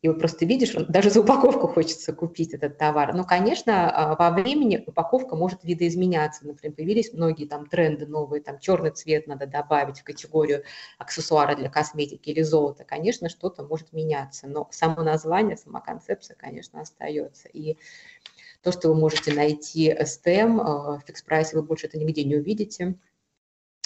и 0.00 0.06
вот 0.08 0.20
просто 0.20 0.46
видишь, 0.46 0.74
даже 0.74 1.10
за 1.10 1.20
упаковку 1.22 1.66
хочется 1.66 2.12
купить 2.12 2.54
этот 2.54 2.78
товар. 2.78 3.14
Но, 3.14 3.24
конечно, 3.24 3.90
а, 3.90 4.14
во 4.14 4.30
времени 4.30 4.84
упаковка 4.86 5.34
может 5.34 5.64
видоизменяться. 5.64 6.46
Например, 6.46 6.76
появились 6.76 7.12
многие 7.12 7.46
там 7.46 7.66
тренды 7.66 8.06
новые, 8.06 8.40
там 8.40 8.60
черный 8.60 8.92
цвет 8.92 9.26
надо 9.26 9.48
добавить 9.48 9.98
в 9.98 10.04
категорию 10.04 10.62
аксессуара 10.98 11.56
для 11.56 11.68
косметики 11.68 12.30
или 12.30 12.42
золота. 12.42 12.84
Конечно, 12.84 13.28
что-то 13.28 13.64
может 13.64 13.92
меняться, 13.92 14.46
но 14.46 14.68
само 14.70 15.02
название, 15.02 15.56
сама 15.56 15.80
концепция, 15.80 16.36
конечно, 16.36 16.80
остается. 16.80 17.48
И 17.48 17.76
то, 18.62 18.70
что 18.70 18.88
вы 18.90 18.94
можете 18.94 19.34
найти 19.34 19.90
STM, 19.90 20.60
а, 20.60 20.98
в 20.98 21.02
фикс 21.08 21.22
прайсе 21.22 21.56
вы 21.56 21.64
больше 21.64 21.88
это 21.88 21.98
нигде 21.98 22.22
не 22.22 22.36
увидите 22.36 22.94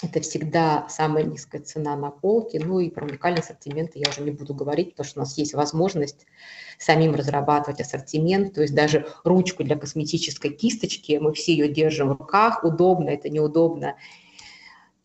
это 0.03 0.21
всегда 0.21 0.87
самая 0.89 1.23
низкая 1.23 1.61
цена 1.61 1.95
на 1.95 2.11
полке. 2.11 2.59
Ну 2.63 2.79
и 2.79 2.89
про 2.89 3.05
уникальный 3.05 3.41
ассортимент 3.41 3.91
я 3.95 4.09
уже 4.09 4.21
не 4.21 4.31
буду 4.31 4.53
говорить, 4.53 4.91
потому 4.91 5.07
что 5.07 5.19
у 5.19 5.23
нас 5.23 5.37
есть 5.37 5.53
возможность 5.53 6.25
самим 6.77 7.15
разрабатывать 7.15 7.81
ассортимент. 7.81 8.53
То 8.53 8.61
есть 8.61 8.75
даже 8.75 9.07
ручку 9.23 9.63
для 9.63 9.77
косметической 9.77 10.51
кисточки, 10.51 11.17
мы 11.21 11.33
все 11.33 11.53
ее 11.53 11.67
держим 11.67 12.09
в 12.09 12.19
руках, 12.19 12.63
удобно, 12.63 13.09
это 13.09 13.29
неудобно. 13.29 13.95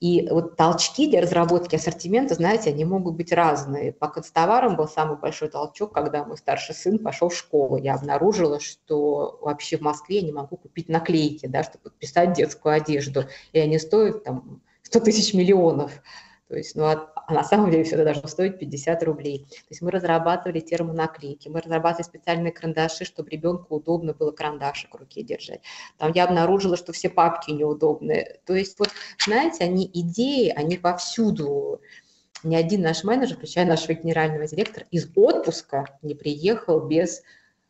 И 0.00 0.28
вот 0.30 0.54
толчки 0.54 1.08
для 1.08 1.20
разработки 1.20 1.74
ассортимента, 1.74 2.34
знаете, 2.34 2.70
они 2.70 2.84
могут 2.84 3.16
быть 3.16 3.32
разные. 3.32 3.92
По 3.92 4.06
констоварам 4.06 4.76
был 4.76 4.86
самый 4.86 5.18
большой 5.18 5.48
толчок, 5.48 5.92
когда 5.92 6.24
мой 6.24 6.36
старший 6.36 6.76
сын 6.76 7.00
пошел 7.00 7.30
в 7.30 7.36
школу. 7.36 7.76
Я 7.76 7.94
обнаружила, 7.94 8.60
что 8.60 9.40
вообще 9.42 9.76
в 9.76 9.80
Москве 9.80 10.20
я 10.20 10.22
не 10.22 10.32
могу 10.32 10.56
купить 10.56 10.88
наклейки, 10.88 11.46
да, 11.46 11.64
чтобы 11.64 11.84
подписать 11.84 12.34
детскую 12.34 12.76
одежду. 12.76 13.24
И 13.52 13.58
они 13.58 13.80
стоят 13.80 14.22
там 14.22 14.62
100 14.88 15.00
тысяч 15.00 15.34
миллионов. 15.34 16.02
То 16.48 16.56
есть, 16.56 16.74
ну, 16.76 16.84
а, 16.84 17.12
а 17.14 17.34
на 17.34 17.44
самом 17.44 17.70
деле 17.70 17.84
все 17.84 17.96
это 17.96 18.04
должно 18.04 18.26
стоить 18.26 18.58
50 18.58 19.02
рублей. 19.02 19.46
То 19.50 19.66
есть 19.68 19.82
мы 19.82 19.90
разрабатывали 19.90 20.60
термонаклейки, 20.60 21.48
мы 21.48 21.60
разрабатывали 21.60 22.06
специальные 22.06 22.52
карандаши, 22.52 23.04
чтобы 23.04 23.28
ребенку 23.28 23.76
удобно 23.76 24.14
было 24.14 24.32
карандашик 24.32 24.94
в 24.94 24.96
руке 24.96 25.22
держать. 25.22 25.60
Там 25.98 26.12
я 26.12 26.24
обнаружила, 26.24 26.78
что 26.78 26.94
все 26.94 27.10
папки 27.10 27.50
неудобные. 27.50 28.40
То 28.46 28.54
есть, 28.54 28.78
вот, 28.78 28.88
знаете, 29.22 29.64
они 29.64 29.90
идеи, 29.92 30.48
они 30.48 30.78
повсюду. 30.78 31.82
Ни 32.42 32.56
один 32.56 32.80
наш 32.80 33.04
менеджер, 33.04 33.36
включая 33.36 33.66
нашего 33.66 33.92
генерального 33.92 34.46
директора, 34.46 34.86
из 34.90 35.06
отпуска 35.16 35.84
не 36.00 36.14
приехал 36.14 36.80
без 36.80 37.22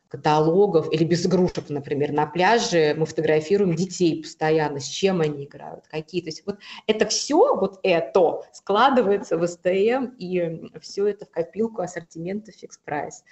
каталогов 0.08 0.92
или 0.92 1.04
без 1.04 1.26
игрушек, 1.26 1.68
например, 1.68 2.12
на 2.12 2.26
пляже 2.26 2.94
мы 2.96 3.06
фотографируем 3.06 3.74
детей 3.76 4.22
постоянно, 4.22 4.80
с 4.80 4.86
чем 4.86 5.20
они 5.20 5.44
играют, 5.44 5.86
какие. 5.88 6.22
То 6.22 6.28
есть 6.28 6.44
вот 6.46 6.58
это 6.86 7.06
все, 7.06 7.54
вот 7.54 7.78
это 7.82 8.42
складывается 8.52 9.36
в 9.36 9.46
СТМ, 9.46 10.16
и 10.18 10.68
все 10.80 11.06
это 11.06 11.26
в 11.26 11.30
копилку 11.30 11.82
ассортимента 11.82 12.52
фикс 12.52 12.78
прайс. 12.78 13.22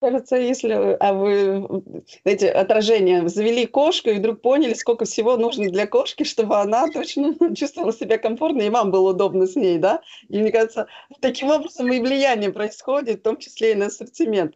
Кажется, 0.00 0.36
если 0.36 0.96
а 1.00 1.12
вы, 1.12 1.82
знаете, 2.22 2.50
отражение, 2.50 3.28
завели 3.28 3.66
кошку 3.66 4.10
и 4.10 4.18
вдруг 4.18 4.40
поняли, 4.40 4.74
сколько 4.74 5.04
всего 5.04 5.36
нужно 5.36 5.70
для 5.70 5.88
кошки, 5.88 6.22
чтобы 6.22 6.60
она 6.60 6.86
точно 6.88 7.34
чувствовала 7.56 7.92
себя 7.92 8.16
комфортно, 8.16 8.62
и 8.62 8.70
вам 8.70 8.92
было 8.92 9.10
удобно 9.10 9.46
с 9.46 9.56
ней, 9.56 9.78
да? 9.78 10.00
И 10.28 10.38
мне 10.38 10.52
кажется, 10.52 10.86
таким 11.20 11.50
образом 11.50 11.92
и 11.92 11.98
влияние 11.98 12.52
происходит, 12.52 13.20
в 13.20 13.22
том 13.22 13.38
числе 13.38 13.72
и 13.72 13.74
на 13.74 13.86
ассортимент. 13.86 14.54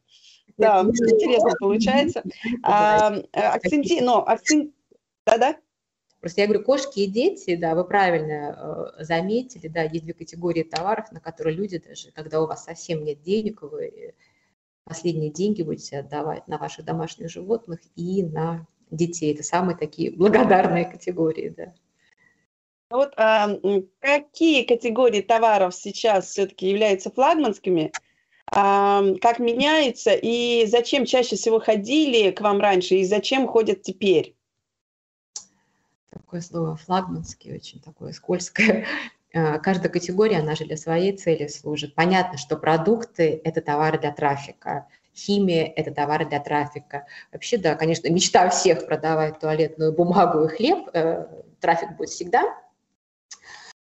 Да, 0.58 0.82
интересно 0.82 1.50
получается. 1.58 2.22
А, 2.62 3.16
э, 3.16 3.40
акценти, 3.40 4.00
но 4.00 4.24
акцент... 4.24 4.72
Да-да? 5.26 5.56
Просто 6.20 6.42
я 6.42 6.46
говорю, 6.46 6.62
кошки 6.62 7.00
и 7.00 7.06
дети, 7.06 7.56
да, 7.56 7.74
вы 7.74 7.84
правильно 7.84 8.92
э, 8.96 9.02
заметили, 9.02 9.66
да, 9.66 9.82
есть 9.82 10.04
две 10.04 10.14
категории 10.14 10.62
товаров, 10.62 11.10
на 11.10 11.18
которые 11.18 11.56
люди 11.56 11.78
даже, 11.78 12.12
когда 12.12 12.40
у 12.40 12.46
вас 12.46 12.64
совсем 12.64 13.02
нет 13.02 13.22
денег, 13.22 13.62
вы 13.62 14.14
последние 14.84 15.30
деньги 15.30 15.62
будете 15.62 15.98
отдавать 15.98 16.46
на 16.48 16.58
ваших 16.58 16.84
домашних 16.84 17.30
животных 17.30 17.80
и 17.96 18.22
на 18.22 18.66
детей. 18.90 19.34
Это 19.34 19.42
самые 19.42 19.76
такие 19.76 20.10
благодарные 20.16 20.84
категории, 20.84 21.48
да. 21.56 21.72
Ну 22.90 22.98
вот 22.98 23.14
а, 23.16 23.48
какие 24.00 24.64
категории 24.64 25.22
товаров 25.22 25.74
сейчас 25.74 26.26
все-таки 26.26 26.68
являются 26.68 27.10
флагманскими? 27.10 27.90
А, 28.54 29.02
как 29.22 29.38
меняется 29.38 30.12
и 30.12 30.66
зачем 30.66 31.06
чаще 31.06 31.36
всего 31.36 31.58
ходили 31.58 32.30
к 32.32 32.42
вам 32.42 32.60
раньше 32.60 32.96
и 32.96 33.04
зачем 33.06 33.48
ходят 33.48 33.80
теперь? 33.80 34.36
Такое 36.10 36.42
слово 36.42 36.76
флагманский, 36.76 37.54
очень 37.54 37.80
такое 37.80 38.12
скользкое. 38.12 38.86
Э, 39.32 39.58
каждая 39.58 39.90
категория, 39.90 40.38
она 40.38 40.54
же 40.54 40.64
для 40.64 40.76
своей 40.76 41.16
цели 41.16 41.46
служит. 41.46 41.94
Понятно, 41.94 42.36
что 42.38 42.56
продукты– 42.56 43.40
это 43.44 43.62
товары 43.62 43.98
для 43.98 44.12
трафика, 44.12 44.86
химия– 45.14 45.72
это 45.76 45.92
товары 45.92 46.26
для 46.26 46.40
трафика. 46.40 47.06
Вообще, 47.32 47.56
да, 47.56 47.74
конечно, 47.74 48.08
мечта 48.10 48.48
всех 48.50 48.86
продавать 48.86 49.40
туалетную 49.40 49.92
бумагу 49.92 50.44
и 50.44 50.48
хлеб, 50.48 50.88
э, 50.92 51.26
трафик 51.60 51.96
будет 51.96 52.10
всегда. 52.10 52.42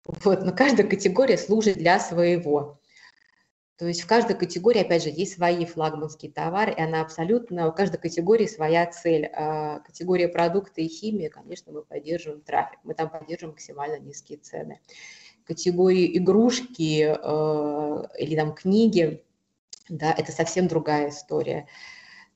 Вот, 0.06 0.44
но 0.44 0.52
каждая 0.54 0.88
категория 0.88 1.38
служит 1.38 1.78
для 1.78 2.00
своего. 2.00 2.80
То 3.78 3.88
есть 3.88 4.02
в 4.04 4.08
каждой 4.08 4.36
категории, 4.36 4.82
опять 4.82 5.04
же, 5.04 5.10
есть 5.10 5.34
свои 5.34 5.66
флагманские 5.66 6.32
товары, 6.32 6.72
и 6.72 6.82
она 6.82 7.02
абсолютно, 7.02 7.68
у 7.68 7.74
каждой 7.74 7.98
категории 7.98 8.46
своя 8.46 8.86
цель. 8.86 9.26
А 9.26 9.80
категория 9.80 10.28
продукты 10.28 10.84
и 10.84 10.88
химия, 10.88 11.30
конечно, 11.30 11.72
мы 11.72 11.84
поддерживаем 11.84 12.42
трафик, 12.42 12.80
мы 12.84 12.94
там 12.94 13.10
поддерживаем 13.10 13.54
максимально 13.54 13.98
низкие 14.00 14.38
цены 14.38 14.80
категории 15.46 16.18
игрушки 16.18 17.16
э, 17.18 18.04
или 18.18 18.36
там 18.36 18.54
книги, 18.54 19.24
да, 19.90 20.14
это 20.18 20.32
совсем 20.32 20.68
другая 20.68 21.10
история. 21.10 21.68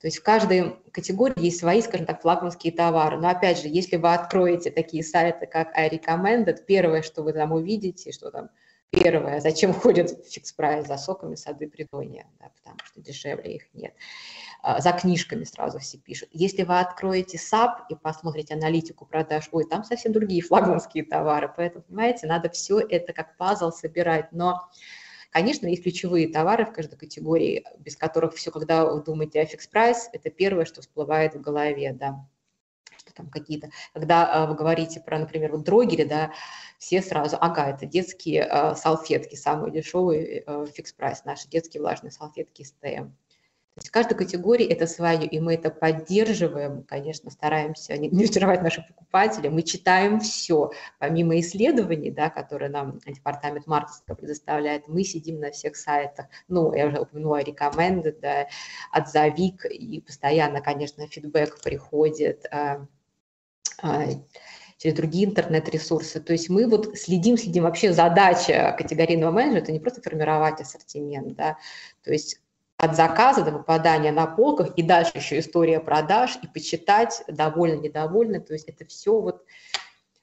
То 0.02 0.08
есть 0.08 0.18
в 0.18 0.24
каждой 0.24 0.76
категории 0.92 1.46
есть 1.46 1.60
свои, 1.60 1.82
скажем 1.82 2.06
так, 2.06 2.22
флагманские 2.22 2.74
товары. 2.74 3.18
Но 3.18 3.30
опять 3.30 3.62
же, 3.62 3.68
если 3.68 3.96
вы 3.96 4.14
откроете 4.14 4.70
такие 4.70 5.04
сайты, 5.04 5.48
как 5.48 5.76
iRecommended, 5.78 6.66
первое, 6.68 7.02
что 7.02 7.24
вы 7.24 7.34
там 7.34 7.54
увидите, 7.54 8.12
что 8.12 8.30
там 8.30 8.50
первое, 8.90 9.40
зачем 9.40 9.74
ходят 9.74 10.12
в 10.12 10.32
фикс 10.32 10.54
прайс 10.54 10.88
за 10.88 10.98
соками 10.98 11.36
сады 11.36 11.68
придонья, 11.68 12.28
да, 12.40 12.50
потому 12.56 12.78
что 12.86 13.02
дешевле 13.02 13.56
их 13.56 13.64
нет. 13.74 13.94
А, 14.62 14.82
за 14.82 14.92
книжками 14.94 15.44
сразу 15.44 15.80
все 15.80 15.98
пишут. 15.98 16.30
Если 16.32 16.64
вы 16.64 16.80
откроете 16.80 17.38
SAP 17.38 17.82
и 17.90 17.96
посмотрите 17.96 18.54
аналитику 18.54 19.06
продаж, 19.06 19.50
ой, 19.52 19.66
там 19.66 19.84
совсем 19.84 20.12
другие 20.14 20.42
флагманские 20.42 21.04
товары, 21.04 21.52
поэтому, 21.56 21.84
понимаете, 21.84 22.28
надо 22.28 22.50
все 22.50 22.80
это 22.80 23.14
как 23.14 23.38
пазл 23.38 23.72
собирать, 23.72 24.32
но 24.32 24.70
Конечно, 25.36 25.68
есть 25.68 25.84
ключевые 25.84 26.30
товары 26.30 26.66
в 26.66 26.72
каждой 26.72 26.96
категории, 26.96 27.66
без 27.80 27.98
которых 27.98 28.36
все, 28.36 28.52
когда 28.52 28.86
вы 28.86 29.04
думаете 29.04 29.42
о 29.42 29.46
Fix 29.46 29.68
Price, 29.68 30.08
это 30.14 30.30
первое, 30.30 30.64
что 30.64 30.80
всплывает 30.82 31.36
в 31.36 31.42
голове, 31.42 31.92
да. 31.92 32.26
Там 33.16 33.30
какие-то, 33.30 33.70
когда 33.94 34.32
а, 34.32 34.46
вы 34.46 34.56
говорите 34.56 35.00
про, 35.00 35.18
например, 35.20 35.52
вот 35.52 35.64
дрогери, 35.64 36.04
да, 36.04 36.32
все 36.78 37.02
сразу, 37.02 37.38
ага, 37.40 37.70
это 37.70 37.86
детские 37.86 38.48
э, 38.50 38.76
салфетки, 38.76 39.36
самые 39.36 39.72
дешевые 39.72 40.44
э, 40.46 40.66
Fix 40.74 40.94
Price, 40.94 41.24
наши 41.24 41.48
детские 41.48 41.82
влажные 41.82 42.12
салфетки 42.12 42.64
СТМ. 42.64 43.12
То 43.76 43.82
есть 43.82 43.90
каждой 43.90 44.16
категории 44.16 44.66
это 44.66 44.88
свое, 44.88 45.26
и 45.26 45.38
мы 45.42 45.56
это 45.56 45.70
поддерживаем, 45.70 46.84
конечно, 46.84 47.30
стараемся 47.30 47.98
не, 47.98 48.08
не 48.08 48.24
разочаровать 48.24 48.62
наших 48.62 48.88
покупателей. 48.88 49.50
Мы 49.50 49.64
читаем 49.64 50.22
все, 50.22 50.72
помимо 50.98 51.38
исследований, 51.42 52.10
да, 52.10 52.30
которые 52.30 52.70
нам 52.70 53.00
департамент 53.06 53.68
маркетинга 53.68 54.16
предоставляет, 54.16 54.88
мы 54.88 55.04
сидим 55.04 55.42
на 55.42 55.52
всех 55.52 55.76
сайтах. 55.76 56.28
Ну, 56.48 56.74
я 56.74 56.88
уже 56.88 57.02
упомянула 57.02 57.42
Recommended, 57.42 58.22
да, 58.22 58.48
отзовик, 58.94 59.66
и 59.66 60.00
постоянно, 60.00 60.62
конечно, 60.62 61.06
фидбэк 61.06 61.62
приходит 61.62 62.46
а, 62.52 62.76
а, 62.76 62.88
через 64.78 64.96
другие 64.96 65.26
интернет-ресурсы. 65.26 66.20
То 66.20 66.34
есть 66.34 66.50
мы 66.50 66.68
вот 66.68 66.98
следим, 66.98 67.38
следим. 67.38 67.64
Вообще 67.64 67.94
задача 67.94 68.76
категорийного 68.78 69.32
менеджера– 69.32 69.62
это 69.64 69.72
не 69.72 69.80
просто 69.80 70.02
формировать 70.02 70.62
ассортимент, 70.62 71.36
да, 71.36 71.58
то 72.04 72.12
есть 72.12 72.42
от 72.78 72.96
заказа 72.96 73.44
до 73.44 73.52
попадания 73.52 74.12
на 74.12 74.28
полках, 74.28 74.74
и 74.76 74.84
дальше 74.84 75.14
еще 75.16 75.40
история 75.40 75.80
продаж, 75.80 76.38
и 76.44 76.48
почитать, 76.48 77.24
довольны, 77.28 77.80
недовольны, 77.80 78.42
то 78.42 78.54
есть 78.54 78.68
это 78.68 78.86
все 78.86 79.20
вот 79.20 79.44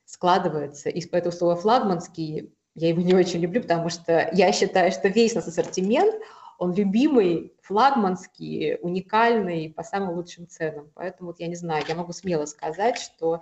складывается. 0.04 0.90
И 0.90 1.04
поэтому 1.06 1.32
слово 1.32 1.56
«флагманский» 1.56 2.52
я 2.74 2.88
его 2.88 3.00
не 3.00 3.14
очень 3.14 3.40
люблю, 3.40 3.62
потому 3.62 3.88
что 3.88 4.28
я 4.32 4.52
считаю, 4.52 4.92
что 4.92 5.08
весь 5.08 5.34
наш 5.34 5.46
ассортимент, 5.46 6.14
он 6.62 6.74
любимый, 6.74 7.56
флагманский, 7.60 8.76
уникальный 8.82 9.68
по 9.68 9.82
самым 9.82 10.14
лучшим 10.14 10.46
ценам. 10.46 10.92
Поэтому 10.94 11.30
вот 11.30 11.40
я 11.40 11.48
не 11.48 11.56
знаю, 11.56 11.84
я 11.88 11.96
могу 11.96 12.12
смело 12.12 12.46
сказать, 12.46 12.98
что 12.98 13.40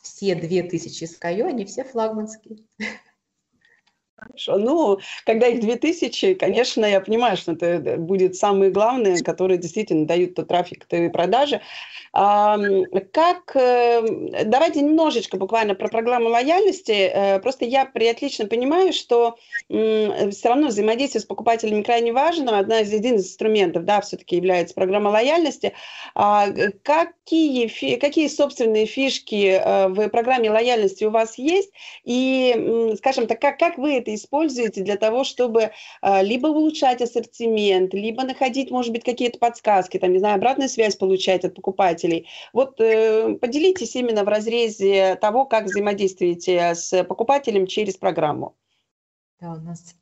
все 0.00 0.36
две 0.36 0.62
тысячи 0.62 1.02
SKU, 1.02 1.42
они 1.42 1.64
все 1.64 1.82
флагманские. 1.82 2.58
Хорошо. 4.22 4.56
Ну, 4.56 4.98
когда 5.26 5.48
их 5.48 5.60
2000, 5.60 6.34
конечно, 6.34 6.84
я 6.84 7.00
понимаю, 7.00 7.36
что 7.36 7.52
это 7.52 7.96
будет 7.96 8.36
самые 8.36 8.70
главные, 8.70 9.22
которые 9.22 9.58
действительно 9.58 10.06
дают 10.06 10.34
тот 10.34 10.48
трафик, 10.48 10.84
то 10.86 10.96
и 10.96 11.08
продажи. 11.08 11.60
Как, 12.12 13.56
э, 13.56 14.44
давайте 14.44 14.82
немножечко 14.82 15.38
буквально 15.38 15.74
про 15.74 15.88
программу 15.88 16.28
лояльности. 16.28 16.92
Э, 16.92 17.40
просто 17.40 17.64
я 17.64 17.86
при 17.86 18.06
отлично 18.06 18.46
понимаю, 18.46 18.92
что 18.92 19.36
все 19.68 20.48
равно 20.48 20.68
взаимодействие 20.68 21.22
с 21.22 21.24
покупателями 21.24 21.82
крайне 21.82 22.12
важно. 22.12 22.58
Одна 22.58 22.80
из 22.80 22.92
один 22.92 23.16
из 23.16 23.28
инструментов, 23.28 23.84
да, 23.84 24.02
все-таки 24.02 24.36
является 24.36 24.74
программа 24.74 25.08
лояльности. 25.08 25.72
А, 26.14 26.48
какие, 26.82 27.96
какие 27.96 28.28
собственные 28.28 28.84
фишки 28.84 29.58
э, 29.58 29.88
в 29.88 30.08
программе 30.10 30.50
лояльности 30.50 31.04
у 31.04 31.10
вас 31.10 31.38
есть? 31.38 31.70
И, 32.04 32.94
скажем 32.98 33.26
так, 33.26 33.40
как, 33.40 33.58
как 33.58 33.78
вы 33.78 33.94
это 33.94 34.11
используете 34.14 34.82
для 34.82 34.96
того, 34.96 35.24
чтобы 35.24 35.72
либо 36.02 36.48
улучшать 36.48 37.00
ассортимент, 37.00 37.94
либо 37.94 38.24
находить, 38.24 38.70
может 38.70 38.92
быть, 38.92 39.04
какие-то 39.04 39.38
подсказки, 39.38 39.98
там, 39.98 40.12
не 40.12 40.18
знаю, 40.18 40.36
обратную 40.36 40.68
связь 40.68 40.96
получать 40.96 41.44
от 41.44 41.54
покупателей. 41.54 42.28
Вот 42.52 42.80
э, 42.80 43.34
поделитесь 43.40 43.94
именно 43.96 44.24
в 44.24 44.28
разрезе 44.28 45.16
того, 45.16 45.44
как 45.44 45.64
взаимодействуете 45.64 46.74
с 46.74 47.04
покупателем 47.04 47.66
через 47.66 47.96
программу. 47.96 48.56
Да, 49.40 49.52
у 49.52 49.56
нас 49.56 49.94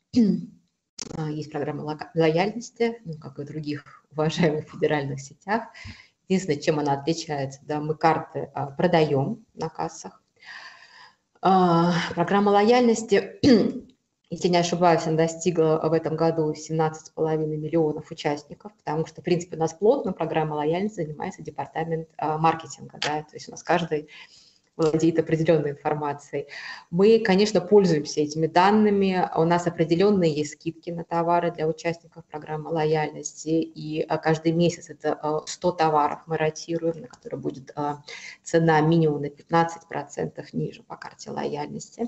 а, 1.16 1.30
есть 1.30 1.50
программа 1.50 1.98
лояльности, 2.14 3.00
ну, 3.04 3.14
как 3.14 3.38
и 3.38 3.42
в 3.42 3.46
других 3.46 4.04
уважаемых 4.12 4.68
федеральных 4.70 5.20
сетях. 5.20 5.64
Единственное, 6.28 6.60
чем 6.60 6.78
она 6.78 6.92
отличается, 6.92 7.60
да, 7.62 7.80
мы 7.80 7.94
карты 7.94 8.50
а, 8.54 8.66
продаем 8.66 9.44
на 9.54 9.68
кассах. 9.68 10.22
А, 11.42 11.92
программа 12.14 12.50
лояльности 12.50 13.40
если 14.30 14.46
не 14.46 14.58
ошибаюсь, 14.58 15.06
она 15.06 15.16
достигла 15.16 15.80
в 15.82 15.92
этом 15.92 16.14
году 16.14 16.52
17,5 16.52 17.36
миллионов 17.46 18.12
участников, 18.12 18.72
потому 18.76 19.04
что, 19.04 19.20
в 19.20 19.24
принципе, 19.24 19.56
у 19.56 19.58
нас 19.58 19.74
плотно 19.74 20.12
программа 20.12 20.54
лояльности 20.54 21.02
занимается 21.02 21.42
департамент 21.42 22.08
а, 22.16 22.38
маркетинга, 22.38 22.98
да, 23.00 23.22
то 23.22 23.34
есть 23.34 23.48
у 23.48 23.50
нас 23.50 23.64
каждый 23.64 24.08
владеет 24.76 25.18
определенной 25.18 25.72
информацией. 25.72 26.46
Мы, 26.90 27.18
конечно, 27.18 27.60
пользуемся 27.60 28.20
этими 28.20 28.46
данными, 28.46 29.28
у 29.34 29.42
нас 29.42 29.66
определенные 29.66 30.32
есть 30.32 30.52
скидки 30.52 30.90
на 30.90 31.02
товары 31.02 31.50
для 31.50 31.66
участников 31.66 32.24
программы 32.26 32.70
лояльности, 32.70 33.48
и 33.48 34.00
а, 34.02 34.16
каждый 34.16 34.52
месяц 34.52 34.90
это 34.90 35.42
100 35.44 35.68
а, 35.68 35.72
товаров 35.72 36.20
мы 36.26 36.36
ротируем, 36.36 37.00
на 37.00 37.08
которые 37.08 37.40
будет 37.40 37.74
цена 38.44 38.80
минимум 38.80 39.22
на 39.22 39.26
15% 39.26 40.46
ниже 40.52 40.84
по 40.84 40.94
карте 40.94 41.32
лояльности 41.32 42.06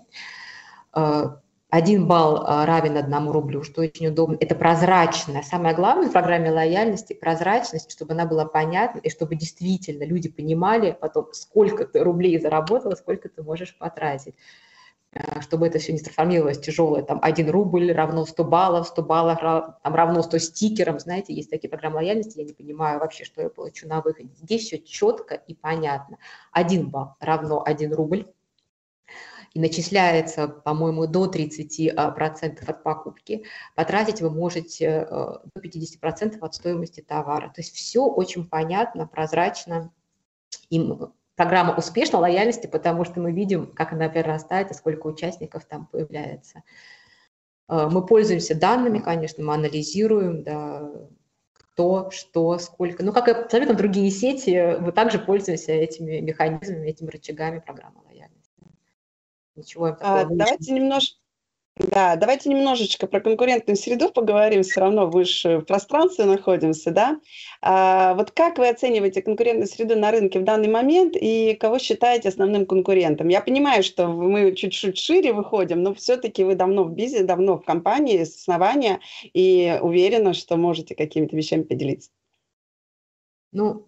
один 1.73 2.07
балл 2.07 2.45
а, 2.45 2.67
равен 2.67 2.99
одному 2.99 3.33
рублю, 3.33 3.63
что 3.63 3.81
очень 3.81 4.09
удобно. 4.09 4.37
Это 4.39 4.55
прозрачное. 4.55 5.41
Самое 5.41 5.75
главное 5.75 6.11
в 6.11 6.13
программе 6.13 6.51
лояльности– 6.51 7.15
прозрачность, 7.21 7.91
чтобы 7.91 8.13
она 8.13 8.27
была 8.27 8.45
понятна, 8.45 8.99
и 8.99 9.09
чтобы 9.09 9.37
действительно 9.37 10.05
люди 10.05 10.29
понимали 10.29 10.95
потом, 11.01 11.33
сколько 11.33 11.87
ты 11.87 12.01
рублей 12.01 12.39
заработала, 12.39 12.95
сколько 12.95 13.31
ты 13.31 13.43
можешь 13.43 13.79
потратить 13.79 14.35
а, 15.15 15.41
чтобы 15.41 15.67
это 15.67 15.79
все 15.79 15.95
не 15.95 16.01
трансформировалось 16.01 16.59
тяжелое, 16.61 17.05
там, 17.05 17.19
1 17.23 17.49
рубль 17.49 17.91
равно 17.91 18.27
100 18.27 18.45
баллов, 18.45 18.89
100 18.89 19.03
баллов 19.03 19.41
там, 19.41 19.95
равно 19.95 20.23
100 20.23 20.39
стикерам, 20.41 21.01
знаете, 21.01 21.33
есть 21.33 21.49
такие 21.49 21.71
программы 21.71 21.97
лояльности, 21.97 22.39
я 22.39 22.45
не 22.45 22.53
понимаю 22.53 23.01
вообще, 23.01 23.25
что 23.25 23.41
я 23.41 23.49
получу 23.49 23.89
на 23.89 24.03
выходе. 24.03 24.29
Здесь 24.37 24.67
все 24.67 24.79
четко 24.79 25.37
и 25.37 25.55
понятно. 25.55 26.19
1 26.53 26.91
балл 26.91 27.17
равно 27.19 27.63
1 27.65 27.95
рубль, 27.95 28.27
и 29.55 29.61
начисляется, 29.61 30.49
по-моему, 30.49 31.07
до 31.07 31.27
30% 31.27 31.93
а, 31.97 32.71
от 32.71 32.83
покупки. 32.83 33.45
Потратить 33.75 34.21
вы 34.23 34.31
можете 34.31 34.87
э, 34.87 35.05
до 35.07 35.61
50% 35.61 36.39
от 36.41 36.55
стоимости 36.55 37.01
товара. 37.03 37.49
То 37.49 37.61
есть 37.61 37.75
все 37.75 38.05
очень 38.05 38.49
понятно, 38.49 39.07
прозрачно. 39.07 39.93
И 40.71 40.91
программа 41.37 41.77
успешна 41.77 42.19
лояльности, 42.19 42.67
потому 42.67 43.05
что 43.05 43.21
мы 43.21 43.33
видим, 43.33 43.67
как 43.67 43.93
она 43.93 44.09
прирастает 44.09 44.71
и 44.71 44.75
сколько 44.75 45.07
участников 45.07 45.67
там 45.67 45.87
появляется. 45.87 46.63
Э, 47.69 47.89
мы 47.91 48.07
пользуемся 48.07 48.55
данными, 48.55 49.01
конечно, 49.01 49.45
мы 49.45 49.53
анализируем, 49.53 50.45
да, 50.45 50.91
кто, 51.53 52.11
что, 52.11 52.59
сколько. 52.59 53.05
Ну, 53.05 53.13
как 53.13 53.29
и 53.29 53.33
абсолютно 53.33 53.75
другие 53.75 54.11
сети, 54.11 54.79
мы 54.81 54.93
также 54.93 55.19
пользуемся 55.19 55.73
этими 55.73 56.21
механизмами, 56.21 56.89
этими 56.89 57.11
рычагами 57.11 57.59
программы 57.59 58.01
Ничего 59.55 59.97
а, 60.01 60.25
Давайте 60.25 60.73
немножко 60.73 61.17
да, 61.77 62.17
давайте 62.17 62.51
немножечко 62.51 63.07
про 63.07 63.21
конкурентную 63.21 63.77
среду 63.77 64.11
поговорим, 64.11 64.63
все 64.63 64.81
равно 64.81 65.09
выше 65.09 65.59
в 65.59 65.63
пространстве 65.63 66.27
находимся, 66.27 66.91
да. 66.91 67.19
А, 67.63 68.13
вот 68.15 68.31
как 68.31 68.59
вы 68.59 68.69
оцениваете 68.69 69.23
конкурентную 69.23 69.67
среду 69.67 69.97
на 69.97 70.11
рынке 70.11 70.39
в 70.39 70.45
данный 70.45 70.69
момент 70.69 71.17
и 71.19 71.55
кого 71.55 71.79
считаете 71.79 72.29
основным 72.29 72.67
конкурентом? 72.67 73.29
Я 73.29 73.41
понимаю, 73.41 73.83
что 73.83 74.09
мы 74.09 74.55
чуть-чуть 74.55 74.99
шире 74.99 75.33
выходим, 75.33 75.83
но 75.83 75.95
все-таки 75.95 76.45
вы 76.45 76.57
давно 76.57 76.85
в 76.85 76.93
бизе, 76.93 77.25
давно 77.25 77.57
в 77.57 77.65
компании 77.65 78.23
с 78.23 78.37
основания 78.37 79.01
и 79.33 79.79
уверена, 79.81 80.35
что 80.35 80.57
можете 80.57 80.95
какими-то 80.95 81.35
вещами 81.35 81.63
поделиться. 81.63 82.11
Ну, 83.53 83.87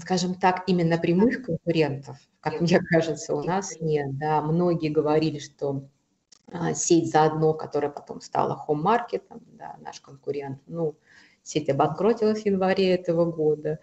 скажем 0.00 0.34
так, 0.34 0.64
именно 0.66 0.98
прямых 0.98 1.44
конкурентов, 1.44 2.18
как 2.40 2.60
мне 2.60 2.78
кажется, 2.80 3.34
у 3.34 3.42
нас 3.42 3.80
нет. 3.80 4.18
Да, 4.18 4.42
многие 4.42 4.88
говорили, 4.88 5.38
что 5.38 5.88
а, 6.48 6.74
сеть 6.74 7.10
заодно, 7.10 7.54
которая 7.54 7.90
потом 7.90 8.20
стала 8.20 8.62
Home 8.68 8.82
Market, 8.82 9.22
да, 9.52 9.76
наш 9.80 10.00
конкурент, 10.00 10.60
ну, 10.66 10.96
сеть 11.42 11.70
обанкротилась 11.70 12.42
в 12.42 12.46
январе 12.46 12.94
этого 12.94 13.24
года, 13.24 13.78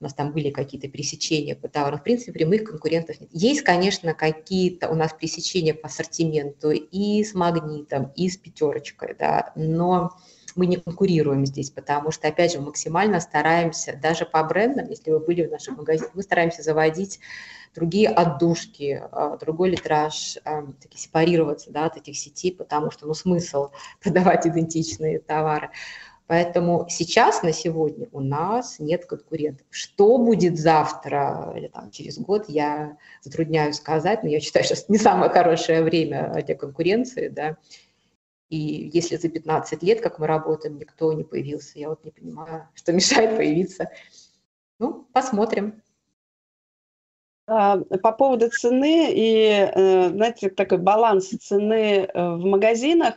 у 0.00 0.04
нас 0.04 0.14
там 0.14 0.32
были 0.32 0.50
какие-то 0.50 0.86
пересечения 0.86 1.56
по 1.56 1.68
товарам. 1.68 1.98
В 1.98 2.04
принципе, 2.04 2.32
прямых 2.32 2.62
конкурентов 2.62 3.20
нет. 3.20 3.30
Есть, 3.32 3.62
конечно, 3.62 4.14
какие-то 4.14 4.88
у 4.88 4.94
нас 4.94 5.12
пересечения 5.12 5.74
по 5.74 5.88
ассортименту 5.88 6.70
и 6.70 7.24
с 7.24 7.34
магнитом, 7.34 8.12
и 8.14 8.28
с 8.28 8.36
пятерочкой, 8.36 9.16
да, 9.18 9.52
но 9.56 10.12
мы 10.56 10.66
не 10.66 10.76
конкурируем 10.76 11.44
здесь, 11.46 11.70
потому 11.70 12.10
что, 12.10 12.28
опять 12.28 12.52
же, 12.52 12.60
максимально 12.60 13.20
стараемся, 13.20 13.98
даже 14.00 14.24
по 14.24 14.42
брендам, 14.44 14.88
если 14.88 15.10
вы 15.10 15.20
были 15.20 15.46
в 15.46 15.50
наших 15.50 15.76
магазинах, 15.76 16.12
мы 16.14 16.22
стараемся 16.22 16.62
заводить 16.62 17.20
другие 17.74 18.08
отдушки, 18.08 19.02
а, 19.12 19.36
другой 19.36 19.70
литраж, 19.70 20.38
а, 20.44 20.62
таки 20.80 20.98
сепарироваться 20.98 21.70
да, 21.70 21.86
от 21.86 21.96
этих 21.96 22.16
сетей, 22.16 22.54
потому 22.54 22.90
что 22.90 23.06
ну, 23.06 23.14
смысл 23.14 23.70
продавать 24.02 24.46
идентичные 24.46 25.20
товары. 25.20 25.70
Поэтому 26.26 26.84
сейчас, 26.90 27.42
на 27.42 27.52
сегодня, 27.52 28.06
у 28.12 28.20
нас 28.20 28.78
нет 28.78 29.06
конкурентов. 29.06 29.66
Что 29.70 30.18
будет 30.18 30.58
завтра 30.58 31.54
или 31.56 31.68
там, 31.68 31.90
через 31.90 32.18
год, 32.18 32.44
я 32.48 32.98
затрудняюсь 33.22 33.76
сказать, 33.76 34.22
но 34.22 34.28
я 34.28 34.38
считаю, 34.40 34.64
что 34.66 34.76
не 34.88 34.98
самое 34.98 35.30
хорошее 35.30 35.82
время 35.82 36.42
для 36.44 36.54
конкуренции. 36.54 37.28
Да. 37.28 37.56
И 38.48 38.90
если 38.92 39.16
за 39.16 39.28
15 39.28 39.82
лет, 39.82 40.00
как 40.00 40.18
мы 40.18 40.26
работаем, 40.26 40.78
никто 40.78 41.12
не 41.12 41.24
появился, 41.24 41.78
я 41.78 41.90
вот 41.90 42.04
не 42.04 42.10
понимаю, 42.10 42.68
что 42.74 42.92
мешает 42.92 43.36
появиться. 43.36 43.90
Ну, 44.78 45.06
посмотрим. 45.12 45.82
А, 47.46 47.78
по 47.78 48.12
поводу 48.12 48.50
цены 48.50 49.12
и, 49.12 49.70
э, 49.74 50.10
знаете, 50.10 50.50
такой 50.50 50.78
баланс 50.78 51.28
цены 51.28 52.04
э, 52.04 52.34
в 52.34 52.44
магазинах, 52.44 53.14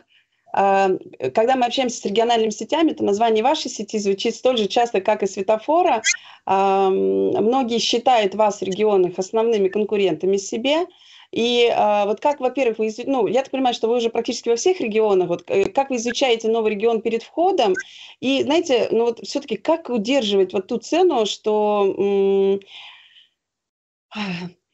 а, 0.52 0.90
когда 1.34 1.56
мы 1.56 1.66
общаемся 1.66 1.98
с 1.98 2.04
региональными 2.04 2.50
сетями, 2.50 2.92
то 2.92 3.04
название 3.04 3.42
вашей 3.42 3.70
сети 3.70 3.98
звучит 3.98 4.34
столь 4.34 4.58
же 4.58 4.68
часто, 4.68 5.00
как 5.00 5.22
и 5.22 5.26
светофора. 5.26 6.02
А, 6.44 6.90
многие 6.90 7.78
считают 7.78 8.34
вас 8.34 8.60
в 8.60 8.62
регионах 8.62 9.18
основными 9.18 9.68
конкурентами 9.68 10.36
себе. 10.36 10.86
И 11.32 11.66
а, 11.74 12.04
вот 12.04 12.20
как, 12.20 12.40
во-первых, 12.40 12.78
вы, 12.78 12.94
ну, 13.06 13.26
я 13.26 13.42
так 13.42 13.50
понимаю, 13.50 13.74
что 13.74 13.88
вы 13.88 13.96
уже 13.96 14.10
практически 14.10 14.50
во 14.50 14.56
всех 14.56 14.80
регионах, 14.80 15.28
вот 15.28 15.44
э, 15.48 15.64
как 15.70 15.88
вы 15.88 15.96
изучаете 15.96 16.48
новый 16.48 16.72
регион 16.72 17.00
перед 17.00 17.22
входом, 17.22 17.74
и, 18.20 18.42
знаете, 18.42 18.88
ну 18.90 19.06
вот 19.06 19.20
все-таки 19.26 19.56
как 19.56 19.88
удерживать 19.88 20.52
вот 20.52 20.66
ту 20.66 20.76
цену, 20.76 21.24
что 21.24 22.60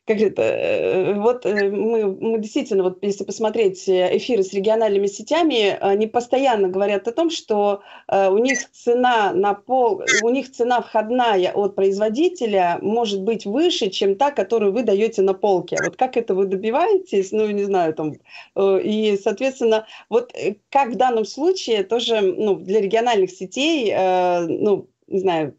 как 0.08 0.22
это, 0.22 0.42
э, 0.42 1.14
вот 1.20 1.44
э, 1.44 1.68
мы, 1.68 2.06
мы 2.06 2.38
действительно, 2.38 2.82
вот 2.84 2.98
если 3.02 3.24
посмотреть 3.24 3.86
эфиры 3.86 4.42
с 4.42 4.54
региональными 4.54 5.06
сетями, 5.06 5.76
они 5.80 6.06
постоянно 6.06 6.68
говорят 6.68 7.06
о 7.06 7.12
том, 7.12 7.28
что 7.28 7.82
у 8.10 8.38
них 8.38 8.70
цена 8.72 9.32
на 9.34 9.52
пол, 9.52 10.02
у 10.22 10.28
них 10.30 10.50
цена 10.50 10.80
входная 10.80 11.52
от 11.52 11.74
производителя 11.74 12.78
может 12.80 13.22
быть 13.22 13.44
выше, 13.44 13.90
чем 13.90 14.16
та, 14.16 14.30
которую 14.30 14.72
вы 14.72 14.82
даете 14.82 15.20
на 15.20 15.34
полке. 15.34 15.76
Вот 15.84 15.96
как 15.96 16.16
это 16.16 16.34
вы 16.34 16.46
добиваетесь, 16.46 17.30
ну, 17.32 17.46
не 17.50 17.64
знаю, 17.64 17.92
там, 17.92 18.14
и, 18.56 19.18
соответственно, 19.22 19.86
вот 20.08 20.32
как 20.70 20.92
в 20.92 20.96
данном 20.96 21.26
случае 21.26 21.82
тоже, 21.82 22.22
ну, 22.22 22.54
для 22.54 22.80
региональных 22.80 23.30
сетей, 23.30 23.94
ну, 23.94 24.88
не 25.06 25.18
знаю, 25.20 25.54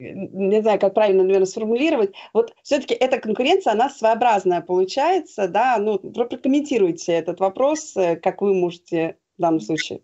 не 0.00 0.62
знаю, 0.62 0.80
как 0.80 0.94
правильно, 0.94 1.22
наверное, 1.22 1.46
сформулировать. 1.46 2.12
Вот 2.32 2.54
все-таки 2.62 2.94
эта 2.94 3.18
конкуренция, 3.18 3.74
она 3.74 3.90
своеобразная 3.90 4.60
получается, 4.60 5.48
да, 5.48 5.76
ну, 5.78 5.98
прокомментируйте 5.98 7.12
этот 7.12 7.40
вопрос, 7.40 7.96
э, 7.96 8.16
как 8.16 8.40
вы 8.42 8.54
можете 8.54 9.16
в 9.36 9.42
данном 9.42 9.60
случае. 9.60 10.02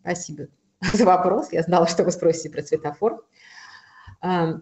Спасибо 0.00 0.48
за 0.92 1.04
вопрос. 1.04 1.52
Я 1.52 1.62
знала, 1.62 1.86
что 1.86 2.04
вы 2.04 2.10
спросите 2.10 2.50
про 2.50 2.62
светофор. 2.62 3.24
Э, 4.22 4.54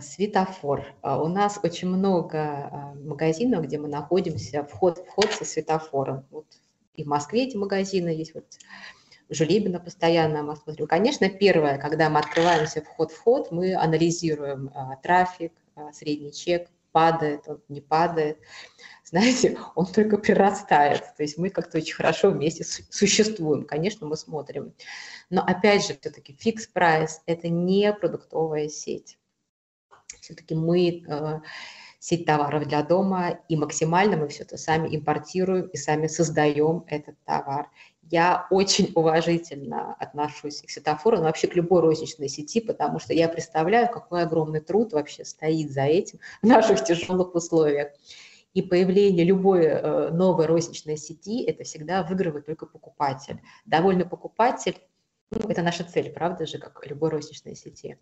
светофор. 0.00 0.84
А, 1.02 1.22
у 1.22 1.28
нас 1.28 1.58
очень 1.62 1.88
много 1.88 2.38
а, 2.38 2.94
магазинов, 2.94 3.64
где 3.64 3.78
мы 3.78 3.88
находимся, 3.88 4.64
вход, 4.64 5.04
вход 5.06 5.30
со 5.32 5.44
светофором. 5.44 6.24
Вот 6.30 6.46
и 6.94 7.04
в 7.04 7.06
Москве 7.06 7.44
эти 7.44 7.56
магазины 7.56 8.08
есть. 8.08 8.34
Вот 8.34 8.46
Жулебина 9.28 9.80
постоянно 9.80 10.42
мы 10.42 10.56
смотрим. 10.56 10.86
Конечно, 10.86 11.28
первое, 11.28 11.78
когда 11.78 12.08
мы 12.08 12.20
открываемся 12.20 12.82
вход-вход, 12.82 13.50
мы 13.50 13.74
анализируем 13.74 14.70
а, 14.74 14.96
трафик, 14.96 15.52
а, 15.74 15.92
средний 15.92 16.32
чек, 16.32 16.68
падает 16.92 17.42
он, 17.46 17.60
не 17.68 17.80
падает. 17.80 18.38
Знаете, 19.04 19.58
он 19.74 19.86
только 19.86 20.18
прирастает. 20.18 21.02
То 21.16 21.22
есть 21.22 21.38
мы 21.38 21.50
как-то 21.50 21.78
очень 21.78 21.94
хорошо 21.94 22.30
вместе 22.30 22.64
существуем. 22.64 23.64
Конечно, 23.64 24.06
мы 24.06 24.16
смотрим. 24.16 24.72
Но 25.28 25.42
опять 25.42 25.86
же, 25.86 25.98
все-таки 26.00 26.36
фикс 26.38 26.66
прайс– 26.66 27.20
это 27.26 27.48
не 27.48 27.92
продуктовая 27.92 28.68
сеть. 28.68 29.18
Все-таки 30.20 30.54
мы 30.54 31.04
э, 31.06 31.40
сеть 31.98 32.24
товаров 32.24 32.66
для 32.66 32.82
дома, 32.82 33.40
и 33.48 33.56
максимально 33.56 34.16
мы 34.16 34.28
все 34.28 34.44
это 34.44 34.56
сами 34.56 34.94
импортируем 34.94 35.66
и 35.66 35.76
сами 35.76 36.06
создаем 36.06 36.84
этот 36.86 37.16
товар. 37.24 37.70
Я 38.10 38.46
очень 38.50 38.92
уважительно 38.94 39.94
отношусь 39.94 40.62
к 40.62 40.70
светофору, 40.70 41.16
но 41.16 41.24
вообще 41.24 41.48
к 41.48 41.56
любой 41.56 41.80
розничной 41.80 42.28
сети, 42.28 42.60
потому 42.60 43.00
что 43.00 43.12
я 43.12 43.28
представляю, 43.28 43.88
какой 43.90 44.22
огромный 44.22 44.60
труд 44.60 44.92
вообще 44.92 45.24
стоит 45.24 45.72
за 45.72 45.82
этим 45.82 46.20
в 46.40 46.46
наших 46.46 46.84
тяжелых 46.84 47.34
условиях. 47.34 47.88
И 48.54 48.62
появление 48.62 49.24
любой 49.24 49.64
э, 49.64 50.10
новой 50.10 50.46
розничной 50.46 50.96
сети– 50.96 51.44
это 51.46 51.64
всегда 51.64 52.02
выигрывает 52.02 52.46
только 52.46 52.64
покупатель. 52.66 53.40
Довольный 53.64 54.06
покупатель 54.06 54.78
ну,– 55.30 55.40
это 55.50 55.62
наша 55.62 55.84
цель, 55.84 56.10
правда 56.10 56.46
же, 56.46 56.58
как 56.58 56.86
любой 56.86 57.10
розничной 57.10 57.56
сети. 57.56 57.98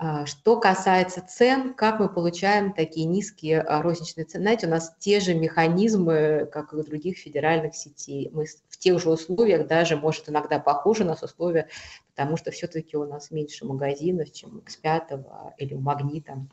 А, 0.00 0.26
что 0.26 0.60
касается 0.60 1.26
цен, 1.26 1.74
как 1.74 1.98
мы 1.98 2.08
получаем 2.08 2.72
такие 2.72 3.04
низкие 3.04 3.60
а, 3.60 3.82
розничные 3.82 4.26
цены? 4.26 4.44
Знаете, 4.44 4.68
у 4.68 4.70
нас 4.70 4.94
те 5.00 5.18
же 5.18 5.34
механизмы, 5.34 6.48
как 6.52 6.72
и 6.72 6.76
у 6.76 6.84
других 6.84 7.18
федеральных 7.18 7.74
сетей. 7.74 8.30
Мы 8.32 8.46
в 8.68 8.78
тех 8.78 9.00
же 9.00 9.10
условиях, 9.10 9.66
даже, 9.66 9.96
может, 9.96 10.28
иногда 10.28 10.60
похожи 10.60 11.02
у 11.02 11.06
нас 11.06 11.24
условия, 11.24 11.68
потому 12.14 12.36
что 12.36 12.52
все-таки 12.52 12.96
у 12.96 13.06
нас 13.06 13.32
меньше 13.32 13.66
магазинов, 13.66 14.30
чем 14.30 14.58
у 14.58 14.60
X5 14.60 15.54
или 15.58 15.74
у 15.74 15.80
Магнита. 15.80 16.46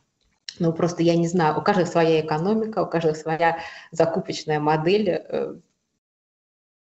Ну, 0.57 0.73
просто 0.73 1.03
я 1.03 1.15
не 1.15 1.27
знаю, 1.27 1.59
у 1.59 1.61
каждого 1.61 1.85
своя 1.85 2.21
экономика, 2.21 2.81
у 2.81 2.89
каждого 2.89 3.13
своя 3.13 3.59
закупочная 3.91 4.59
модель, 4.59 5.09
э, 5.09 5.55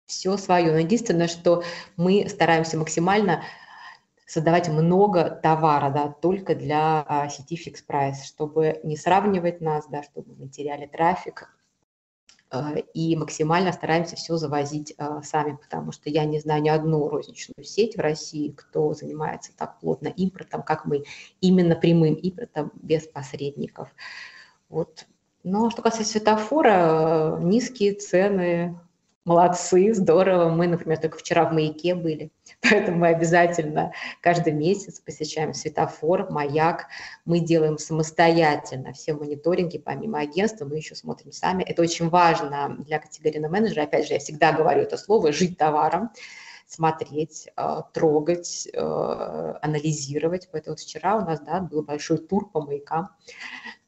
все 0.06 0.38
свое. 0.38 0.72
Но 0.72 0.78
единственное, 0.78 1.28
что 1.28 1.64
мы 1.98 2.26
стараемся 2.30 2.78
максимально 2.78 3.42
создавать 4.26 4.68
много 4.68 5.30
товара, 5.30 5.90
да, 5.90 6.08
только 6.08 6.54
для 6.54 7.04
а, 7.06 7.28
сети 7.28 7.56
Fix 7.56 7.76
Price, 7.88 8.24
чтобы 8.24 8.80
не 8.82 8.96
сравнивать 8.96 9.60
нас, 9.60 9.86
да, 9.88 10.02
чтобы 10.02 10.34
мы 10.36 10.48
теряли 10.48 10.86
трафик, 10.86 11.48
а, 12.50 12.74
и 12.92 13.16
максимально 13.16 13.72
стараемся 13.72 14.16
все 14.16 14.36
завозить 14.36 14.94
а, 14.98 15.22
сами, 15.22 15.56
потому 15.56 15.92
что 15.92 16.10
я 16.10 16.24
не 16.24 16.40
знаю 16.40 16.62
ни 16.62 16.68
одну 16.68 17.08
розничную 17.08 17.64
сеть 17.64 17.96
в 17.96 18.00
России, 18.00 18.50
кто 18.50 18.94
занимается 18.94 19.52
так 19.56 19.78
плотно 19.78 20.08
импортом, 20.08 20.62
как 20.62 20.86
мы, 20.86 21.04
именно 21.40 21.76
прямым 21.76 22.14
импортом, 22.14 22.72
без 22.74 23.06
посредников. 23.06 23.88
Вот. 24.68 25.06
Но 25.44 25.70
что 25.70 25.82
касается 25.82 26.12
светофора, 26.12 27.38
низкие 27.40 27.94
цены, 27.94 28.80
молодцы, 29.26 29.92
здорово. 29.92 30.48
Мы, 30.48 30.68
например, 30.68 30.98
только 30.98 31.18
вчера 31.18 31.44
в 31.44 31.52
маяке 31.52 31.94
были, 31.94 32.30
поэтому 32.62 32.98
мы 32.98 33.08
обязательно 33.08 33.92
каждый 34.22 34.54
месяц 34.54 35.00
посещаем 35.00 35.52
светофор, 35.52 36.30
маяк. 36.30 36.86
Мы 37.26 37.40
делаем 37.40 37.76
самостоятельно 37.76 38.92
все 38.94 39.12
мониторинги, 39.12 39.76
помимо 39.78 40.20
агентства, 40.20 40.64
мы 40.64 40.76
еще 40.76 40.94
смотрим 40.94 41.32
сами. 41.32 41.64
Это 41.64 41.82
очень 41.82 42.08
важно 42.08 42.76
для 42.78 42.98
категорийного 42.98 43.52
менеджера. 43.52 43.82
Опять 43.82 44.06
же, 44.06 44.14
я 44.14 44.20
всегда 44.20 44.52
говорю 44.52 44.82
это 44.82 44.96
слово 44.96 45.32
«жить 45.32 45.58
товаром» 45.58 46.10
смотреть, 46.68 47.48
э, 47.56 47.82
трогать, 47.92 48.68
э, 48.72 49.54
анализировать. 49.62 50.48
Поэтому 50.50 50.72
вот 50.72 50.80
вчера 50.80 51.16
у 51.16 51.20
нас 51.20 51.40
да, 51.40 51.60
был 51.60 51.82
большой 51.82 52.18
тур 52.18 52.50
по 52.50 52.60
маякам. 52.60 53.10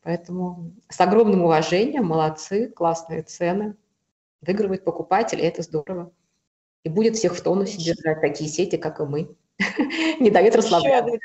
Поэтому 0.04 0.72
с 0.88 1.00
огромным 1.00 1.42
уважением, 1.42 2.06
молодцы, 2.06 2.68
классные 2.68 3.22
цены 3.22 3.74
выигрывает 4.40 4.84
покупатель, 4.84 5.40
и 5.40 5.44
это 5.44 5.62
здорово. 5.62 6.12
И 6.84 6.88
будет 6.88 7.16
всех 7.16 7.36
в 7.36 7.42
тонусе 7.42 7.78
держать 7.78 8.20
такие 8.20 8.48
сети, 8.48 8.76
как 8.76 9.00
и 9.00 9.04
мы. 9.04 9.36
Не 10.20 10.30
дает 10.30 10.54
расслабляться. 10.56 11.18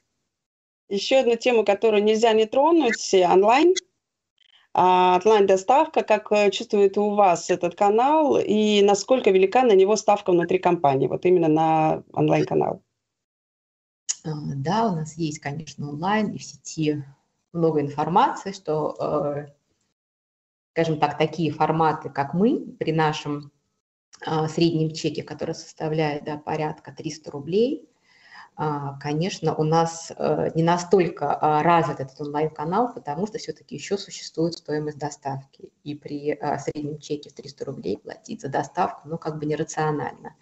Еще 0.90 1.18
одну 1.18 1.36
тему, 1.36 1.64
которую 1.64 2.04
нельзя 2.04 2.34
не 2.34 2.46
тронуть, 2.46 3.14
онлайн. 3.14 3.74
А, 4.76 5.20
онлайн-доставка, 5.24 6.02
как 6.02 6.32
э, 6.32 6.50
чувствует 6.50 6.98
у 6.98 7.12
вас 7.12 7.52
этот 7.52 7.76
канал, 7.76 8.38
и 8.40 8.82
насколько 8.82 9.30
велика 9.30 9.62
на 9.64 9.74
него 9.74 9.96
ставка 9.96 10.32
внутри 10.32 10.58
компании, 10.58 11.08
вот 11.08 11.26
именно 11.26 11.48
на 11.48 12.04
онлайн-канал? 12.12 12.82
А, 14.26 14.32
да, 14.56 14.88
у 14.88 14.96
нас 14.96 15.16
есть, 15.16 15.40
конечно, 15.40 15.90
онлайн 15.90 16.32
и 16.32 16.40
в 16.40 16.44
сети 16.44 17.04
много 17.54 17.82
информации, 17.82 18.52
что 18.52 18.96
э, 19.00 19.48
скажем 20.74 21.00
так, 21.00 21.20
такие 21.20 21.52
форматы, 21.52 22.10
как 22.10 22.34
мы, 22.34 22.60
при 22.80 22.92
нашем 22.92 23.52
а, 24.26 24.48
среднем 24.48 24.92
чеке, 24.92 25.22
который 25.22 25.54
составляет 25.54 26.24
да, 26.24 26.38
порядка 26.38 26.92
300 26.92 27.30
рублей, 27.30 27.88
а, 28.56 28.98
конечно, 29.00 29.54
у 29.54 29.64
нас 29.64 30.12
а, 30.16 30.50
не 30.56 30.64
настолько 30.64 31.32
а, 31.36 31.62
развит 31.62 32.00
этот 32.00 32.20
онлайн-канал, 32.22 32.92
потому 32.92 33.28
что 33.28 33.38
все-таки 33.38 33.76
еще 33.76 34.00
существует 34.00 34.56
стоимость 34.56 34.98
доставки. 34.98 35.70
И 35.84 35.94
при 35.94 36.40
среднем 36.60 36.98
чеке 36.98 37.30
в 37.30 37.34
300 37.34 37.66
рублей 37.66 38.00
платить 38.00 38.42
за 38.42 38.50
доставку, 38.50 39.08
ну, 39.08 39.20
как 39.20 39.38
бы 39.38 39.46
нерационально. 39.46 40.36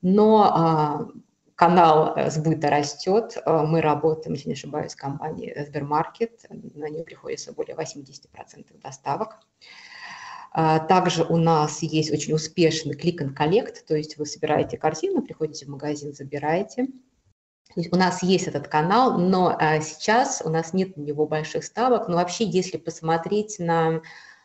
Но 0.00 1.12
канал 1.60 2.14
э, 2.16 2.30
сбыта 2.30 2.70
растет. 2.70 3.36
Э, 3.44 3.64
мы 3.66 3.82
работаем, 3.82 4.32
если 4.32 4.48
не 4.48 4.54
ошибаюсь, 4.54 4.92
с 4.92 4.96
компанией 4.96 5.54
Сбермаркет. 5.66 6.46
На 6.48 6.88
нее 6.88 7.04
приходится 7.04 7.52
более 7.52 7.76
80% 7.76 8.80
доставок. 8.82 9.36
А, 10.52 10.78
также 10.78 11.22
у 11.22 11.36
нас 11.36 11.82
есть 11.82 12.10
очень 12.10 12.32
успешный 12.32 12.94
клик 12.94 13.20
and 13.20 13.36
collect, 13.36 13.84
то 13.86 13.94
есть 13.94 14.16
вы 14.16 14.24
собираете 14.24 14.78
корзину, 14.78 15.22
приходите 15.22 15.66
в 15.66 15.68
магазин, 15.68 16.14
забираете. 16.14 16.88
У 17.76 17.96
нас 17.96 18.22
есть 18.22 18.48
этот 18.48 18.66
канал, 18.66 19.18
но 19.18 19.56
сейчас 19.82 20.42
у 20.44 20.48
нас 20.48 20.72
нет 20.72 20.96
на 20.96 21.02
него 21.02 21.26
больших 21.26 21.62
ставок. 21.62 22.08
Но 22.08 22.16
вообще, 22.16 22.44
если 22.44 22.78
посмотреть 22.78 23.60
на 23.60 24.00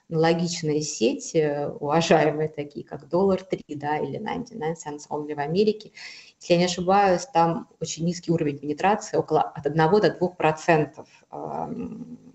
аналогичные 0.09 0.81
сети, 0.81 1.67
уважаемые 1.79 2.49
такие, 2.49 2.85
как 2.85 3.05
Dollar 3.05 3.43
3 3.43 3.63
да, 3.75 3.97
или 3.97 4.17
99 4.17 4.77
cents 4.77 5.09
only 5.09 5.33
в 5.33 5.39
Америке, 5.39 5.91
если 6.39 6.53
я 6.53 6.59
не 6.59 6.65
ошибаюсь, 6.65 7.25
там 7.33 7.69
очень 7.79 8.05
низкий 8.05 8.31
уровень 8.31 8.59
пенетрации, 8.59 9.17
около 9.17 9.41
от 9.41 9.65
1 9.65 9.77
до 9.77 10.11
2 10.11 10.29
процентов 10.29 11.07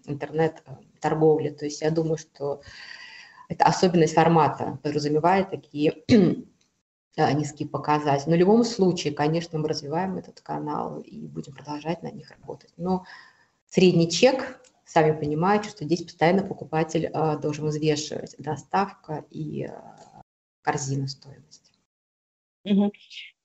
интернет-торговли. 0.06 1.50
То 1.50 1.66
есть 1.66 1.80
я 1.82 1.90
думаю, 1.90 2.16
что 2.16 2.60
это 3.48 3.64
особенность 3.64 4.14
формата 4.14 4.78
подразумевает 4.82 5.50
такие 5.50 6.02
низкие 7.16 7.68
показатели. 7.68 8.30
Но 8.30 8.36
в 8.36 8.38
любом 8.38 8.64
случае, 8.64 9.12
конечно, 9.12 9.58
мы 9.58 9.68
развиваем 9.68 10.16
этот 10.16 10.40
канал 10.40 11.00
и 11.00 11.26
будем 11.26 11.52
продолжать 11.52 12.02
на 12.02 12.10
них 12.10 12.30
работать. 12.30 12.72
Но 12.76 13.04
средний 13.68 14.10
чек 14.10 14.60
сами 14.84 15.18
понимаете, 15.18 15.68
что 15.68 15.84
здесь 15.84 16.02
постоянно 16.02 16.42
покупатель 16.42 17.06
а, 17.12 17.36
должен 17.36 17.66
взвешивать 17.66 18.34
доставка 18.38 19.24
и 19.30 19.64
а, 19.64 20.22
корзина 20.62 21.06
стоимость. 21.06 21.72
Угу. 22.64 22.92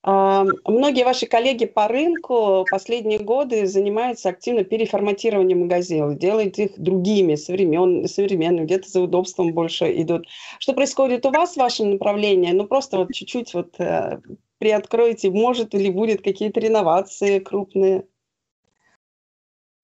А, 0.08 0.44
многие 0.64 1.04
ваши 1.04 1.26
коллеги 1.26 1.66
по 1.66 1.88
рынку 1.88 2.64
последние 2.70 3.18
годы 3.18 3.66
занимаются 3.66 4.28
активно 4.28 4.62
переформатированием 4.62 5.62
магазинов, 5.62 6.16
делают 6.16 6.60
их 6.60 6.78
другими, 6.78 7.34
современ, 7.34 8.06
современными, 8.06 8.66
где-то 8.66 8.88
за 8.88 9.00
удобством 9.00 9.52
больше 9.52 10.00
идут. 10.00 10.28
Что 10.60 10.74
происходит 10.74 11.26
у 11.26 11.32
вас 11.32 11.54
в 11.54 11.56
вашем 11.56 11.90
направлении? 11.90 12.52
Ну, 12.52 12.68
просто 12.68 12.98
вот 12.98 13.12
чуть-чуть 13.12 13.52
вот 13.52 13.80
э, 13.80 14.20
приоткройте, 14.58 15.30
может 15.30 15.74
или 15.74 15.90
будет 15.90 16.22
какие-то 16.22 16.60
реновации 16.60 17.40
крупные? 17.40 18.04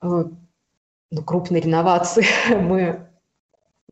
Э, 0.02 0.06
ну, 1.10 1.22
крупные 1.24 1.62
реновации 1.62 2.24
мы 2.60 3.11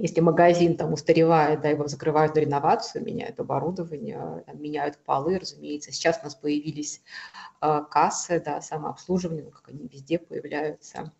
если 0.00 0.20
магазин 0.20 0.76
там 0.76 0.92
устаревает, 0.92 1.60
да, 1.60 1.68
его 1.68 1.86
закрывают 1.86 2.34
на 2.34 2.40
реновацию, 2.40 3.04
меняют 3.04 3.38
оборудование, 3.38 4.42
там, 4.46 4.62
меняют 4.62 4.98
полы, 4.98 5.38
разумеется. 5.38 5.92
Сейчас 5.92 6.18
у 6.22 6.24
нас 6.24 6.34
появились 6.34 7.02
э, 7.60 7.80
кассы, 7.90 8.42
да, 8.44 8.60
самообслуживание, 8.62 9.44
ну, 9.44 9.50
как 9.50 9.68
они 9.68 9.86
везде 9.88 10.18
появляются. 10.18 11.12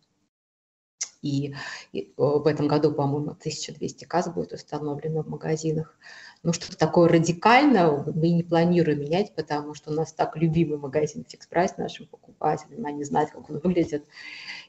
И, 1.21 1.53
и 1.91 2.13
в 2.17 2.47
этом 2.47 2.67
году, 2.67 2.91
по-моему, 2.91 3.31
1200 3.31 4.05
касс 4.05 4.27
будет 4.29 4.53
установлено 4.53 5.21
в 5.21 5.29
магазинах. 5.29 5.95
Ну, 6.43 6.53
что-то 6.53 6.75
такое 6.75 7.07
радикальное 7.07 8.03
мы 8.03 8.29
не 8.29 8.41
планируем 8.41 9.01
менять, 9.01 9.35
потому 9.35 9.75
что 9.75 9.91
у 9.91 9.93
нас 9.93 10.11
так 10.11 10.35
любимый 10.35 10.79
магазин 10.79 11.23
Price 11.51 11.73
нашим 11.77 12.07
покупателям, 12.07 12.83
они 12.85 13.03
знают, 13.03 13.29
как 13.29 13.47
он 13.49 13.59
выглядит, 13.59 14.07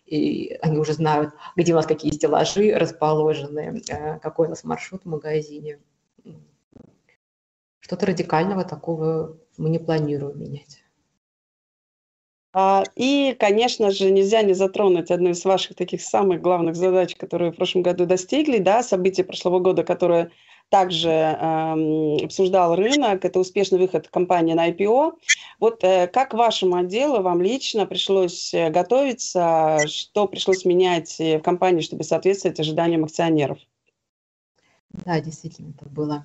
и 0.04 0.58
они 0.60 0.76
уже 0.76 0.92
знают, 0.92 1.32
где 1.56 1.72
у 1.72 1.76
нас 1.76 1.86
какие 1.86 2.12
стеллажи 2.12 2.74
расположены, 2.74 3.82
э, 3.88 4.18
какой 4.18 4.48
у 4.48 4.50
нас 4.50 4.64
маршрут 4.64 5.04
в 5.04 5.08
магазине. 5.08 5.78
Что-то 7.80 8.06
радикального 8.06 8.64
такого 8.64 9.38
мы 9.56 9.70
не 9.70 9.78
планируем 9.78 10.38
менять. 10.38 10.82
А, 12.54 12.84
и, 12.96 13.34
конечно 13.40 13.90
же, 13.90 14.10
нельзя 14.10 14.42
не 14.42 14.52
затронуть 14.52 15.10
одну 15.10 15.30
из 15.30 15.42
ваших 15.42 15.74
таких 15.74 16.02
самых 16.02 16.42
главных 16.42 16.76
задач, 16.76 17.16
которые 17.16 17.50
в 17.50 17.56
прошлом 17.56 17.82
году 17.82 18.04
достигли, 18.04 18.58
да, 18.58 18.82
события 18.82 19.24
прошлого 19.24 19.58
года, 19.58 19.84
которое 19.84 20.30
также 20.68 21.08
э, 21.08 22.24
обсуждал 22.24 22.76
рынок, 22.76 23.24
это 23.24 23.38
успешный 23.38 23.78
выход 23.78 24.08
компании 24.08 24.54
на 24.54 24.70
IPO. 24.70 25.12
Вот 25.60 25.84
э, 25.84 26.06
как 26.06 26.34
вашему 26.34 26.76
отделу, 26.76 27.22
вам 27.22 27.42
лично 27.42 27.86
пришлось 27.86 28.52
э, 28.54 28.70
готовиться, 28.70 29.78
что 29.86 30.26
пришлось 30.26 30.64
менять 30.64 31.20
э, 31.20 31.38
в 31.38 31.42
компании, 31.42 31.82
чтобы 31.82 32.04
соответствовать 32.04 32.58
ожиданиям 32.60 33.04
акционеров? 33.04 33.58
Да, 34.90 35.20
действительно, 35.20 35.72
это 35.78 35.88
было 35.88 36.24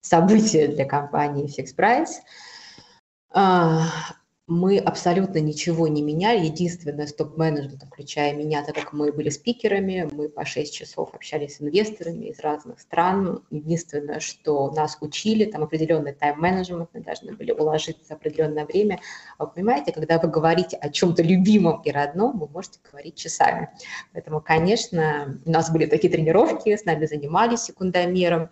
событие 0.00 0.68
для 0.68 0.84
компании 0.84 1.46
Fix 1.46 1.74
Price. 1.76 2.22
А, 3.30 3.86
мы 4.48 4.78
абсолютно 4.78 5.38
ничего 5.38 5.88
не 5.88 6.02
меняли. 6.02 6.46
Единственное, 6.46 7.08
с 7.08 7.12
топ-менеджментом, 7.12 7.88
включая 7.88 8.32
меня, 8.32 8.62
так 8.62 8.76
как 8.76 8.92
мы 8.92 9.10
были 9.10 9.28
спикерами, 9.28 10.08
мы 10.12 10.28
по 10.28 10.44
6 10.44 10.72
часов 10.72 11.12
общались 11.14 11.56
с 11.56 11.60
инвесторами 11.60 12.26
из 12.26 12.38
разных 12.38 12.78
стран. 12.78 13.42
Единственное, 13.50 14.20
что 14.20 14.70
нас 14.70 14.98
учили, 15.00 15.46
там 15.46 15.64
определенный 15.64 16.12
тайм-менеджмент, 16.12 16.90
мы 16.92 17.00
должны 17.00 17.32
были 17.34 17.50
уложиться 17.50 18.06
в 18.06 18.10
определенное 18.12 18.64
время. 18.66 19.00
Вы 19.40 19.48
понимаете, 19.48 19.92
когда 19.92 20.20
вы 20.20 20.28
говорите 20.28 20.76
о 20.76 20.90
чем-то 20.90 21.24
любимом 21.24 21.82
и 21.82 21.90
родном, 21.90 22.38
вы 22.38 22.46
можете 22.46 22.78
говорить 22.88 23.16
часами. 23.16 23.70
Поэтому, 24.12 24.40
конечно, 24.40 25.40
у 25.44 25.50
нас 25.50 25.72
были 25.72 25.86
такие 25.86 26.12
тренировки, 26.12 26.76
с 26.76 26.84
нами 26.84 27.06
занимались 27.06 27.62
секундомером, 27.62 28.50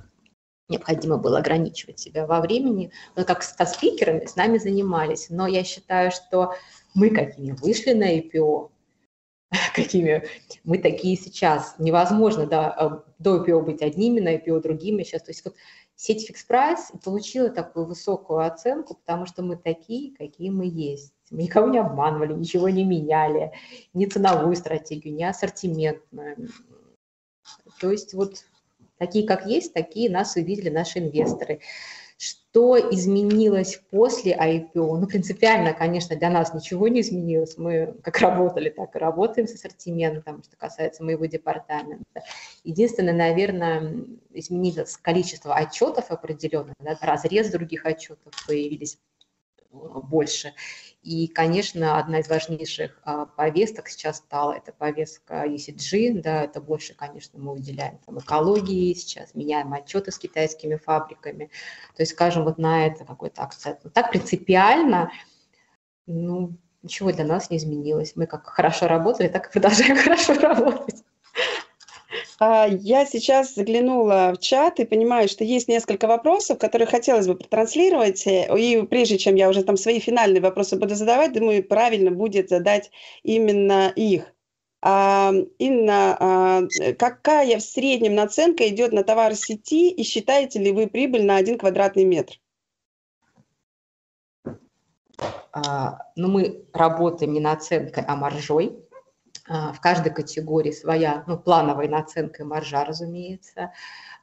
необходимо 0.69 1.19
было 1.19 1.39
ограничивать 1.39 1.99
себя 1.99 2.27
во 2.27 2.41
времени. 2.41 2.91
Но 3.17 3.25
как 3.25 3.43
со 3.43 3.67
спикерами 3.67 4.27
с 4.27 4.37
нами 4.37 4.59
занимались. 4.59 5.29
Но 5.31 5.47
я 5.47 5.65
считаю, 5.65 6.11
что 6.11 6.55
мы 6.95 7.11
какими 7.11 7.53
вышли 7.53 7.93
на 7.93 8.19
IPO, 8.19 8.71
какими 9.75 10.25
мы 10.65 10.79
такие 10.79 11.17
сейчас. 11.17 11.75
Невозможно 11.79 12.47
да, 12.47 12.75
э, 12.79 13.11
до 13.19 13.45
IPO 13.45 13.63
быть 13.63 13.83
одними, 13.83 14.21
на 14.21 14.37
IPO 14.37 14.61
другими 14.61 15.03
сейчас. 15.03 15.23
То 15.23 15.31
есть 15.31 15.45
вот 15.45 15.55
сеть 15.97 16.29
Fix 16.29 16.37
Price 16.49 16.99
получила 17.05 17.51
такую 17.51 17.87
высокую 17.87 18.41
оценку, 18.41 18.95
потому 18.95 19.27
что 19.27 19.43
мы 19.43 19.57
такие, 19.57 20.17
какие 20.17 20.51
мы 20.51 20.67
есть. 20.67 21.13
Мы 21.31 21.45
никого 21.45 21.69
не 21.69 21.79
обманывали, 21.79 22.33
ничего 22.33 22.69
не 22.69 22.85
меняли, 22.85 23.53
ни 23.93 24.07
ценовую 24.07 24.57
стратегию, 24.57 25.15
ни 25.15 25.25
ассортиментную. 25.25 26.49
То 27.81 27.91
есть 27.91 28.15
вот 28.15 28.45
Такие, 28.99 29.27
как 29.27 29.47
есть, 29.47 29.75
такие 29.75 30.11
нас 30.11 30.37
увидели 30.37 30.69
наши 30.69 31.01
инвесторы. 31.01 31.61
Что 32.17 32.79
изменилось 32.79 33.81
после 33.91 34.37
IPO? 34.37 34.99
Ну, 34.99 35.07
принципиально, 35.07 35.73
конечно, 35.73 36.15
для 36.15 36.31
нас 36.31 36.55
ничего 36.55 36.87
не 36.87 37.01
изменилось. 37.01 37.59
Мы 37.59 37.97
как 38.03 38.19
работали, 38.19 38.71
так 38.71 38.95
и 38.95 38.99
работаем 39.01 39.49
с 39.49 39.55
ассортиментом, 39.55 40.43
что 40.45 40.57
касается 40.57 41.03
моего 41.03 41.27
департамента. 41.27 42.23
Единственное, 42.63 43.15
наверное, 43.15 44.05
изменилось 44.33 44.97
количество 44.97 45.57
отчетов 45.57 46.13
определенных, 46.13 46.75
да, 46.79 46.97
разрез 47.01 47.51
других 47.51 47.85
отчетов 47.85 48.33
появились 48.47 48.99
больше. 49.75 50.55
И, 51.03 51.29
конечно, 51.29 51.99
одна 51.99 52.21
из 52.21 52.29
важнейших 52.29 52.99
а, 53.05 53.27
повесток 53.27 53.89
сейчас 53.89 54.17
стала 54.19 54.55
это 54.55 54.73
повестка 54.73 55.45
ECG, 55.47 56.23
да, 56.23 56.45
это 56.45 56.63
больше, 56.63 56.95
конечно, 56.95 57.39
мы 57.39 57.53
уделяем 57.53 57.99
там, 58.07 58.19
экологии, 58.19 58.95
сейчас 58.95 59.35
меняем 59.35 59.73
отчеты 59.75 60.13
с 60.13 60.19
китайскими 60.19 60.77
фабриками, 60.77 61.51
то 61.95 62.03
есть, 62.03 62.13
скажем, 62.13 62.45
вот 62.45 62.57
на 62.57 62.87
это 62.87 63.05
какой-то 63.05 63.43
акцент. 63.43 63.81
Но 63.85 63.91
так 63.91 64.11
принципиально, 64.11 65.13
ну, 66.07 66.57
ничего 66.83 67.13
для 67.13 67.25
нас 67.25 67.51
не 67.51 67.57
изменилось. 67.57 68.13
Мы 68.15 68.27
как 68.27 68.47
хорошо 68.47 68.87
работали, 68.87 69.29
так 69.29 69.49
и 69.49 69.53
продолжаем 69.53 69.97
хорошо 70.03 70.35
работать. 70.35 71.03
А, 72.39 72.67
я 72.67 73.07
сейчас 73.07 73.55
заглянула 73.55 74.33
в 74.35 74.41
чат 74.41 74.81
и 74.81 74.85
понимаю, 74.85 75.29
что 75.29 75.45
есть 75.45 75.69
несколько 75.69 76.09
вопросов, 76.09 76.59
которые 76.59 76.87
хотелось 76.87 77.27
бы 77.27 77.37
протранслировать. 77.37 78.27
И 78.27 78.87
прежде 78.89 79.19
чем 79.19 79.37
я 79.37 79.49
уже 79.49 79.63
там 79.63 79.77
свои 79.77 80.01
финальные 80.01 80.41
вопросы 80.41 80.77
буду 80.77 80.95
задавать, 80.95 81.33
думаю, 81.33 81.63
правильно 81.63 82.11
будет 82.11 82.49
задать 82.49 82.91
именно 83.23 83.93
их. 83.95 84.33
А, 84.83 85.33
Инна, 85.59 86.17
а, 86.19 86.63
какая 86.99 87.59
в 87.59 87.63
среднем 87.63 88.15
наценка 88.15 88.69
идет 88.69 88.93
на 88.93 89.03
товар 89.05 89.35
сети 89.35 89.91
и 89.91 90.03
считаете 90.03 90.59
ли 90.59 90.73
вы 90.73 90.89
прибыль 90.89 91.25
на 91.25 91.37
один 91.37 91.57
квадратный 91.57 92.05
метр? 92.05 92.39
ну, 96.17 96.29
мы 96.29 96.65
работаем 96.73 97.33
не 97.33 97.39
наценкой, 97.39 98.05
а 98.07 98.17
маржой. 98.17 98.77
А, 99.47 99.73
в 99.73 99.81
каждой 99.81 100.13
категории 100.13 100.71
своя 100.71 101.25
ну, 101.27 101.39
плановая 101.39 101.89
наценка 101.89 102.43
и 102.43 102.47
маржа, 102.47 102.85
разумеется. 102.85 103.73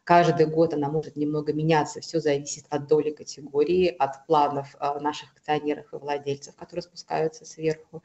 Каждый 0.03 0.47
год 0.47 0.73
она 0.73 0.89
может 0.89 1.15
немного 1.15 1.53
меняться, 1.53 2.01
все 2.01 2.19
зависит 2.19 2.65
от 2.69 2.87
доли 2.87 3.11
категории, 3.11 3.87
от 3.87 4.25
планов 4.25 4.75
а, 4.79 4.99
наших 4.99 5.31
акционеров 5.33 5.93
и 5.93 5.97
владельцев, 5.97 6.55
которые 6.55 6.83
спускаются 6.83 7.45
сверху. 7.45 8.03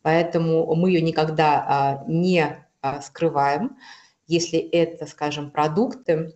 Поэтому 0.00 0.74
мы 0.74 0.90
ее 0.90 1.02
никогда 1.02 1.64
а, 1.66 2.04
не 2.06 2.66
скрываем. 3.02 3.76
Если 4.26 4.58
это, 4.58 5.06
скажем, 5.06 5.50
продукты, 5.50 6.34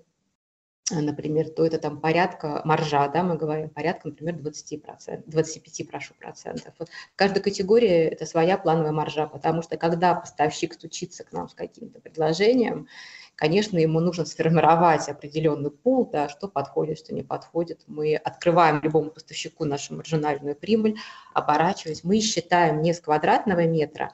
например, 0.91 1.51
то 1.51 1.65
это 1.65 1.79
там 1.79 2.01
порядка 2.01 2.63
маржа, 2.65 3.09
да, 3.09 3.23
мы 3.23 3.37
говорим, 3.37 3.69
порядка, 3.69 4.09
например, 4.09 4.35
20%, 4.37 5.23
25, 5.27 5.89
прошу, 5.89 6.15
процентов. 6.15 6.75
Вот 6.79 6.89
в 6.89 7.17
каждой 7.17 7.43
категории 7.43 8.07
это 8.07 8.27
своя 8.27 8.59
плановая 8.59 8.93
маржа, 8.93 9.27
потому 9.27 9.63
что 9.63 9.77
когда 9.77 10.15
поставщик 10.15 10.75
стучится 10.75 11.25
к 11.25 11.33
нам 11.33 11.49
с 11.49 11.55
каким-то 11.55 12.01
предложением, 12.01 12.89
конечно, 13.35 13.79
ему 13.79 14.01
нужно 14.01 14.27
сформировать 14.27 15.09
определенный 15.09 15.71
пул, 15.71 16.09
да, 16.11 16.29
что 16.29 16.49
подходит, 16.49 16.99
что 16.99 17.15
не 17.15 17.23
подходит. 17.23 17.83
Мы 17.87 18.17
открываем 18.17 18.81
любому 18.83 19.11
поставщику 19.11 19.65
нашу 19.65 19.97
маржинальную 19.97 20.55
прибыль, 20.55 20.97
оборачиваясь. 21.33 22.05
Мы 22.05 22.21
считаем 22.21 22.83
не 22.83 22.93
с 22.93 23.01
квадратного 23.01 23.67
метра, 23.67 24.13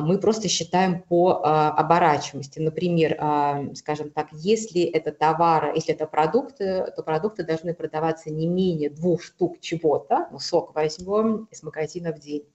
мы 0.00 0.18
просто 0.18 0.48
считаем 0.48 1.02
по 1.02 1.42
а, 1.44 1.70
оборачиваемости. 1.70 2.58
Например, 2.58 3.16
а, 3.18 3.64
скажем 3.74 4.10
так, 4.10 4.28
если 4.32 4.82
это 4.82 5.12
товары, 5.12 5.72
если 5.74 5.92
это 5.92 6.06
продукты, 6.06 6.90
то 6.96 7.02
продукты 7.02 7.44
должны 7.44 7.74
продаваться 7.74 8.30
не 8.30 8.46
менее 8.46 8.88
двух 8.88 9.22
штук 9.22 9.60
чего-то, 9.60 10.28
ну, 10.32 10.38
сок 10.38 10.74
возьмем 10.74 11.46
из 11.50 11.62
магазина 11.62 12.12
в 12.12 12.18
день. 12.18 12.46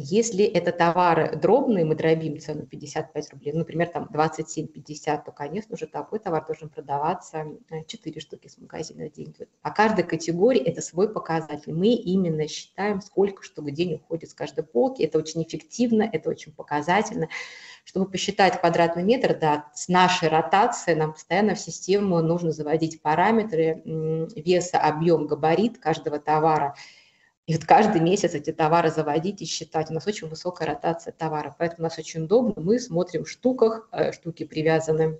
Если 0.00 0.44
это 0.44 0.70
товары 0.70 1.34
дробные, 1.34 1.84
мы 1.84 1.96
дробим 1.96 2.38
цену 2.38 2.64
55 2.66 3.32
рублей, 3.32 3.52
например, 3.52 3.88
там 3.88 4.08
27,50, 4.12 5.24
то, 5.26 5.32
конечно 5.32 5.76
же, 5.76 5.88
такой 5.88 6.20
товар 6.20 6.46
должен 6.46 6.68
продаваться 6.68 7.44
4 7.84 8.16
э, 8.16 8.20
штуки 8.20 8.46
с 8.46 8.58
магазина 8.58 9.08
в 9.08 9.12
день. 9.12 9.34
По 9.60 9.72
каждой 9.72 10.04
категории 10.04 10.62
это 10.62 10.82
свой 10.82 11.12
показатель. 11.12 11.74
Мы 11.74 11.94
именно 11.94 12.46
считаем, 12.46 13.00
сколько 13.00 13.42
штук 13.42 13.64
в 13.64 13.70
день 13.72 13.94
уходит 13.94 14.30
с 14.30 14.34
каждой 14.34 14.62
полки. 14.62 15.02
Это 15.02 15.18
очень 15.18 15.42
эффективно, 15.42 16.08
это 16.12 16.30
очень 16.30 16.52
показательно, 16.52 17.28
Чтобы 17.82 18.08
посчитать 18.08 18.60
квадратный 18.60 19.02
метр, 19.02 19.36
да, 19.36 19.68
с 19.74 19.88
нашей 19.88 20.28
ротацией 20.28 20.96
нам 20.96 21.14
постоянно 21.14 21.56
в 21.56 21.58
систему 21.58 22.22
нужно 22.22 22.52
заводить 22.52 23.02
параметры 23.02 23.82
веса, 23.84 24.78
объем, 24.78 25.26
габарит 25.26 25.78
каждого 25.78 26.20
товара. 26.20 26.76
И 27.48 27.54
вот 27.54 27.64
каждый 27.64 28.02
месяц 28.02 28.34
эти 28.34 28.52
товары 28.52 28.90
заводить 28.90 29.40
и 29.40 29.46
считать. 29.46 29.90
У 29.90 29.94
нас 29.94 30.06
очень 30.06 30.28
высокая 30.28 30.68
ротация 30.68 31.14
товара, 31.14 31.56
поэтому 31.58 31.80
у 31.80 31.82
нас 31.84 31.98
очень 31.98 32.24
удобно. 32.24 32.52
Мы 32.62 32.78
смотрим 32.78 33.24
в 33.24 33.30
штуках, 33.30 33.88
э, 33.90 34.12
штуки 34.12 34.44
привязаны 34.44 35.18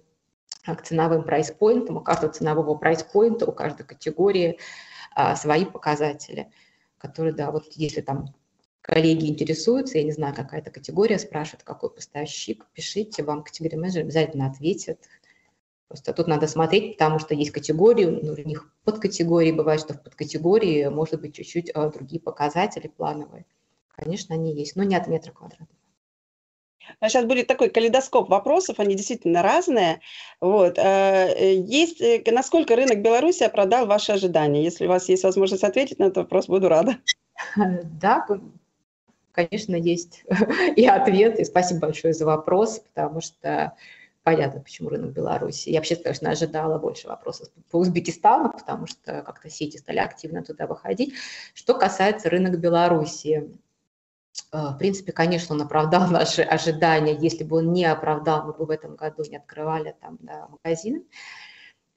к 0.62 0.82
ценовым 0.82 1.24
прайс-поинтам. 1.24 1.96
У 1.96 2.00
каждого 2.02 2.30
ценового 2.30 2.74
прайс-поинта, 2.74 3.46
у 3.46 3.52
каждой 3.52 3.86
категории 3.86 4.58
а, 5.14 5.36
свои 5.36 5.64
показатели, 5.64 6.52
которые, 6.98 7.32
да, 7.32 7.50
вот 7.50 7.64
если 7.76 8.02
там 8.02 8.34
коллеги 8.82 9.24
интересуются, 9.24 9.96
я 9.96 10.04
не 10.04 10.12
знаю, 10.12 10.34
какая-то 10.34 10.70
категория 10.70 11.18
спрашивает, 11.18 11.62
какой 11.62 11.88
поставщик, 11.88 12.66
пишите, 12.74 13.22
вам 13.22 13.42
категория 13.42 13.78
менеджер 13.78 14.02
обязательно 14.02 14.48
ответит. 14.48 15.08
Просто 15.88 16.12
тут 16.12 16.26
надо 16.26 16.46
смотреть, 16.46 16.98
потому 16.98 17.18
что 17.18 17.34
есть 17.34 17.50
категории, 17.50 18.04
ну, 18.04 18.32
у 18.32 18.48
них 18.48 18.70
подкатегории, 18.84 19.52
бывает, 19.52 19.80
что 19.80 19.94
в 19.94 20.02
подкатегории 20.02 20.86
может 20.88 21.20
быть 21.20 21.34
чуть-чуть 21.34 21.70
а, 21.74 21.88
другие 21.88 22.20
показатели 22.20 22.88
плановые. 22.88 23.46
Конечно, 23.88 24.34
они 24.34 24.54
есть, 24.54 24.76
но 24.76 24.82
не 24.82 24.96
от 24.96 25.08
метра 25.08 25.32
квадратного. 25.32 25.78
Сейчас 27.02 27.24
будет 27.24 27.46
такой 27.46 27.70
калейдоскоп 27.70 28.28
вопросов, 28.28 28.80
они 28.80 28.94
действительно 28.94 29.42
разные. 29.42 30.00
Вот. 30.40 30.78
Э, 30.78 31.54
есть, 31.54 32.00
э, 32.00 32.22
насколько 32.30 32.76
рынок 32.76 33.02
Беларуси 33.02 33.42
оправдал 33.42 33.86
ваши 33.86 34.12
ожидания? 34.12 34.62
Если 34.62 34.86
у 34.86 34.88
вас 34.88 35.08
есть 35.08 35.24
возможность 35.24 35.64
ответить 35.64 35.98
на 35.98 36.04
этот 36.04 36.18
вопрос, 36.18 36.46
буду 36.46 36.68
рада. 36.68 36.98
Да, 38.00 38.26
конечно, 39.32 39.76
есть 39.76 40.24
и 40.76 40.86
ответ, 40.86 41.38
и 41.38 41.44
спасибо 41.44 41.80
большое 41.80 42.14
за 42.14 42.26
вопрос, 42.26 42.80
потому 42.80 43.20
что 43.20 43.74
понятно, 44.28 44.60
почему 44.60 44.90
рынок 44.90 45.12
Беларуси. 45.12 45.70
Я 45.70 45.78
вообще, 45.78 45.96
конечно, 45.96 46.28
ожидала 46.28 46.78
больше 46.78 47.08
вопросов 47.08 47.48
по 47.70 47.78
Узбекистану, 47.78 48.52
потому 48.52 48.86
что 48.86 49.22
как-то 49.22 49.48
сети 49.48 49.78
стали 49.78 50.00
активно 50.00 50.44
туда 50.44 50.66
выходить. 50.66 51.14
Что 51.54 51.72
касается 51.72 52.28
рынка 52.28 52.58
Беларуси, 52.58 53.50
э, 54.52 54.58
в 54.58 54.76
принципе, 54.76 55.12
конечно, 55.12 55.54
он 55.54 55.62
оправдал 55.62 56.06
наши 56.10 56.42
ожидания. 56.42 57.16
Если 57.18 57.42
бы 57.42 57.56
он 57.56 57.72
не 57.72 57.86
оправдал, 57.86 58.44
мы 58.44 58.52
бы 58.52 58.66
в 58.66 58.70
этом 58.70 58.96
году 58.96 59.24
не 59.24 59.38
открывали 59.38 59.96
там 59.98 60.18
да, 60.20 60.46
магазины. 60.48 61.04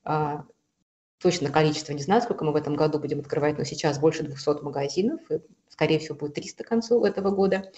А, 0.06 0.46
точно 1.20 1.50
количество 1.50 1.92
не 1.92 2.02
знаю, 2.02 2.22
сколько 2.22 2.46
мы 2.46 2.54
в 2.54 2.56
этом 2.56 2.78
году 2.78 2.98
будем 2.98 3.20
открывать, 3.20 3.58
но 3.58 3.66
сейчас 3.66 4.00
больше 4.00 4.24
200 4.24 4.64
магазинов, 4.64 5.20
и, 5.30 5.42
скорее 5.68 6.00
всего, 6.00 6.16
будет 6.16 6.36
300 6.36 6.64
к 6.64 6.68
концу 6.68 7.04
этого 7.04 7.32
года. 7.32 7.70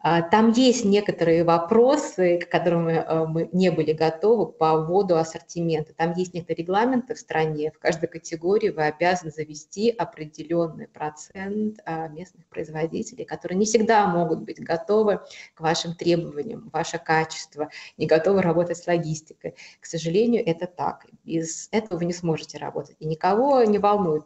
А, 0.00 0.22
там 0.22 0.52
есть 0.52 0.84
некоторые 0.84 1.44
вопросы, 1.44 2.38
к 2.38 2.48
которым 2.48 2.88
э, 2.88 3.26
мы 3.26 3.48
не 3.52 3.70
были 3.70 3.92
готовы 3.92 4.46
по 4.46 4.76
вводу 4.76 5.16
ассортимента. 5.16 5.94
Там 5.94 6.12
есть 6.12 6.34
некоторые 6.34 6.62
регламенты 6.62 7.14
в 7.14 7.18
стране. 7.18 7.70
В 7.72 7.78
каждой 7.78 8.08
категории 8.08 8.70
вы 8.70 8.84
обязаны 8.84 9.30
завести 9.30 9.90
определенный 9.90 10.88
процент 10.88 11.80
а, 11.84 12.08
местных 12.08 12.46
производителей, 12.46 13.24
которые 13.24 13.58
не 13.58 13.64
всегда 13.64 14.06
могут 14.06 14.40
быть 14.40 14.60
готовы 14.60 15.20
к 15.54 15.60
вашим 15.60 15.94
требованиям, 15.94 16.70
ваше 16.72 16.98
качество, 16.98 17.70
не 17.96 18.06
готовы 18.06 18.42
работать 18.42 18.78
с 18.78 18.86
логистикой. 18.86 19.54
К 19.80 19.86
сожалению, 19.86 20.42
это 20.46 20.66
так. 20.66 21.06
Без 21.24 21.68
этого 21.72 21.98
вы 21.98 22.04
не 22.04 22.12
сможете 22.12 22.58
работать. 22.58 22.96
И 22.98 23.06
никого 23.06 23.62
не 23.64 23.78
волнует, 23.78 24.24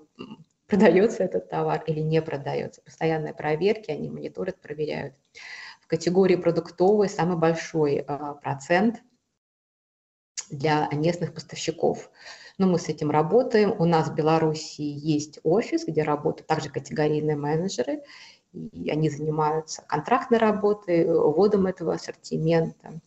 продается 0.71 1.25
этот 1.25 1.51
товар 1.51 1.83
или 1.87 2.01
не 2.01 2.23
продается. 2.23 2.81
Постоянные 2.83 3.35
проверки, 3.35 3.91
они 3.91 4.09
мониторят, 4.09 4.61
проверяют 4.61 5.15
категории 5.91 6.37
продуктовой 6.37 7.09
самый 7.09 7.37
большой 7.37 8.05
а, 8.07 8.35
процент 8.35 9.03
для 10.49 10.89
местных 10.93 11.35
поставщиков. 11.35 12.11
Но 12.59 12.69
мы 12.69 12.79
с 12.79 12.89
этим 12.89 13.11
работаем. 13.11 13.75
У 13.77 13.85
нас 13.85 14.09
в 14.09 14.15
Беларуси 14.15 14.83
есть 14.83 15.41
офис, 15.43 15.85
где 15.85 16.05
работают 16.05 16.47
также 16.47 16.71
категорийные 16.71 17.37
менеджеры, 17.37 18.03
и 18.53 18.91
они 18.91 19.11
занимаются 19.11 19.83
контрактной 19.83 20.39
работой, 20.39 21.05
вводом 21.07 21.67
этого 21.67 21.95
ассортимента. 21.95 23.01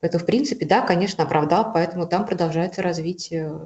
Поэтому, 0.00 0.24
в 0.24 0.26
принципе, 0.26 0.66
да, 0.66 0.82
конечно, 0.82 1.22
оправдал, 1.22 1.72
поэтому 1.72 2.08
там 2.08 2.26
продолжается 2.26 2.82
развитие. 2.82 3.60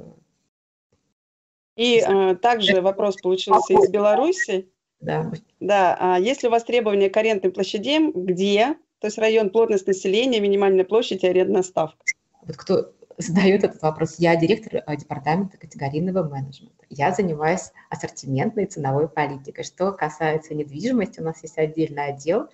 И 1.75 1.99
э, 1.99 2.35
также 2.35 2.81
вопрос 2.81 3.15
получился 3.17 3.73
из 3.73 3.89
Беларуси. 3.89 4.69
Да. 4.99 5.31
Да, 5.59 5.97
а 5.99 6.19
если 6.19 6.47
у 6.47 6.51
вас 6.51 6.63
требования 6.63 7.09
к 7.09 7.17
арендным 7.17 7.51
площадям, 7.51 8.11
где? 8.11 8.75
То 8.99 9.07
есть 9.07 9.17
район, 9.17 9.49
плотность 9.49 9.87
населения, 9.87 10.39
минимальная 10.39 10.85
площадь 10.85 11.23
и 11.23 11.27
арендная 11.27 11.63
ставка. 11.63 12.03
Вот 12.43 12.55
кто 12.55 12.93
задает 13.17 13.63
этот 13.63 13.81
вопрос. 13.81 14.15
Я 14.17 14.35
директор 14.35 14.83
э, 14.85 14.95
департамента 14.95 15.57
категорийного 15.57 16.27
менеджмента. 16.27 16.85
Я 16.89 17.11
занимаюсь 17.11 17.71
ассортиментной 17.89 18.65
ценовой 18.65 19.07
политикой. 19.07 19.63
Что 19.63 19.91
касается 19.91 20.53
недвижимости, 20.53 21.19
у 21.19 21.23
нас 21.23 21.41
есть 21.41 21.57
отдельный 21.57 22.07
отдел. 22.07 22.49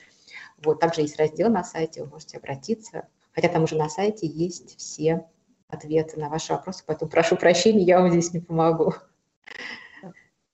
Вот, 0.64 0.80
также 0.80 1.02
есть 1.02 1.18
раздел 1.18 1.50
на 1.50 1.64
сайте, 1.64 2.04
вы 2.04 2.10
можете 2.10 2.38
обратиться. 2.38 3.08
Хотя 3.32 3.50
там 3.50 3.64
уже 3.64 3.76
на 3.76 3.90
сайте 3.90 4.28
есть 4.28 4.78
все 4.78 5.26
ответы 5.70 6.20
на 6.20 6.30
ваши 6.30 6.54
вопросы, 6.54 6.84
поэтому 6.86 7.12
прошу 7.12 7.36
прощения, 7.36 7.84
я 7.84 8.00
вам 8.00 8.12
здесь 8.12 8.34
не 8.34 8.40
помогу. 8.40 8.94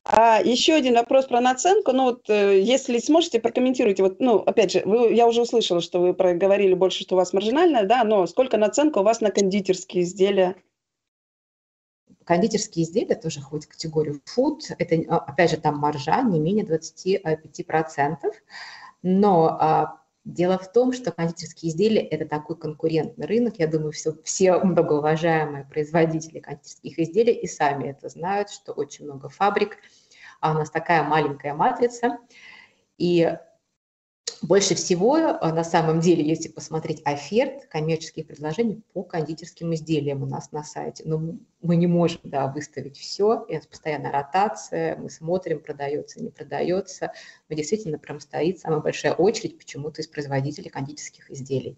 А 0.06 0.42
еще 0.44 0.74
один 0.74 0.96
вопрос 0.96 1.28
про 1.28 1.40
наценку. 1.40 1.94
Ну 1.94 2.04
вот, 2.04 2.30
э, 2.30 2.60
если 2.60 3.00
сможете, 3.00 3.40
прокомментируйте. 3.40 4.04
Вот, 4.04 4.20
ну, 4.20 4.40
опять 4.40 4.72
же, 4.74 4.82
вы, 4.84 5.14
я 5.14 5.26
уже 5.28 5.42
услышала, 5.42 5.80
что 5.80 6.02
вы 6.02 6.14
проговорили 6.14 6.74
больше, 6.74 7.04
что 7.04 7.16
у 7.16 7.18
вас 7.18 7.32
маржинальная, 7.32 7.86
да, 7.86 8.04
но 8.04 8.28
сколько 8.28 8.58
наценка 8.58 8.98
у 9.00 9.04
вас 9.04 9.22
на 9.22 9.32
кондитерские 9.32 10.04
изделия? 10.04 10.56
Кондитерские 12.26 12.84
изделия 12.84 13.16
тоже 13.16 13.40
входят 13.40 13.66
в 13.66 13.70
категорию 13.70 14.22
food. 14.38 14.60
Это, 14.78 14.96
а, 15.08 15.20
опять 15.20 15.52
же, 15.52 15.58
там 15.58 15.78
маржа 15.78 16.22
не 16.22 16.40
менее 16.40 16.66
25%. 16.66 18.18
Но 19.04 19.58
а, 19.60 20.03
дело 20.26 20.58
в 20.58 20.72
том, 20.72 20.94
что 20.94 21.12
кондитерские 21.12 21.72
изделия– 21.72 22.02
это 22.10 22.26
такой 22.26 22.58
конкурентный 22.58 23.26
рынок. 23.26 23.56
Я 23.58 23.68
думаю, 23.68 23.92
все, 23.92 24.14
все 24.24 24.60
многоуважаемые 24.60 25.66
производители 25.66 26.40
кондитерских 26.40 27.00
изделий 27.00 27.34
и 27.34 27.48
сами 27.48 27.90
это 27.90 28.10
знают, 28.10 28.50
что 28.50 28.72
очень 28.74 29.06
много 29.06 29.30
фабрик, 29.30 29.78
а 30.40 30.52
у 30.52 30.54
нас 30.54 30.70
такая 30.70 31.04
маленькая 31.04 31.54
матрица. 31.54 32.20
И 32.98 33.38
больше 34.44 34.76
всего, 34.76 35.18
э, 35.18 35.54
на 35.54 35.64
самом 35.64 36.02
деле, 36.02 36.24
если 36.24 36.50
посмотреть 36.50 37.02
оферт, 37.06 37.66
коммерческие 37.68 38.26
предложения 38.26 38.82
по 38.94 39.04
кондитерским 39.04 39.74
изделиям 39.74 40.22
у 40.22 40.26
нас 40.26 40.52
на 40.52 40.64
сайте, 40.64 41.04
но 41.06 41.38
мы 41.62 41.76
не 41.78 41.88
можем 41.88 42.20
да, 42.24 42.48
выставить 42.48 42.98
все, 42.98 43.46
это 43.48 43.68
постоянная 43.68 44.12
ротация, 44.12 44.98
мы 44.98 45.10
смотрим, 45.10 45.60
продается, 45.60 46.22
не 46.22 46.30
продается, 46.30 47.14
но 47.48 47.56
действительно 47.56 47.98
прям 47.98 48.20
стоит 48.20 48.60
самая 48.60 48.82
большая 48.82 49.14
очередь 49.14 49.58
почему-то 49.58 50.02
из 50.02 50.08
производителей 50.08 50.70
кондитерских 50.70 51.32
изделий. 51.32 51.78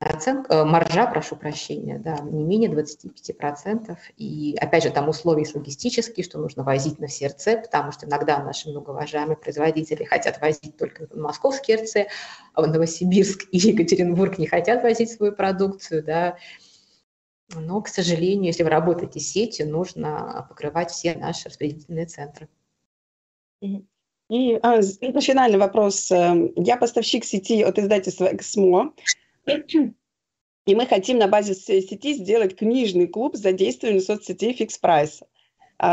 Оценка, 0.00 0.54
э, 0.54 0.64
маржа, 0.64 1.06
прошу 1.06 1.36
прощения, 1.36 1.98
да, 1.98 2.18
не 2.20 2.42
менее 2.42 2.70
25%. 2.70 3.98
И 4.16 4.56
опять 4.58 4.84
же, 4.84 4.90
там 4.90 5.10
условия 5.10 5.46
логистические, 5.52 6.24
что 6.24 6.38
нужно 6.38 6.62
возить 6.62 6.98
на 6.98 7.06
все 7.06 7.26
РЦ, 7.26 7.62
потому 7.62 7.92
что 7.92 8.06
иногда 8.06 8.42
наши 8.42 8.70
многоуважаемые 8.70 9.36
производители 9.36 10.04
хотят 10.04 10.40
возить 10.40 10.78
только 10.78 11.06
на 11.14 11.24
московские 11.24 11.82
РЦ, 11.82 12.08
а 12.54 12.62
в 12.62 12.66
Новосибирск 12.66 13.46
и 13.52 13.58
Екатеринбург 13.58 14.38
не 14.38 14.46
хотят 14.46 14.82
возить 14.82 15.10
свою 15.10 15.32
продукцию, 15.32 16.02
да. 16.02 16.38
Но, 17.54 17.82
к 17.82 17.88
сожалению, 17.88 18.46
если 18.46 18.62
вы 18.62 18.70
работаете 18.70 19.20
с 19.20 19.28
сетью, 19.28 19.68
нужно 19.68 20.46
покрывать 20.48 20.90
все 20.90 21.14
наши 21.14 21.48
распределительные 21.48 22.06
центры. 22.06 22.48
И 24.30 24.58
а, 24.62 24.80
финальный 24.80 25.58
вопрос. 25.58 26.10
Эм, 26.12 26.52
я 26.54 26.76
поставщик 26.76 27.24
сети 27.24 27.62
от 27.62 27.78
издательства 27.78 28.32
«Эксмо». 28.32 28.94
И 30.66 30.74
мы 30.74 30.86
хотим 30.86 31.18
на 31.18 31.26
базе 31.26 31.54
сети 31.54 32.14
сделать 32.14 32.56
книжный 32.56 33.08
клуб 33.08 33.34
с 33.34 33.40
задействованием 33.40 34.02
соцсетей 34.02 34.52
фикс 34.52 34.78
прайса 34.78 35.26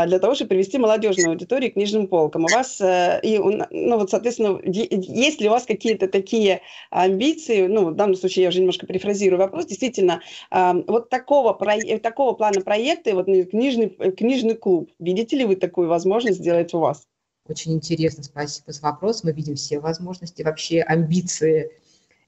для 0.06 0.18
того, 0.18 0.34
чтобы 0.34 0.50
привести 0.50 0.76
молодежную 0.76 1.30
аудиторию 1.30 1.70
к 1.70 1.74
книжным 1.74 2.08
полкам. 2.08 2.44
У 2.44 2.48
вас, 2.48 2.78
э, 2.80 3.20
и, 3.22 3.38
ну 3.38 3.98
вот, 3.98 4.10
соответственно, 4.10 4.60
есть 4.62 5.40
ли 5.40 5.48
у 5.48 5.50
вас 5.50 5.64
какие-то 5.64 6.08
такие 6.08 6.60
амбиции, 6.90 7.66
ну, 7.66 7.86
в 7.86 7.94
данном 7.94 8.14
случае 8.16 8.42
я 8.42 8.48
уже 8.50 8.58
немножко 8.58 8.86
перефразирую 8.86 9.38
вопрос, 9.38 9.64
действительно, 9.64 10.20
вот 10.50 11.08
такого, 11.08 11.58
такого 12.02 12.34
плана 12.34 12.60
проекта, 12.60 13.14
вот 13.14 13.24
книжный, 13.24 13.88
книжный 13.88 14.56
клуб, 14.56 14.90
видите 14.98 15.36
ли 15.36 15.46
вы 15.46 15.56
такую 15.56 15.88
возможность 15.88 16.38
сделать 16.38 16.74
у 16.74 16.80
вас? 16.80 17.06
Очень 17.48 17.72
интересно, 17.72 18.22
спасибо 18.22 18.72
за 18.72 18.82
вопрос. 18.82 19.24
Мы 19.24 19.32
видим 19.32 19.54
все 19.54 19.80
возможности, 19.80 20.42
вообще 20.42 20.82
амбиции 20.82 21.72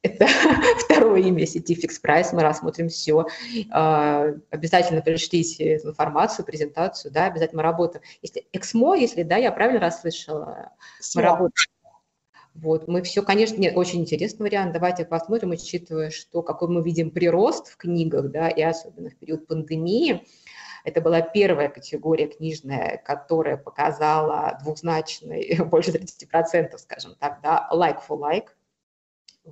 это 0.03 0.27
второе 0.85 1.21
имя 1.21 1.47
сети 1.47 1.75
Fix 1.75 2.01
Price, 2.03 2.29
мы 2.33 2.43
рассмотрим 2.43 2.89
все. 2.89 3.27
А, 3.71 4.29
обязательно 4.51 5.03
пришлите 5.03 5.65
эту 5.75 5.89
информацию, 5.89 6.47
презентацию, 6.47 7.13
да, 7.13 7.27
обязательно 7.27 7.59
мы 7.59 7.65
работаем. 7.65 8.03
Если 8.23 8.47
Эксмо, 8.53 8.95
если, 8.95 9.23
да, 9.23 9.37
я 9.37 9.53
правильно 9.53 9.81
расслышала, 9.81 10.73
мы 11.15 11.23
работаем 11.23 11.53
Вот, 12.55 12.89
мы 12.89 13.03
все, 13.03 13.23
конечно, 13.23 13.57
нет, 13.57 13.77
очень 13.77 14.01
интересный 14.01 14.45
вариант. 14.45 14.73
Давайте 14.73 15.05
посмотрим, 15.05 15.51
учитывая, 15.51 16.11
что 16.11 16.43
какой 16.43 16.69
мы 16.69 16.83
видим 16.83 17.11
прирост 17.11 17.69
в 17.69 17.77
книгах, 17.77 18.31
да, 18.31 18.49
и 18.49 18.63
особенно 18.63 19.11
в 19.11 19.17
период 19.17 19.47
пандемии. 19.47 20.27
Это 20.83 21.03
была 21.03 21.21
первая 21.21 21.69
категория 21.69 22.27
книжная, 22.27 23.03
которая 23.05 23.59
показала 23.59 24.59
двухзначный, 24.63 25.59
больше 25.65 25.91
30%, 25.91 26.79
скажем 26.79 27.17
так, 27.19 27.41
да, 27.43 27.69
like 27.71 28.01
for 28.09 28.19
like. 28.19 28.47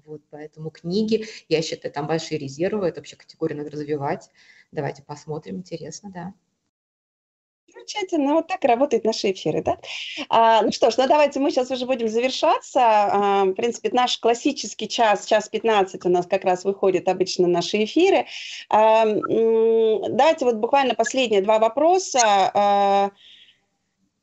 Вот, 0.05 0.23
поэтому 0.31 0.70
книги, 0.70 1.27
я 1.49 1.62
считаю, 1.62 1.93
там 1.93 2.07
большие 2.07 2.39
резервы, 2.39 2.89
это 2.89 3.01
вообще 3.01 3.16
категория 3.16 3.57
надо 3.57 3.70
развивать. 3.70 4.31
Давайте 4.73 5.03
посмотрим, 5.03 5.57
интересно, 5.57 6.11
да. 6.11 6.35
Замечательно, 7.75 8.35
вот 8.35 8.49
так 8.49 8.65
работают 8.65 9.05
наши 9.05 9.33
эфиры, 9.33 9.62
да? 9.62 9.79
А, 10.31 10.62
ну 10.62 10.73
что 10.73 10.91
ж, 10.91 10.97
ну 10.97 11.07
давайте 11.07 11.39
мы 11.39 11.51
сейчас 11.51 11.70
уже 11.70 11.85
будем 11.85 12.09
завершаться. 12.09 12.81
А, 12.81 13.45
в 13.45 13.53
принципе, 13.53 13.91
наш 13.93 14.19
классический 14.19 14.89
час, 14.89 15.27
час 15.27 15.49
15 15.49 16.05
у 16.07 16.09
нас 16.09 16.27
как 16.27 16.45
раз 16.45 16.65
выходят 16.65 17.09
обычно 17.09 17.47
наши 17.47 17.85
эфиры. 17.85 18.27
А, 18.70 19.05
давайте 19.05 20.45
вот 20.47 20.57
буквально 20.57 20.95
последние 20.95 21.43
два 21.43 21.59
вопроса. 21.59 22.20
А, 22.23 23.11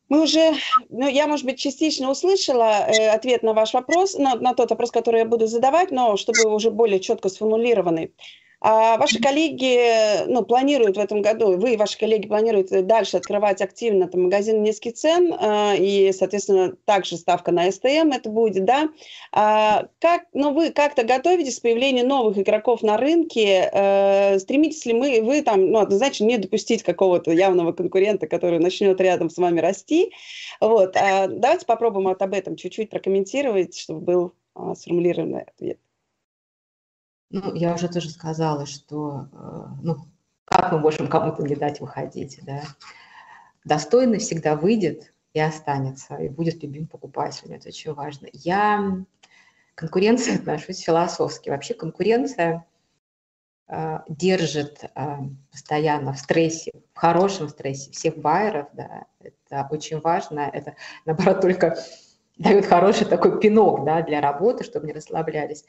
мы 0.09 0.23
уже, 0.23 0.53
ну, 0.89 1.07
я, 1.07 1.27
может 1.27 1.45
быть, 1.45 1.59
частично 1.59 2.11
услышала 2.11 2.87
э, 2.87 3.09
ответ 3.09 3.43
на 3.43 3.53
ваш 3.53 3.73
вопрос, 3.73 4.15
на, 4.15 4.35
на 4.35 4.53
тот 4.53 4.69
вопрос, 4.69 4.91
который 4.91 5.19
я 5.19 5.25
буду 5.25 5.47
задавать, 5.47 5.91
но 5.91 6.15
чтобы 6.17 6.53
уже 6.53 6.69
более 6.71 6.99
четко 6.99 7.29
сформулированный. 7.29 8.13
А 8.61 8.97
ваши 8.97 9.21
коллеги 9.21 10.25
ну, 10.27 10.43
планируют 10.43 10.97
в 10.97 10.99
этом 10.99 11.21
году, 11.21 11.57
вы 11.57 11.73
и 11.73 11.77
ваши 11.77 11.97
коллеги 11.97 12.27
планируют 12.27 12.69
дальше 12.87 13.17
открывать 13.17 13.61
активно 13.61 14.07
там, 14.07 14.23
магазин 14.23 14.63
низких 14.63 14.93
цен, 14.93 15.33
э, 15.33 15.77
и, 15.77 16.11
соответственно, 16.13 16.75
также 16.85 17.17
ставка 17.17 17.51
на 17.51 17.71
СТМ 17.71 18.11
это 18.13 18.29
будет, 18.29 18.65
да. 18.65 18.89
А 19.31 19.87
как, 19.99 20.23
ну, 20.33 20.53
вы 20.53 20.71
как-то 20.71 21.03
готовитесь 21.03 21.59
к 21.59 21.63
появлению 21.63 22.07
новых 22.07 22.37
игроков 22.37 22.81
на 22.81 22.97
рынке? 22.97 23.69
Э, 23.71 24.39
стремитесь 24.39 24.85
ли 24.85 24.93
мы, 24.93 25.21
вы 25.21 25.41
там, 25.41 25.71
ну, 25.71 25.79
однозначно 25.79 26.25
не 26.25 26.37
допустить 26.37 26.83
какого-то 26.83 27.31
явного 27.31 27.71
конкурента, 27.71 28.27
который 28.27 28.59
начнет 28.59 28.99
рядом 29.01 29.29
с 29.29 29.37
вами 29.37 29.59
расти? 29.59 30.11
Вот. 30.59 30.95
А 30.95 31.27
давайте 31.27 31.65
попробуем 31.65 32.07
вот 32.07 32.21
об 32.21 32.33
этом 32.33 32.55
чуть-чуть 32.55 32.89
прокомментировать, 32.89 33.77
чтобы 33.77 33.99
был 33.99 34.33
а, 34.53 34.75
сформулированный 34.75 35.41
ответ. 35.41 35.79
Ну, 37.35 37.53
я 37.53 37.73
уже 37.73 37.89
тоже 37.89 38.09
сказала, 38.11 38.65
что, 38.65 39.27
э, 39.33 39.65
ну, 39.81 39.97
как 40.45 40.71
мы 40.71 40.79
можем 40.79 41.09
кому-то 41.09 41.43
не 41.43 41.55
дать 41.55 41.81
выходить, 41.81 42.39
да. 42.43 42.61
Достойный 43.65 44.19
всегда 44.19 44.55
выйдет 44.55 45.13
и 45.33 45.41
останется, 45.41 46.15
и 46.15 46.29
будет 46.29 46.63
любим 46.63 46.87
покупателем, 46.87 47.55
это 47.55 47.67
очень 47.67 47.93
важно. 47.93 48.29
Я 48.31 49.03
к 49.73 49.79
конкуренции 49.79 50.35
отношусь 50.39 50.79
философски. 50.79 51.49
Вообще 51.49 51.73
конкуренция 51.73 52.65
э, 53.67 53.99
держит 54.07 54.85
э, 54.85 55.17
постоянно 55.51 56.13
в 56.13 56.19
стрессе, 56.19 56.71
в 56.93 56.97
хорошем 56.97 57.49
стрессе 57.49 57.91
всех 57.91 58.15
байеров, 58.15 58.69
да, 58.71 59.07
это 59.19 59.67
очень 59.71 59.99
важно, 59.99 60.39
это, 60.39 60.77
наоборот, 61.03 61.41
только 61.41 61.77
дает 62.37 62.65
хороший 62.65 63.07
такой 63.07 63.41
пинок, 63.41 63.83
да, 63.83 64.03
для 64.03 64.21
работы, 64.21 64.63
чтобы 64.63 64.87
не 64.87 64.93
расслаблялись. 64.93 65.65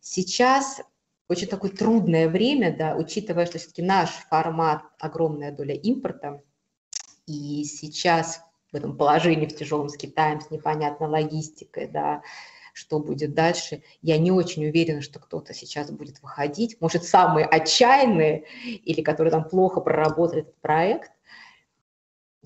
Сейчас 0.00 0.82
очень 1.28 1.46
такое 1.46 1.70
трудное 1.70 2.28
время, 2.28 2.76
да, 2.76 2.96
учитывая, 2.96 3.46
что 3.46 3.58
все-таки 3.58 3.82
наш 3.82 4.10
формат 4.10 4.82
огромная 4.98 5.52
доля 5.52 5.74
импорта, 5.74 6.42
и 7.26 7.64
сейчас 7.64 8.42
в 8.72 8.76
этом 8.76 8.96
положении 8.96 9.46
в 9.46 9.56
тяжелом 9.56 9.88
с 9.88 9.96
Китаем, 9.96 10.40
с 10.40 10.50
непонятной 10.50 11.08
логистикой, 11.08 11.88
да, 11.88 12.22
что 12.74 12.98
будет 12.98 13.34
дальше. 13.34 13.82
Я 14.02 14.18
не 14.18 14.32
очень 14.32 14.66
уверена, 14.66 15.00
что 15.00 15.20
кто-то 15.20 15.54
сейчас 15.54 15.90
будет 15.90 16.20
выходить. 16.20 16.76
Может, 16.80 17.04
самые 17.04 17.46
отчаянные 17.46 18.44
или 18.64 19.00
которые 19.00 19.30
там 19.30 19.48
плохо 19.48 19.80
проработали 19.80 20.42
этот 20.42 20.60
проект, 20.60 21.12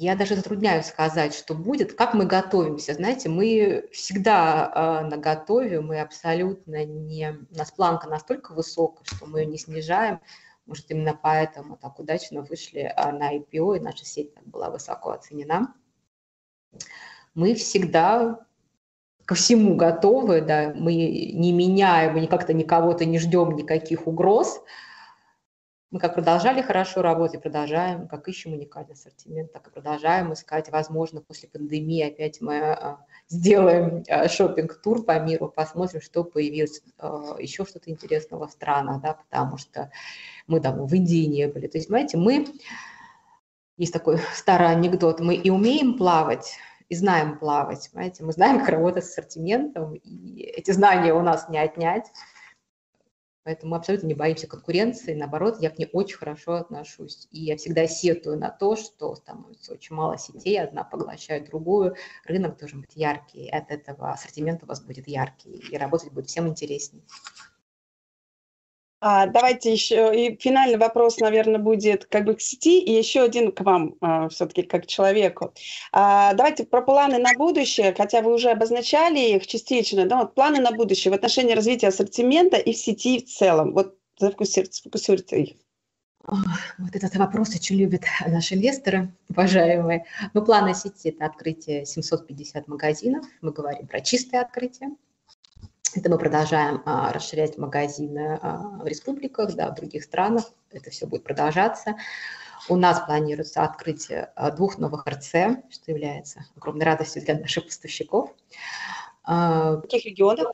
я 0.00 0.14
даже 0.14 0.36
затрудняюсь 0.36 0.86
сказать, 0.86 1.34
что 1.34 1.54
будет, 1.54 1.94
как 1.94 2.14
мы 2.14 2.24
готовимся. 2.24 2.94
Знаете, 2.94 3.28
мы 3.28 3.88
всегда 3.92 5.02
э, 5.02 5.08
на 5.08 5.16
готове, 5.16 5.80
мы 5.80 6.00
абсолютно 6.00 6.84
не... 6.84 7.36
У 7.50 7.56
нас 7.56 7.72
планка 7.72 8.08
настолько 8.08 8.52
высокая, 8.52 9.04
что 9.04 9.26
мы 9.26 9.40
ее 9.40 9.46
не 9.46 9.58
снижаем. 9.58 10.20
Может, 10.66 10.88
именно 10.90 11.18
поэтому 11.20 11.76
так 11.76 11.98
удачно 11.98 12.42
вышли 12.42 12.82
э, 12.82 13.10
на 13.10 13.36
IPO, 13.36 13.78
и 13.78 13.80
наша 13.80 14.04
сеть 14.04 14.34
так 14.34 14.46
была 14.46 14.70
высоко 14.70 15.10
оценена. 15.10 15.74
Мы 17.34 17.56
всегда 17.56 18.46
ко 19.24 19.34
всему 19.34 19.74
готовы, 19.74 20.42
да, 20.42 20.72
мы 20.76 20.92
не 20.94 21.52
меняем, 21.52 22.14
мы 22.14 22.28
как-то 22.28 22.54
никого-то 22.54 23.04
не 23.04 23.18
ждем 23.18 23.56
никаких 23.56 24.06
угроз, 24.06 24.62
мы 25.90 26.00
как 26.00 26.14
продолжали 26.14 26.60
хорошо 26.60 27.00
работать, 27.00 27.42
продолжаем, 27.42 28.08
как 28.08 28.28
ищем 28.28 28.52
уникальный 28.52 28.92
ассортимент, 28.92 29.52
так 29.52 29.68
и 29.68 29.70
продолжаем 29.70 30.34
искать. 30.34 30.70
Возможно, 30.70 31.22
после 31.22 31.48
пандемии 31.48 32.02
опять 32.02 32.42
мы 32.42 32.58
а, 32.58 32.98
сделаем 33.28 34.04
а, 34.08 34.28
шопинг-тур 34.28 35.02
по 35.04 35.18
миру, 35.18 35.48
посмотрим, 35.48 36.02
что 36.02 36.24
появилось 36.24 36.82
а, 36.98 37.36
еще 37.38 37.64
что-то 37.64 37.90
интересного 37.90 38.48
в 38.48 38.52
странах, 38.52 39.00
да, 39.00 39.14
потому 39.14 39.56
что 39.56 39.90
мы 40.46 40.60
давно 40.60 40.84
в 40.84 40.92
Индии 40.92 41.24
не 41.24 41.48
были. 41.48 41.68
То 41.68 41.78
есть, 41.78 41.88
понимаете, 41.88 42.18
мы, 42.18 42.46
есть 43.78 43.92
такой 43.92 44.18
старый 44.34 44.68
анекдот, 44.68 45.20
мы 45.20 45.36
и 45.36 45.48
умеем 45.48 45.96
плавать, 45.96 46.58
и 46.90 46.94
знаем 46.96 47.38
плавать, 47.38 47.88
понимаете, 47.92 48.24
мы 48.24 48.32
знаем, 48.32 48.60
как 48.60 48.68
работать 48.68 49.06
с 49.06 49.08
ассортиментом, 49.08 49.94
и 49.94 50.40
эти 50.42 50.70
знания 50.70 51.14
у 51.14 51.22
нас 51.22 51.48
не 51.48 51.58
отнять. 51.58 52.12
Поэтому 53.48 53.70
мы 53.70 53.76
абсолютно 53.78 54.08
не 54.08 54.12
боимся 54.12 54.46
конкуренции, 54.46 55.14
наоборот, 55.14 55.56
я 55.62 55.70
к 55.70 55.78
ней 55.78 55.88
очень 55.90 56.18
хорошо 56.18 56.56
отношусь. 56.56 57.28
И 57.30 57.44
я 57.44 57.56
всегда 57.56 57.86
сетую 57.86 58.38
на 58.38 58.50
то, 58.50 58.76
что 58.76 59.14
становится 59.14 59.72
очень 59.72 59.96
мало 59.96 60.18
сетей, 60.18 60.60
одна 60.60 60.84
поглощает 60.84 61.46
другую, 61.46 61.96
рынок 62.26 62.58
должен 62.58 62.82
быть 62.82 62.94
яркий, 62.94 63.48
от 63.48 63.70
этого 63.70 64.10
ассортимент 64.10 64.64
у 64.64 64.66
вас 64.66 64.82
будет 64.82 65.08
яркий, 65.08 65.64
и 65.70 65.78
работать 65.78 66.12
будет 66.12 66.26
всем 66.26 66.46
интереснее. 66.46 67.02
А, 69.00 69.26
давайте 69.26 69.72
еще, 69.72 70.12
и 70.14 70.36
финальный 70.38 70.76
вопрос, 70.78 71.18
наверное, 71.18 71.60
будет 71.60 72.06
как 72.06 72.24
бы 72.24 72.34
к 72.34 72.40
сети, 72.40 72.80
и 72.80 72.92
еще 72.92 73.22
один 73.22 73.52
к 73.52 73.60
вам 73.60 73.94
а, 74.00 74.28
все-таки 74.28 74.62
как 74.62 74.86
человеку. 74.86 75.54
А, 75.92 76.34
давайте 76.34 76.64
про 76.64 76.82
планы 76.82 77.18
на 77.18 77.32
будущее, 77.34 77.94
хотя 77.96 78.22
вы 78.22 78.34
уже 78.34 78.50
обозначали 78.50 79.36
их 79.36 79.46
частично, 79.46 80.06
да, 80.06 80.18
вот 80.18 80.34
планы 80.34 80.60
на 80.60 80.72
будущее 80.72 81.12
в 81.12 81.14
отношении 81.14 81.54
развития 81.54 81.88
ассортимента 81.88 82.56
и 82.56 82.72
в 82.72 82.76
сети 82.76 83.24
в 83.24 83.28
целом. 83.28 83.72
Вот 83.72 83.96
сфокусируйте 84.18 85.42
их. 85.42 85.56
Вот 86.26 86.94
этот 86.94 87.14
вопрос 87.16 87.54
очень 87.54 87.76
любят 87.76 88.02
наши 88.26 88.56
инвесторы, 88.56 89.14
уважаемые. 89.30 90.04
Ну, 90.34 90.44
планы 90.44 90.74
сети– 90.74 91.08
это 91.10 91.24
открытие 91.26 91.86
750 91.86 92.66
магазинов. 92.66 93.24
Мы 93.40 93.52
говорим 93.52 93.86
про 93.86 94.00
чистое 94.00 94.42
открытие. 94.42 94.90
Это 95.94 96.10
мы 96.10 96.18
продолжаем 96.18 96.82
а, 96.84 97.12
расширять 97.12 97.56
магазины 97.56 98.38
а, 98.42 98.78
в 98.82 98.86
республиках, 98.86 99.54
да, 99.54 99.70
в 99.70 99.74
других 99.74 100.04
странах. 100.04 100.44
Это 100.70 100.90
все 100.90 101.06
будет 101.06 101.24
продолжаться. 101.24 101.96
У 102.68 102.76
нас 102.76 103.00
планируется 103.00 103.62
открытие 103.62 104.32
а, 104.34 104.50
двух 104.50 104.78
новых 104.78 105.06
РЦ, 105.06 105.30
что 105.70 105.90
является 105.90 106.44
огромной 106.56 106.84
радостью 106.84 107.22
для 107.22 107.38
наших 107.38 107.64
поставщиков. 107.64 108.34
А, 109.24 109.76
в 109.76 109.82
каких 109.82 110.04
регионах? 110.04 110.50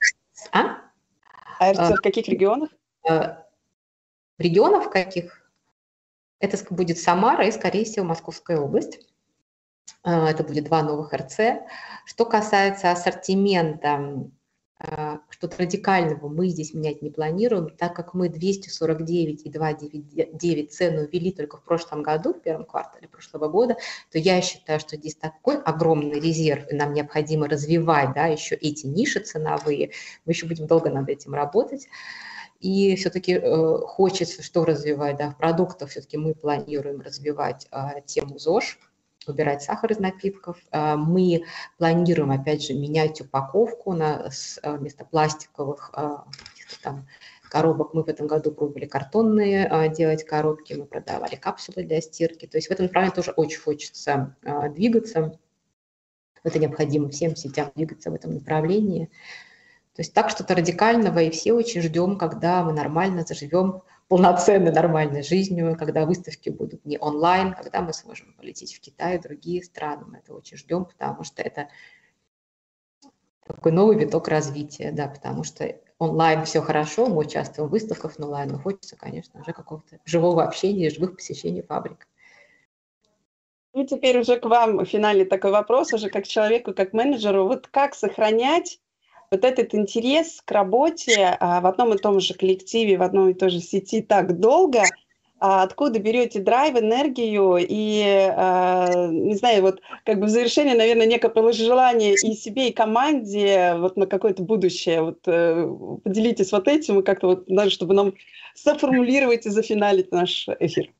А? 0.52 0.78
А 1.59 1.73
РЦ 1.73 1.78
а, 1.78 1.94
в 1.97 2.01
каких 2.01 2.28
регионах? 2.28 2.70
Регионов 4.39 4.90
каких? 4.90 5.51
Это 6.39 6.59
будет 6.73 6.98
Самара 6.98 7.47
и, 7.47 7.52
скорее 7.52 7.85
всего, 7.85 8.05
Московская 8.05 8.59
область. 8.59 9.01
Это 10.02 10.44
будет 10.44 10.65
два 10.65 10.82
новых 10.82 11.12
РЦ. 11.12 11.65
Что 12.05 12.27
касается 12.27 12.90
ассортимента, 12.90 14.28
что-то 15.28 15.59
радикального 15.59 16.28
мы 16.28 16.48
здесь 16.48 16.74
менять 16.74 17.02
не 17.02 17.11
планируем, 17.11 17.70
так 17.70 17.94
как 17.94 18.15
мы 18.15 18.28
249,29 18.28 20.66
цену 20.69 21.06
ввели 21.06 21.32
только 21.32 21.56
в 21.56 21.62
прошлом 21.62 22.02
году, 22.02 22.35
в 22.35 22.40
первом 22.40 22.65
квартале 22.65 23.09
прошлого 23.09 23.48
года, 23.48 23.77
то 24.11 24.19
я 24.19 24.40
считаю, 24.40 24.81
что 24.81 24.97
здесь 24.97 25.15
такой 25.15 25.61
огромный 25.61 26.19
резерв, 26.20 26.70
и 26.70 26.74
нам 26.74 26.93
необходимо 26.93 27.48
развивать 27.48 28.15
да, 28.15 28.27
еще 28.27 28.55
эти 28.55 28.86
ниши 28.86 29.20
ценовые. 29.20 29.90
Мы 30.24 30.32
еще 30.32 30.47
будем 30.47 30.66
долго 30.66 30.90
над 30.90 31.09
этим 31.09 31.35
работать. 31.35 31.89
И 32.61 32.97
все-таки 32.97 33.35
э, 33.35 33.78
хочется 33.86 34.43
что 34.43 34.65
развивать, 34.65 35.19
да, 35.19 35.31
в 35.31 35.36
продуктах 35.36 35.90
все-таки 35.90 36.16
мы 36.16 36.35
планируем 36.35 37.02
развивать 37.02 37.69
э, 37.70 38.01
тему 38.06 38.39
ЗОЖ, 38.39 38.78
убирать 39.33 39.63
сахар 39.63 39.93
из 39.93 39.99
напитков. 39.99 40.59
А, 40.71 40.97
мы 40.97 41.45
планируем, 41.79 42.31
опять 42.31 42.65
же, 42.65 42.75
менять 42.75 43.21
упаковку 43.21 43.93
на, 43.93 44.31
а, 44.63 44.77
вместо 44.77 45.05
пластиковых 45.05 45.91
а, 45.95 46.25
там, 46.83 47.07
коробок. 47.51 47.95
Мы 47.95 48.03
в 48.03 48.09
этом 48.09 48.27
году 48.27 48.53
пробовали 48.53 48.87
картонные 48.87 49.91
делать 49.97 50.25
коробки, 50.25 50.75
мы 50.75 50.87
продавали 50.87 51.37
капсулы 51.37 51.85
для 51.85 52.01
стирки. 52.01 52.47
То 52.47 52.59
есть 52.59 52.69
в 52.69 52.71
этом 52.71 52.87
направлении 52.87 53.15
тоже 53.15 53.33
очень 53.33 53.61
хочется 53.61 54.37
двигаться. 54.75 55.39
Это 56.43 56.59
необходимо 56.59 57.09
всем 57.09 57.37
сетям 57.37 57.71
двигаться 57.75 58.11
в 58.11 58.15
этом 58.15 58.35
направлении. 58.35 59.11
То 59.95 60.03
есть 60.03 60.13
так 60.13 60.29
что-то 60.31 60.57
радикального, 60.57 61.21
и 61.21 61.31
все 61.31 61.53
очень 61.53 61.81
ждем, 61.81 62.19
когда 62.19 62.65
мы 62.65 62.73
нормально 62.73 63.25
заживем 63.25 63.83
полноценной 64.09 64.73
нормальной 64.73 65.23
жизнью, 65.23 65.77
когда 65.79 66.05
выставки 66.05 66.51
будут 66.51 66.85
не 66.85 66.99
онлайн, 66.99 67.55
когда 67.55 67.81
мы 67.81 67.93
сможем 67.93 68.35
полететь 68.35 68.75
в 68.75 68.81
Китай 68.81 69.17
и 69.17 69.21
другие 69.21 69.63
страны. 69.63 70.05
Мы 70.07 70.19
это 70.19 70.35
очень 70.35 70.57
ждем, 70.57 70.85
потому 70.85 71.25
что 71.25 71.43
это 71.43 71.69
такой 73.47 73.73
новый 73.73 73.99
виток 73.99 74.29
развития, 74.29 74.93
да, 74.93 75.09
потому 75.09 75.45
что 75.45 75.77
онлайн 75.99 76.45
все 76.45 76.61
хорошо, 76.61 77.07
мы 77.07 77.19
участвуем 77.19 77.69
в 77.69 77.73
выставках 77.73 78.19
онлайн, 78.19 78.51
но 78.51 78.59
хочется, 78.59 78.97
конечно, 78.97 79.41
уже 79.41 79.53
какого-то 79.53 79.99
живого 80.05 80.45
общения, 80.45 80.91
живых 80.91 81.17
посещений 81.17 81.63
фабрик. 81.63 82.09
Ну, 83.73 83.85
теперь 83.85 84.19
уже 84.21 84.39
к 84.39 84.45
вам 84.45 84.85
финальный 84.87 85.25
такой 85.25 85.51
вопрос, 85.51 85.93
уже 85.93 86.09
как 86.09 86.27
человеку, 86.27 86.73
как 86.73 86.93
менеджеру. 86.93 87.49
Вот 87.49 87.67
как 87.67 87.95
сохранять 87.95 88.81
вот 89.35 89.44
этот 89.44 89.74
интерес 89.74 90.40
к 90.44 90.51
работе 90.51 91.36
а, 91.40 91.61
в 91.61 91.66
одном 91.66 91.94
и 91.94 91.98
том 91.98 92.20
же 92.20 92.35
коллективе, 92.35 92.97
в 92.97 93.02
одной 93.02 93.32
и 93.32 93.35
той 93.35 93.51
же 93.51 93.61
сети 93.61 94.02
так 94.02 94.39
долго, 94.39 94.82
а 95.40 95.62
откуда 95.62 95.98
берете 95.98 96.40
драйв, 96.40 96.77
энергию 96.77 97.59
и, 97.61 98.02
а, 98.35 99.09
не 99.11 99.35
знаю, 99.35 99.62
вот 99.62 99.82
как 100.05 100.20
бы 100.20 100.27
в 100.27 100.31
завершение, 100.31 100.74
наверное, 100.74 101.06
некое 101.06 101.52
желание 101.52 102.15
и 102.15 102.35
себе, 102.35 102.69
и 102.69 102.73
команде 102.73 103.74
вот 103.77 103.97
на 103.97 104.06
какое-то 104.06 104.43
будущее. 104.43 105.02
Вот 105.02 105.19
э, 105.27 105.69
поделитесь 106.02 106.52
вот 106.52 106.66
этим, 106.66 107.01
и 107.01 107.02
как-то 107.02 107.27
вот, 107.27 107.44
даже 107.47 107.70
чтобы 107.70 107.94
нам 107.94 108.15
сформулировать 108.55 109.44
и 109.47 109.51
зафиналить 109.51 110.12
наш 110.12 110.48
эфир. 110.61 110.93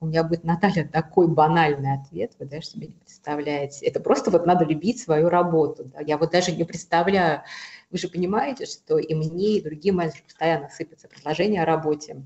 У 0.00 0.06
меня 0.06 0.24
будет, 0.24 0.44
Наталья, 0.44 0.86
такой 0.86 1.28
банальный 1.28 1.94
ответ, 1.94 2.32
вы 2.38 2.46
даже 2.46 2.66
себе 2.66 2.88
не. 2.88 2.94
Это 3.24 4.00
просто 4.00 4.30
вот 4.30 4.46
надо 4.46 4.64
любить 4.64 5.00
свою 5.00 5.28
работу. 5.28 5.84
Да? 5.84 6.00
Я 6.00 6.18
вот 6.18 6.30
даже 6.30 6.52
не 6.52 6.64
представляю, 6.64 7.42
вы 7.90 7.98
же 7.98 8.08
понимаете, 8.08 8.66
что 8.66 8.98
и 8.98 9.14
мне, 9.14 9.58
и 9.58 9.62
другим 9.62 9.96
менеджерам 9.96 10.24
постоянно 10.26 10.68
сыпятся 10.68 11.08
предложения 11.08 11.62
о 11.62 11.66
работе. 11.66 12.24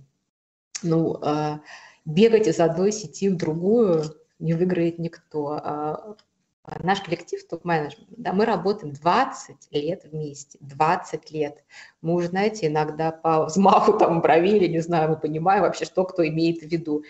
Ну, 0.82 1.18
э, 1.22 1.58
бегать 2.04 2.46
из 2.46 2.60
одной 2.60 2.92
сети 2.92 3.28
в 3.28 3.36
другую 3.36 4.04
не 4.38 4.52
выиграет 4.52 4.98
никто. 4.98 5.52
А, 5.52 6.16
а 6.64 6.82
наш 6.82 7.00
коллектив 7.00 7.46
топ-менеджмент, 7.46 8.08
да, 8.16 8.32
мы 8.32 8.44
работаем 8.46 8.92
20 8.92 9.68
лет 9.70 10.04
вместе, 10.04 10.58
20 10.60 11.30
лет. 11.30 11.64
Мы 12.00 12.14
уже, 12.14 12.28
знаете, 12.28 12.66
иногда 12.68 13.10
по 13.10 13.44
взмаху 13.44 13.98
там 13.98 14.20
бровей, 14.20 14.68
не 14.68 14.80
знаю, 14.80 15.10
мы 15.10 15.16
понимаем 15.16 15.62
вообще, 15.62 15.84
что 15.84 16.04
кто 16.04 16.26
имеет 16.26 16.60
в 16.60 16.66
виду 16.66 17.04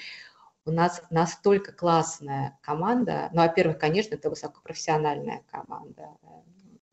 у 0.67 0.71
нас 0.71 1.03
настолько 1.11 1.73
классная 1.73 2.59
команда. 2.63 3.31
Ну, 3.33 3.43
во-первых, 3.43 3.79
конечно, 3.79 4.15
это 4.15 4.31
высокопрофессиональная 4.31 5.43
команда. 5.51 6.09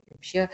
Вообще 0.10 0.50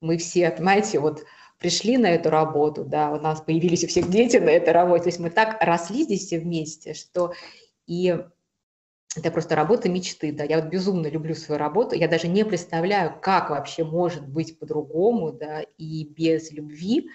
мы 0.00 0.16
все, 0.16 0.50
понимаете, 0.50 1.00
вот 1.00 1.24
пришли 1.58 1.96
на 1.96 2.06
эту 2.06 2.30
работу, 2.30 2.84
да, 2.84 3.10
у 3.10 3.20
нас 3.20 3.40
появились 3.40 3.84
у 3.84 3.88
всех 3.88 4.08
дети 4.08 4.36
на 4.36 4.50
этой 4.50 4.72
работе, 4.72 5.04
то 5.04 5.08
есть 5.08 5.18
мы 5.18 5.30
так 5.30 5.58
росли 5.60 6.04
здесь 6.04 6.26
все 6.26 6.38
вместе, 6.38 6.94
что 6.94 7.32
и 7.86 8.16
это 9.16 9.30
просто 9.30 9.56
работа 9.56 9.88
мечты, 9.88 10.32
да, 10.32 10.44
я 10.44 10.60
вот 10.60 10.70
безумно 10.70 11.08
люблю 11.08 11.34
свою 11.34 11.58
работу, 11.58 11.96
я 11.96 12.06
даже 12.06 12.28
не 12.28 12.44
представляю, 12.44 13.18
как 13.20 13.50
вообще 13.50 13.84
может 13.84 14.26
быть 14.28 14.58
по-другому, 14.58 15.32
да, 15.32 15.62
и 15.78 16.04
без 16.04 16.52
любви, 16.52 17.08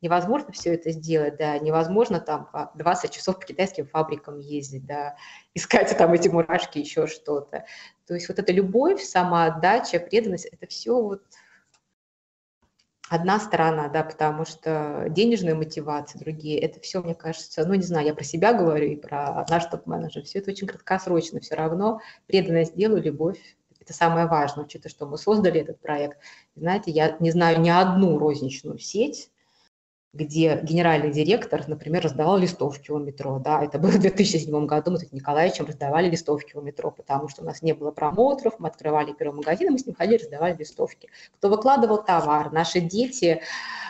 невозможно 0.00 0.52
все 0.52 0.74
это 0.74 0.90
сделать, 0.90 1.36
да, 1.36 1.58
невозможно 1.58 2.20
там 2.20 2.48
20 2.74 3.10
часов 3.10 3.38
по 3.38 3.46
китайским 3.46 3.86
фабрикам 3.86 4.38
ездить, 4.38 4.86
да, 4.86 5.16
искать 5.54 5.96
там 5.96 6.12
эти 6.12 6.28
мурашки, 6.28 6.78
еще 6.78 7.06
что-то. 7.06 7.64
То 8.06 8.14
есть 8.14 8.28
вот 8.28 8.38
эта 8.38 8.52
любовь, 8.52 9.02
самоотдача, 9.02 10.00
преданность, 10.00 10.46
это 10.46 10.66
все 10.66 11.00
вот 11.00 11.22
одна 13.10 13.40
сторона, 13.40 13.88
да, 13.88 14.02
потому 14.02 14.44
что 14.44 15.06
денежная 15.08 15.54
мотивация, 15.54 16.18
другие, 16.18 16.60
это 16.60 16.80
все, 16.80 17.02
мне 17.02 17.14
кажется, 17.14 17.66
ну, 17.66 17.74
не 17.74 17.82
знаю, 17.82 18.06
я 18.06 18.14
про 18.14 18.24
себя 18.24 18.52
говорю 18.52 18.86
и 18.86 18.96
про 18.96 19.46
наш 19.48 19.64
топ-менеджер, 19.66 20.24
все 20.24 20.40
это 20.40 20.50
очень 20.50 20.66
краткосрочно, 20.66 21.40
все 21.40 21.54
равно 21.54 22.00
преданность 22.26 22.76
делу, 22.76 22.98
любовь, 22.98 23.40
это 23.80 23.92
самое 23.92 24.26
важное, 24.26 24.66
учитывая, 24.66 24.90
что 24.90 25.06
мы 25.06 25.16
создали 25.16 25.62
этот 25.62 25.80
проект. 25.80 26.18
Знаете, 26.54 26.90
я 26.90 27.16
не 27.20 27.30
знаю 27.30 27.60
ни 27.60 27.70
одну 27.70 28.18
розничную 28.18 28.78
сеть, 28.78 29.30
где 30.18 30.60
генеральный 30.62 31.12
директор, 31.12 31.62
например, 31.68 32.02
раздавал 32.02 32.38
листовки 32.38 32.90
у 32.90 32.98
метро. 32.98 33.38
Да, 33.38 33.62
это 33.62 33.78
было 33.78 33.92
в 33.92 34.00
2007 34.00 34.66
году, 34.66 34.90
мы 34.90 34.98
с 34.98 35.12
Николаевичем 35.12 35.66
раздавали 35.66 36.10
листовки 36.10 36.56
у 36.56 36.60
метро, 36.60 36.90
потому 36.90 37.28
что 37.28 37.42
у 37.42 37.44
нас 37.44 37.62
не 37.62 37.72
было 37.72 37.92
промоутеров, 37.92 38.58
мы 38.58 38.68
открывали 38.68 39.12
первый 39.12 39.36
магазин, 39.36 39.72
мы 39.72 39.78
с 39.78 39.86
ним 39.86 39.94
ходили, 39.94 40.18
раздавали 40.18 40.56
листовки. 40.56 41.08
Кто 41.36 41.48
выкладывал 41.48 42.02
товар, 42.02 42.52
наши 42.52 42.80
дети, 42.80 43.42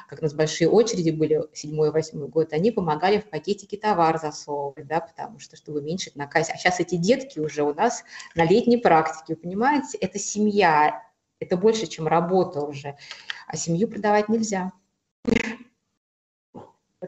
как 0.08 0.20
у 0.20 0.22
нас 0.22 0.34
большие 0.34 0.68
очереди 0.68 1.10
были, 1.10 1.48
7-8 1.54 2.28
год, 2.28 2.52
они 2.52 2.70
помогали 2.72 3.18
в 3.18 3.30
пакетике 3.30 3.78
товар 3.78 4.20
засовывать, 4.20 4.86
да, 4.86 5.00
потому 5.00 5.38
что, 5.38 5.56
чтобы 5.56 5.80
уменьшить 5.80 6.14
наказ. 6.14 6.50
А 6.50 6.56
сейчас 6.56 6.78
эти 6.78 6.96
детки 6.96 7.38
уже 7.38 7.62
у 7.62 7.72
нас 7.72 8.04
на 8.34 8.44
летней 8.44 8.76
практике, 8.76 9.34
вы 9.34 9.36
понимаете, 9.36 9.96
это 9.96 10.18
семья, 10.18 11.02
это 11.40 11.56
больше, 11.56 11.86
чем 11.86 12.06
работа 12.06 12.60
уже, 12.60 12.96
а 13.46 13.56
семью 13.56 13.88
продавать 13.88 14.28
нельзя. 14.28 14.72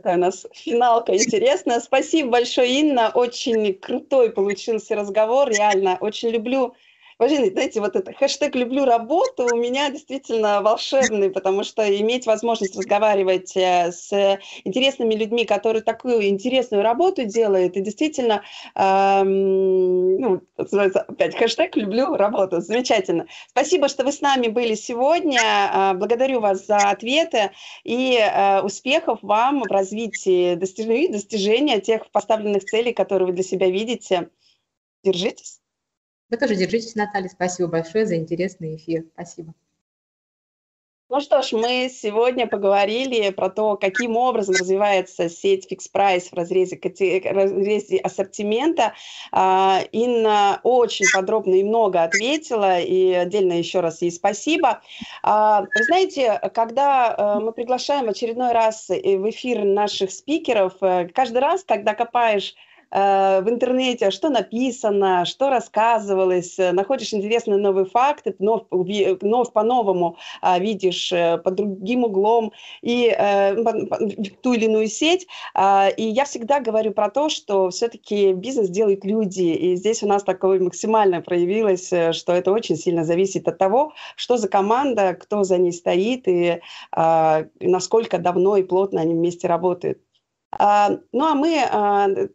Такая 0.00 0.16
у 0.16 0.20
нас 0.20 0.46
финалка 0.52 1.14
интересная. 1.14 1.78
Спасибо 1.78 2.30
большое, 2.30 2.80
Инна. 2.80 3.10
Очень 3.12 3.74
крутой 3.74 4.30
получился 4.30 4.96
разговор. 4.96 5.50
Реально, 5.50 5.98
очень 6.00 6.30
люблю 6.30 6.74
Вообще, 7.20 7.50
знаете, 7.50 7.80
вот 7.80 7.96
это 7.96 8.14
хэштег 8.14 8.54
«люблю 8.54 8.86
работу» 8.86 9.46
у 9.52 9.56
меня 9.58 9.90
действительно 9.90 10.62
волшебный, 10.62 11.28
потому 11.28 11.64
что 11.64 11.82
иметь 12.00 12.24
возможность 12.24 12.74
разговаривать 12.74 13.54
э, 13.58 13.92
с 13.92 14.38
интересными 14.64 15.12
людьми, 15.12 15.44
которые 15.44 15.82
такую 15.82 16.26
интересную 16.28 16.82
работу 16.82 17.26
делают, 17.26 17.76
и 17.76 17.82
действительно, 17.82 18.42
эм, 18.74 20.18
ну, 20.18 20.40
опять 20.56 21.36
хэштег 21.36 21.76
«люблю 21.76 22.16
работу». 22.16 22.62
Замечательно. 22.62 23.26
Спасибо, 23.48 23.88
что 23.88 24.02
вы 24.02 24.12
с 24.12 24.22
нами 24.22 24.48
были 24.48 24.74
сегодня. 24.74 25.42
Э, 25.42 25.92
благодарю 25.92 26.40
вас 26.40 26.64
за 26.64 26.78
ответы 26.78 27.50
и 27.84 28.16
э, 28.18 28.62
успехов 28.62 29.18
вам 29.20 29.60
в 29.60 29.66
развитии 29.66 30.54
достижений, 30.54 31.08
достижения 31.08 31.80
тех 31.80 32.10
поставленных 32.12 32.64
целей, 32.64 32.94
которые 32.94 33.26
вы 33.26 33.34
для 33.34 33.44
себя 33.44 33.68
видите. 33.68 34.30
Держитесь. 35.04 35.59
Вы 36.30 36.36
тоже 36.36 36.54
держитесь, 36.54 36.94
Наталья. 36.94 37.28
Спасибо 37.28 37.68
большое 37.68 38.06
за 38.06 38.16
интересный 38.16 38.76
эфир. 38.76 39.04
Спасибо. 39.14 39.52
Ну 41.08 41.20
что 41.20 41.42
ж, 41.42 41.50
мы 41.54 41.90
сегодня 41.92 42.46
поговорили 42.46 43.30
про 43.30 43.50
то, 43.50 43.76
каким 43.76 44.16
образом 44.16 44.54
развивается 44.54 45.28
сеть 45.28 45.66
Fix 45.68 45.90
Price 45.92 46.28
в 46.30 46.34
разрезе, 46.34 46.78
разрезе 47.24 47.96
ассортимента. 47.96 48.94
А, 49.32 49.80
Инна 49.90 50.60
очень 50.62 51.06
подробно 51.12 51.54
и 51.56 51.64
много 51.64 52.04
ответила, 52.04 52.78
и 52.78 53.10
отдельно 53.12 53.54
еще 53.54 53.80
раз 53.80 54.00
ей 54.02 54.12
спасибо. 54.12 54.82
А, 55.24 55.62
вы 55.62 55.82
знаете, 55.82 56.40
когда 56.54 57.12
э, 57.18 57.40
мы 57.40 57.50
приглашаем 57.50 58.08
очередной 58.08 58.52
раз 58.52 58.88
в 58.88 59.30
эфир 59.30 59.64
наших 59.64 60.12
спикеров, 60.12 60.74
э, 60.80 61.08
каждый 61.08 61.38
раз, 61.38 61.64
когда 61.64 61.94
копаешь 61.94 62.54
Э, 62.54 62.69
в 62.90 63.44
интернете, 63.48 64.10
что 64.10 64.30
написано, 64.30 65.24
что 65.24 65.48
рассказывалось, 65.48 66.58
э, 66.58 66.72
находишь 66.72 67.14
интересные 67.14 67.58
новые 67.58 67.86
факты, 67.86 68.34
вновь, 68.38 68.64
вновь 68.70 69.52
по-новому 69.52 70.16
а, 70.42 70.58
видишь 70.58 71.12
э, 71.12 71.38
под 71.38 71.54
другим 71.54 72.04
углом 72.04 72.52
и 72.82 73.10
ту 74.42 74.52
или 74.54 74.64
иную 74.64 74.88
сеть. 74.88 75.28
А, 75.54 75.88
и 75.88 76.02
я 76.02 76.24
всегда 76.24 76.60
говорю 76.60 76.92
про 76.92 77.10
то, 77.10 77.28
что 77.28 77.70
все-таки 77.70 78.32
бизнес 78.32 78.68
делают 78.68 79.04
люди, 79.04 79.42
и 79.42 79.76
здесь 79.76 80.02
у 80.02 80.08
нас 80.08 80.24
такое 80.24 80.60
максимально 80.60 81.20
проявилось, 81.20 81.86
что 81.86 82.32
это 82.32 82.50
очень 82.50 82.76
сильно 82.76 83.04
зависит 83.04 83.46
от 83.46 83.58
того, 83.58 83.92
что 84.16 84.36
за 84.36 84.48
команда, 84.48 85.14
кто 85.14 85.44
за 85.44 85.58
ней 85.58 85.72
стоит 85.72 86.26
и 86.26 86.60
а, 86.90 87.44
насколько 87.60 88.18
давно 88.18 88.56
и 88.56 88.64
плотно 88.64 89.00
они 89.00 89.14
вместе 89.14 89.46
работают. 89.46 90.00
Ну 90.58 91.24
а 91.24 91.34
мы 91.34 92.30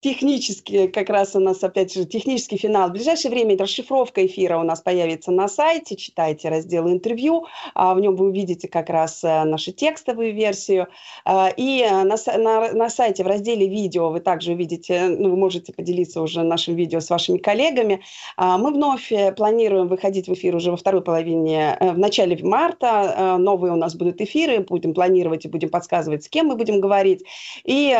технически, 0.00 0.86
как 0.86 1.08
раз 1.10 1.34
у 1.34 1.40
нас, 1.40 1.62
опять 1.64 1.92
же, 1.92 2.04
технический 2.04 2.56
финал. 2.56 2.88
В 2.88 2.92
ближайшее 2.92 3.32
время 3.32 3.58
расшифровка 3.58 4.24
эфира 4.24 4.58
у 4.58 4.62
нас 4.62 4.80
появится 4.80 5.32
на 5.32 5.48
сайте. 5.48 5.96
Читайте 5.96 6.48
раздел 6.48 6.88
интервью. 6.88 7.46
А, 7.74 7.94
в 7.94 8.00
нем 8.00 8.14
вы 8.14 8.28
увидите 8.28 8.68
как 8.68 8.90
раз 8.90 9.24
э, 9.24 9.44
нашу 9.44 9.72
текстовую 9.72 10.32
версию. 10.34 10.86
А, 11.24 11.48
и 11.56 11.84
на, 11.84 12.16
на, 12.38 12.72
на 12.72 12.90
сайте 12.90 13.24
в 13.24 13.26
разделе 13.26 13.66
видео 13.66 14.10
вы 14.10 14.20
также 14.20 14.52
увидите, 14.52 15.08
ну, 15.08 15.30
вы 15.30 15.36
можете 15.36 15.72
поделиться 15.72 16.22
уже 16.22 16.42
нашим 16.44 16.76
видео 16.76 17.00
с 17.00 17.10
вашими 17.10 17.38
коллегами. 17.38 18.02
А, 18.36 18.56
мы 18.56 18.72
вновь 18.72 19.10
э, 19.10 19.32
планируем 19.32 19.88
выходить 19.88 20.28
в 20.28 20.34
эфир 20.34 20.54
уже 20.54 20.70
во 20.70 20.76
второй 20.76 21.02
половине, 21.02 21.76
э, 21.80 21.92
в 21.92 21.98
начале 21.98 22.38
марта. 22.44 23.36
Новые 23.38 23.72
у 23.72 23.76
нас 23.76 23.96
будут 23.96 24.20
эфиры. 24.20 24.60
Будем 24.60 24.94
планировать 24.94 25.44
и 25.44 25.48
будем 25.48 25.70
подсказывать, 25.70 26.24
с 26.24 26.28
кем 26.28 26.46
мы 26.46 26.56
будем 26.56 26.80
говорить. 26.80 27.24
И 27.64 27.96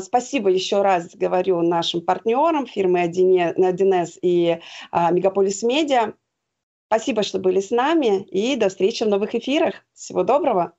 спасибо 0.00 0.50
еще 0.50 0.82
раз 0.82 1.14
говорю 1.28 1.62
нашим 1.62 2.00
партнерам, 2.00 2.66
фирмы 2.66 3.04
1С 3.04 4.18
и 4.22 4.58
а, 4.90 5.10
Мегаполис 5.10 5.62
Медиа, 5.62 6.14
Спасибо, 6.90 7.22
что 7.22 7.38
были 7.38 7.60
с 7.60 7.70
нами, 7.70 8.22
и 8.22 8.56
до 8.56 8.70
встречи 8.70 9.02
в 9.02 9.08
новых 9.08 9.34
эфирах. 9.34 9.74
Всего 9.92 10.22
доброго. 10.22 10.72